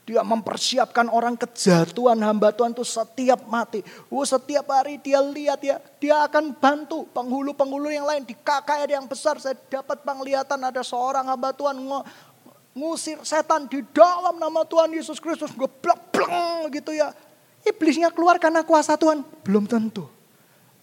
Dia 0.08 0.24
mempersiapkan 0.24 1.12
orang 1.12 1.36
kejatuhan 1.36 2.16
hamba 2.24 2.56
Tuhan 2.56 2.72
itu 2.72 2.88
setiap 2.88 3.44
mati. 3.48 3.84
Oh, 4.08 4.24
setiap 4.24 4.64
hari 4.72 4.96
dia 4.96 5.20
lihat 5.20 5.60
ya, 5.60 5.76
dia 6.00 6.24
akan 6.24 6.56
bantu 6.56 7.04
penghulu-penghulu 7.12 7.92
yang 7.92 8.08
lain 8.08 8.24
di 8.24 8.32
KKR 8.32 8.88
yang 8.88 9.04
besar. 9.04 9.36
Saya 9.36 9.52
dapat 9.68 10.00
penglihatan 10.08 10.64
ada 10.64 10.80
seorang 10.80 11.28
hamba 11.28 11.52
Tuhan 11.52 11.84
ngusir 12.72 13.20
setan 13.28 13.68
di 13.68 13.84
dalam 13.92 14.40
nama 14.40 14.64
Tuhan 14.64 14.88
Yesus 14.88 15.20
Kristus. 15.20 15.52
Gue 15.52 15.68
bleng 15.68 16.72
gitu 16.72 16.96
ya. 16.96 17.12
Iblisnya 17.64 18.08
keluar 18.08 18.40
karena 18.40 18.64
kuasa 18.64 18.96
Tuhan. 18.96 19.20
Belum 19.44 19.68
tentu. 19.68 20.13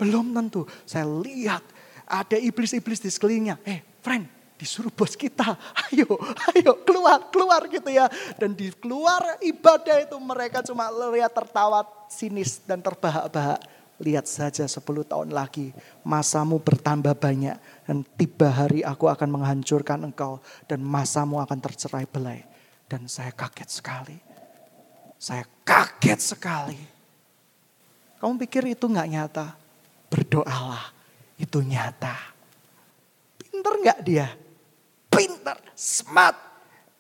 Belum 0.02 0.34
tentu. 0.34 0.66
Saya 0.90 1.06
lihat 1.06 1.62
ada 2.10 2.34
iblis-iblis 2.42 2.98
di 2.98 3.14
sekelilingnya. 3.14 3.62
Eh, 3.62 3.86
friend, 4.02 4.26
disuruh 4.58 4.90
bos 4.90 5.14
kita, 5.14 5.54
ayo, 5.94 6.18
ayo 6.58 6.82
keluar, 6.82 7.30
keluar 7.30 7.62
gitu 7.70 7.94
ya. 7.94 8.10
Dan 8.34 8.58
di 8.58 8.74
keluar 8.74 9.38
ibadah 9.46 10.02
itu 10.02 10.18
mereka 10.18 10.66
cuma 10.66 10.90
lihat 10.90 11.30
tertawa 11.30 11.86
sinis 12.10 12.58
dan 12.66 12.82
terbahak-bahak. 12.82 13.62
Lihat 14.02 14.26
saja 14.26 14.66
10 14.66 14.82
tahun 14.82 15.30
lagi 15.30 15.70
masamu 16.02 16.58
bertambah 16.58 17.14
banyak 17.14 17.54
dan 17.86 18.02
tiba 18.18 18.50
hari 18.50 18.82
aku 18.82 19.06
akan 19.06 19.30
menghancurkan 19.30 20.02
engkau 20.02 20.42
dan 20.66 20.82
masamu 20.82 21.38
akan 21.38 21.62
tercerai 21.62 22.10
belai. 22.10 22.42
Dan 22.90 23.06
saya 23.06 23.30
kaget 23.30 23.70
sekali. 23.70 24.18
Saya 25.22 25.46
kaget 25.62 26.18
sekali. 26.18 26.82
Kamu 28.18 28.42
pikir 28.42 28.74
itu 28.74 28.90
nggak 28.90 29.10
nyata? 29.14 29.62
Berdoalah, 30.12 30.92
itu 31.40 31.64
nyata. 31.64 32.36
Pinter 33.40 33.74
nggak 33.80 34.00
dia? 34.04 34.28
pintar, 35.12 35.60
smart. 35.76 36.38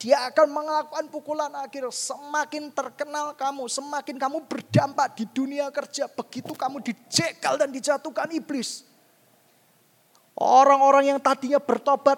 Dia 0.01 0.28
akan 0.34 0.47
melakukan 0.49 1.05
pukulan 1.14 1.53
akhir. 1.55 1.88
Semakin 1.93 2.74
terkenal 2.74 3.38
kamu, 3.38 3.70
semakin 3.72 4.18
kamu 4.18 4.38
berdampak 4.49 5.16
di 5.16 5.26
dunia 5.30 5.70
kerja. 5.72 6.09
Begitu 6.12 6.51
kamu 6.57 6.84
dijegal 6.84 7.55
dan 7.55 7.70
dijatuhkan 7.70 8.28
iblis. 8.34 8.84
Orang-orang 10.36 11.16
yang 11.16 11.20
tadinya 11.22 11.62
bertobat 11.62 12.18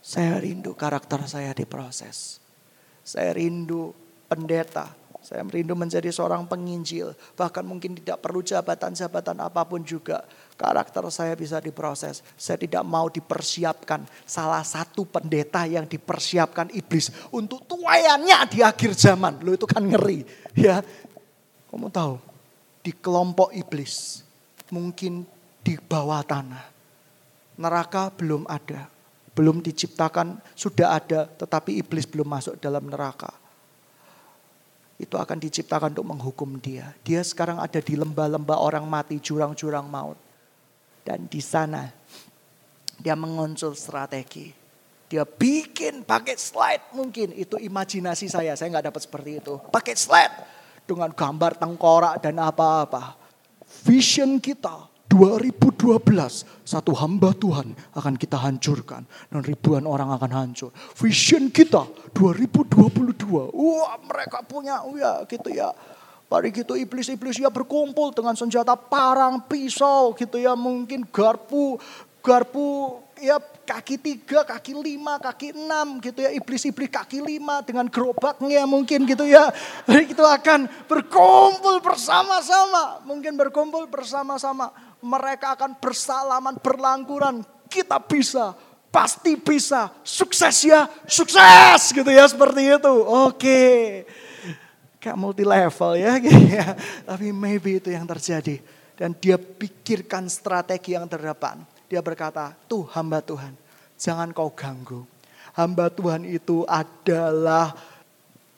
Saya 0.02 0.42
rindu 0.42 0.74
karakter 0.74 1.22
saya 1.30 1.54
diproses. 1.54 2.42
Saya 3.06 3.38
rindu 3.38 3.94
pendeta 4.26 5.00
saya 5.20 5.44
merindu 5.44 5.76
menjadi 5.76 6.08
seorang 6.10 6.48
penginjil. 6.48 7.12
Bahkan 7.36 7.64
mungkin 7.68 8.00
tidak 8.00 8.24
perlu 8.24 8.40
jabatan-jabatan 8.40 9.38
apa 9.44 9.62
pun 9.68 9.84
juga. 9.84 10.24
Karakter 10.60 11.08
saya 11.08 11.40
bisa 11.40 11.64
diproses. 11.64 12.20
Saya 12.36 12.60
tidak 12.60 12.84
mau 12.84 13.08
dipersiapkan. 13.08 14.04
Salah 14.28 14.60
satu 14.60 15.08
pendeta 15.08 15.64
yang 15.64 15.88
dipersiapkan 15.88 16.68
iblis. 16.76 17.08
Untuk 17.32 17.64
tuayannya 17.64 18.44
di 18.52 18.60
akhir 18.60 18.92
zaman. 18.92 19.40
Lo 19.40 19.56
itu 19.56 19.64
kan 19.64 19.80
ngeri. 19.80 20.28
Ya, 20.60 20.84
Kamu 21.72 21.88
tahu. 21.88 22.20
Di 22.84 22.92
kelompok 22.92 23.56
iblis. 23.56 24.20
Mungkin 24.68 25.24
di 25.64 25.80
bawah 25.80 26.28
tanah. 26.28 26.68
Neraka 27.56 28.12
belum 28.12 28.44
ada. 28.52 28.92
Belum 29.32 29.64
diciptakan. 29.64 30.44
Sudah 30.60 31.00
ada. 31.00 31.24
Tetapi 31.40 31.80
iblis 31.80 32.04
belum 32.04 32.28
masuk 32.28 32.60
dalam 32.60 32.84
neraka 32.92 33.32
itu 35.00 35.16
akan 35.16 35.40
diciptakan 35.40 35.96
untuk 35.96 36.12
menghukum 36.12 36.60
dia. 36.60 36.92
Dia 37.08 37.24
sekarang 37.24 37.64
ada 37.64 37.80
di 37.80 37.96
lembah-lembah 37.96 38.60
orang 38.60 38.84
mati, 38.84 39.16
jurang-jurang 39.24 39.88
maut. 39.88 40.20
Dan 41.04 41.26
di 41.32 41.42
sana 41.42 41.88
dia 43.00 43.16
mengonsul 43.16 43.74
strategi. 43.74 44.52
Dia 45.10 45.26
bikin 45.26 46.06
pakai 46.06 46.38
slide 46.38 46.94
mungkin. 46.94 47.34
Itu 47.34 47.58
imajinasi 47.58 48.30
saya, 48.30 48.54
saya 48.54 48.70
nggak 48.70 48.94
dapat 48.94 49.02
seperti 49.02 49.42
itu. 49.42 49.58
Pakai 49.74 49.98
slide 49.98 50.36
dengan 50.86 51.10
gambar 51.10 51.58
tengkorak 51.58 52.22
dan 52.22 52.38
apa-apa. 52.38 53.18
Vision 53.86 54.38
kita 54.38 54.90
2012 55.10 56.46
satu 56.62 56.94
hamba 56.94 57.34
Tuhan 57.34 57.74
akan 57.98 58.14
kita 58.14 58.38
hancurkan 58.38 59.02
dan 59.34 59.42
ribuan 59.42 59.90
orang 59.90 60.14
akan 60.14 60.30
hancur. 60.30 60.70
Vision 60.94 61.50
kita 61.50 61.90
2022. 62.14 63.50
Wah, 63.50 63.98
mereka 64.06 64.46
punya 64.46 64.86
ya 64.94 65.26
gitu 65.26 65.50
ya. 65.50 65.74
Pada 66.30 66.46
gitu 66.46 66.78
iblis-iblis 66.78 67.42
ya 67.42 67.50
berkumpul 67.50 68.14
dengan 68.14 68.38
senjata 68.38 68.78
parang, 68.78 69.42
pisau 69.50 70.14
gitu 70.14 70.38
ya, 70.38 70.54
mungkin 70.54 71.02
garpu, 71.10 71.82
garpu 72.22 73.02
ya 73.18 73.42
kaki 73.42 73.98
tiga, 73.98 74.46
kaki 74.46 74.78
lima, 74.78 75.18
kaki 75.18 75.58
enam 75.58 75.98
gitu 75.98 76.22
ya. 76.22 76.30
Iblis-iblis 76.30 76.90
kaki 76.94 77.26
lima 77.26 77.66
dengan 77.66 77.90
gerobaknya 77.90 78.70
mungkin 78.70 79.10
gitu 79.10 79.26
ya. 79.26 79.50
Itu 79.90 80.22
akan 80.22 80.70
berkumpul 80.86 81.82
bersama-sama. 81.82 83.02
Mungkin 83.10 83.34
berkumpul 83.34 83.90
bersama-sama. 83.90 84.70
Mereka 85.02 85.58
akan 85.58 85.82
bersalaman, 85.82 86.62
berlangkuran. 86.62 87.42
Kita 87.66 87.98
bisa, 88.06 88.54
pasti 88.94 89.34
bisa. 89.34 89.90
Sukses 90.06 90.62
ya, 90.62 90.86
sukses 91.10 91.90
gitu 91.90 92.10
ya 92.14 92.30
seperti 92.30 92.70
itu. 92.70 92.96
Oke. 93.06 94.06
Kayak 95.00 95.18
multi 95.18 95.48
level 95.48 95.96
ya. 95.96 96.20
Tapi 97.10 97.32
maybe 97.32 97.80
itu 97.80 97.90
yang 97.90 98.04
terjadi. 98.04 98.60
Dan 99.00 99.16
dia 99.16 99.40
pikirkan 99.40 100.28
strategi 100.28 100.92
yang 100.94 101.08
terdepan 101.08 101.64
dia 101.90 102.06
berkata, 102.06 102.54
tuh 102.70 102.86
hamba 102.94 103.18
Tuhan, 103.18 103.58
jangan 103.98 104.30
kau 104.30 104.54
ganggu. 104.54 105.10
Hamba 105.58 105.90
Tuhan 105.90 106.22
itu 106.22 106.62
adalah 106.70 107.74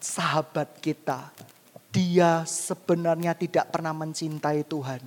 sahabat 0.03 0.83
kita. 0.83 1.31
Dia 1.95 2.43
sebenarnya 2.43 3.31
tidak 3.31 3.71
pernah 3.71 3.95
mencintai 3.95 4.67
Tuhan. 4.67 4.99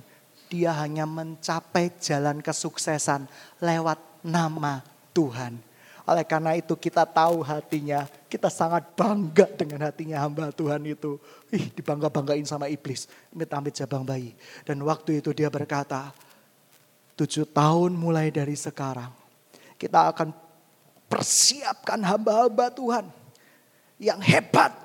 Dia 0.49 0.73
hanya 0.81 1.05
mencapai 1.05 1.93
jalan 2.01 2.41
kesuksesan 2.41 3.29
lewat 3.61 4.01
nama 4.25 4.81
Tuhan. 5.13 5.61
Oleh 6.05 6.21
karena 6.21 6.53
itu 6.53 6.77
kita 6.77 7.01
tahu 7.01 7.41
hatinya, 7.41 8.05
kita 8.29 8.45
sangat 8.53 8.93
bangga 8.93 9.49
dengan 9.57 9.89
hatinya 9.89 10.21
hamba 10.21 10.53
Tuhan 10.53 10.85
itu. 10.85 11.17
Ih 11.49 11.73
dibangga-banggain 11.73 12.45
sama 12.45 12.69
iblis, 12.69 13.09
amit-amit 13.33 13.73
jabang 13.73 14.05
bayi. 14.05 14.37
Dan 14.61 14.85
waktu 14.85 15.17
itu 15.17 15.33
dia 15.33 15.49
berkata, 15.49 16.13
Tujuh 17.15 17.47
tahun 17.47 17.95
mulai 17.95 18.27
dari 18.27 18.59
sekarang. 18.59 19.07
Kita 19.79 20.11
akan 20.11 20.35
persiapkan 21.07 22.03
hamba-hamba 22.03 22.67
Tuhan. 22.75 23.07
Yang 23.95 24.19
hebat, 24.27 24.75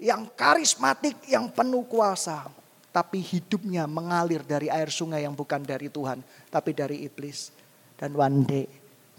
yang 0.00 0.24
karismatik, 0.32 1.20
yang 1.28 1.52
penuh 1.52 1.84
kuasa. 1.84 2.48
Tapi 2.88 3.20
hidupnya 3.20 3.84
mengalir 3.84 4.40
dari 4.40 4.72
air 4.72 4.88
sungai 4.88 5.28
yang 5.28 5.36
bukan 5.36 5.60
dari 5.60 5.92
Tuhan. 5.92 6.24
Tapi 6.48 6.72
dari 6.72 7.04
iblis. 7.04 7.52
Dan 8.00 8.16
one 8.16 8.40
day 8.48 8.64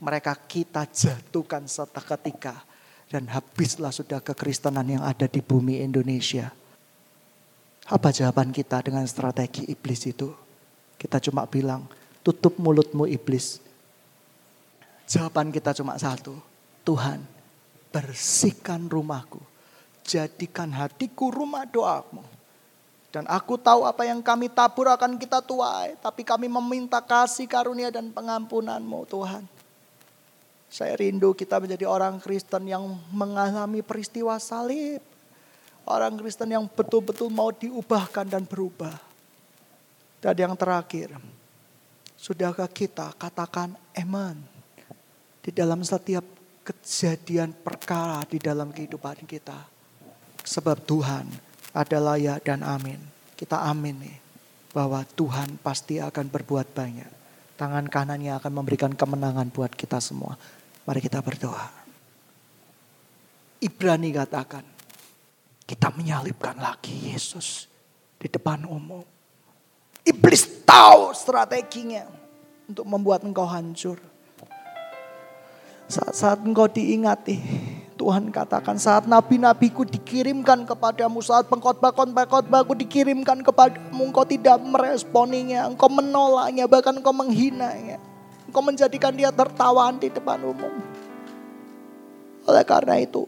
mereka 0.02 0.38
kita 0.38 0.86
jatuhkan 0.86 1.66
serta 1.66 2.02
ketika. 2.02 2.66
Dan 3.08 3.32
habislah 3.32 3.96
sudah 3.96 4.20
kekristenan 4.20 4.84
yang 4.84 5.04
ada 5.04 5.32
di 5.32 5.40
bumi 5.40 5.80
Indonesia. 5.80 6.52
Apa 7.88 8.12
jawaban 8.12 8.52
kita 8.52 8.84
dengan 8.84 9.08
strategi 9.08 9.64
iblis 9.72 10.04
itu? 10.04 10.28
Kita 11.00 11.24
cuma 11.24 11.48
bilang, 11.48 11.88
tutup 12.20 12.60
mulutmu 12.60 13.08
iblis. 13.08 13.64
Jawaban 15.08 15.56
kita 15.56 15.72
cuma 15.72 15.96
satu. 15.96 16.36
Tuhan, 16.84 17.24
bersihkan 17.96 18.92
rumahku. 18.92 19.40
Jadikan 20.04 20.68
hatiku 20.76 21.32
rumah 21.32 21.64
doamu. 21.64 22.28
Dan 23.08 23.24
aku 23.32 23.56
tahu 23.56 23.88
apa 23.88 24.04
yang 24.04 24.20
kami 24.20 24.52
tabur 24.52 24.92
akan 24.92 25.16
kita 25.16 25.40
tuai. 25.40 25.96
Tapi 26.04 26.28
kami 26.28 26.52
meminta 26.52 27.00
kasih 27.00 27.48
karunia 27.48 27.88
dan 27.88 28.12
pengampunanmu 28.12 29.08
Tuhan. 29.08 29.48
Saya 30.68 31.00
rindu 31.00 31.32
kita 31.32 31.64
menjadi 31.64 31.88
orang 31.88 32.20
Kristen 32.20 32.68
yang 32.68 32.84
mengalami 33.10 33.80
peristiwa 33.80 34.36
salib. 34.38 35.00
Orang 35.88 36.20
Kristen 36.20 36.52
yang 36.52 36.68
betul-betul 36.68 37.32
mau 37.32 37.52
diubahkan 37.56 38.28
dan 38.28 38.44
berubah. 38.44 39.00
Dan 40.20 40.36
yang 40.36 40.54
terakhir, 40.60 41.16
Sudahkah 42.18 42.66
kita 42.66 43.14
katakan 43.14 43.78
amen 43.94 44.42
di 45.46 45.54
dalam 45.54 45.86
setiap 45.86 46.26
kejadian 46.66 47.54
perkara 47.54 48.26
di 48.26 48.42
dalam 48.42 48.74
kehidupan 48.74 49.30
kita. 49.30 49.70
Sebab 50.42 50.82
Tuhan 50.82 51.30
adalah 51.78 52.18
ya 52.18 52.42
dan 52.42 52.66
amin. 52.66 52.98
Kita 53.38 53.70
amin 53.70 53.96
nih 54.02 54.18
bahwa 54.74 55.06
Tuhan 55.06 55.62
pasti 55.62 56.02
akan 56.02 56.26
berbuat 56.26 56.74
banyak. 56.74 57.17
Tangan 57.58 57.90
kanannya 57.90 58.38
akan 58.38 58.54
memberikan 58.54 58.94
kemenangan 58.94 59.50
buat 59.50 59.74
kita 59.74 59.98
semua. 59.98 60.38
Mari 60.86 61.02
kita 61.02 61.20
berdoa. 61.26 61.68
Ibrani 63.58 64.14
katakan, 64.14 64.62
kita 65.66 65.90
menyalibkan 65.98 66.62
lagi 66.62 67.10
Yesus 67.10 67.66
di 68.22 68.30
depan 68.30 68.70
umum 68.70 69.02
Iblis 70.08 70.64
tahu 70.64 71.12
strateginya 71.12 72.08
untuk 72.64 72.88
membuat 72.88 73.28
engkau 73.28 73.44
hancur. 73.44 74.00
Saat-saat 75.92 76.48
engkau 76.48 76.72
diingati, 76.72 77.36
Tuhan 77.98 78.30
katakan 78.30 78.78
saat 78.78 79.10
nabi-nabiku 79.10 79.82
dikirimkan 79.82 80.70
kepadamu, 80.70 81.18
saat 81.26 81.50
pengkhotbah-khotbah-khotbahku 81.50 82.78
dikirimkan 82.78 83.42
kepadamu, 83.42 84.14
engkau 84.14 84.22
tidak 84.22 84.62
meresponinya, 84.62 85.66
engkau 85.66 85.90
menolaknya, 85.90 86.70
bahkan 86.70 86.94
engkau 86.94 87.12
menghinanya. 87.12 87.98
Engkau 88.46 88.62
menjadikan 88.62 89.18
dia 89.18 89.34
tertawaan 89.34 89.98
di 89.98 90.14
depan 90.14 90.46
umum. 90.46 90.72
Oleh 92.46 92.64
karena 92.64 93.02
itu, 93.02 93.26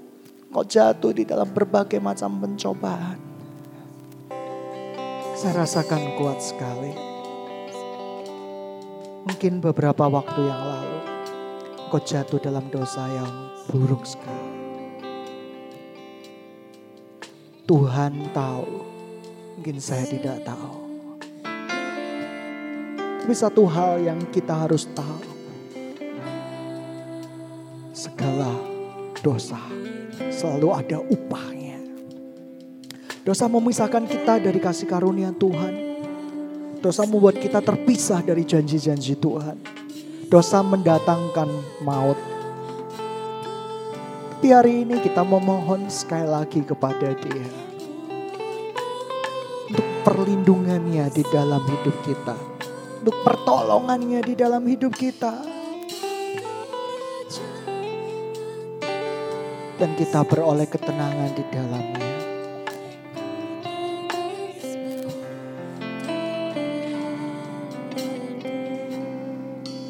engkau 0.54 0.64
jatuh 0.64 1.12
di 1.18 1.26
dalam 1.26 1.50
berbagai 1.50 1.98
macam 1.98 2.38
pencobaan. 2.38 3.18
Saya 5.34 5.66
rasakan 5.66 6.14
kuat 6.14 6.40
sekali. 6.46 6.94
Mungkin 9.26 9.66
beberapa 9.66 10.06
waktu 10.08 10.42
yang 10.46 10.62
lalu 10.62 11.00
kau 11.90 11.98
jatuh 11.98 12.38
dalam 12.38 12.70
dosa 12.70 13.08
yang 13.10 13.50
buruk 13.72 14.06
sekali. 14.06 14.49
Tuhan 17.70 18.34
tahu, 18.34 18.82
mungkin 19.54 19.78
saya 19.78 20.02
tidak 20.10 20.42
tahu. 20.42 20.90
Tapi 23.22 23.34
satu 23.38 23.70
hal 23.70 24.02
yang 24.02 24.18
kita 24.34 24.66
harus 24.66 24.90
tahu. 24.90 25.22
Segala 27.94 28.58
dosa 29.22 29.62
selalu 30.34 30.74
ada 30.74 30.98
upahnya. 30.98 31.78
Dosa 33.22 33.46
memisahkan 33.46 34.10
kita 34.10 34.42
dari 34.42 34.58
kasih 34.58 34.90
karunia 34.90 35.30
Tuhan. 35.30 36.02
Dosa 36.82 37.06
membuat 37.06 37.38
kita 37.38 37.62
terpisah 37.62 38.26
dari 38.26 38.50
janji-janji 38.50 39.14
Tuhan. 39.14 39.62
Dosa 40.26 40.66
mendatangkan 40.66 41.50
maut. 41.86 42.18
Tapi 44.40 44.56
hari 44.56 44.88
ini 44.88 45.04
kita 45.04 45.20
memohon 45.20 45.92
sekali 45.92 46.24
lagi 46.24 46.64
kepada 46.64 47.12
dia. 47.12 47.59
Perlindungannya 50.00 51.12
di 51.12 51.24
dalam 51.28 51.64
hidup 51.64 51.96
kita. 52.08 52.36
Untuk 53.00 53.18
pertolongannya 53.24 54.20
di 54.24 54.34
dalam 54.36 54.64
hidup 54.64 54.96
kita. 54.96 55.34
Dan 59.80 59.96
kita 59.96 60.28
beroleh 60.28 60.68
ketenangan 60.68 61.32
di 61.36 61.44
dalamnya. 61.52 62.09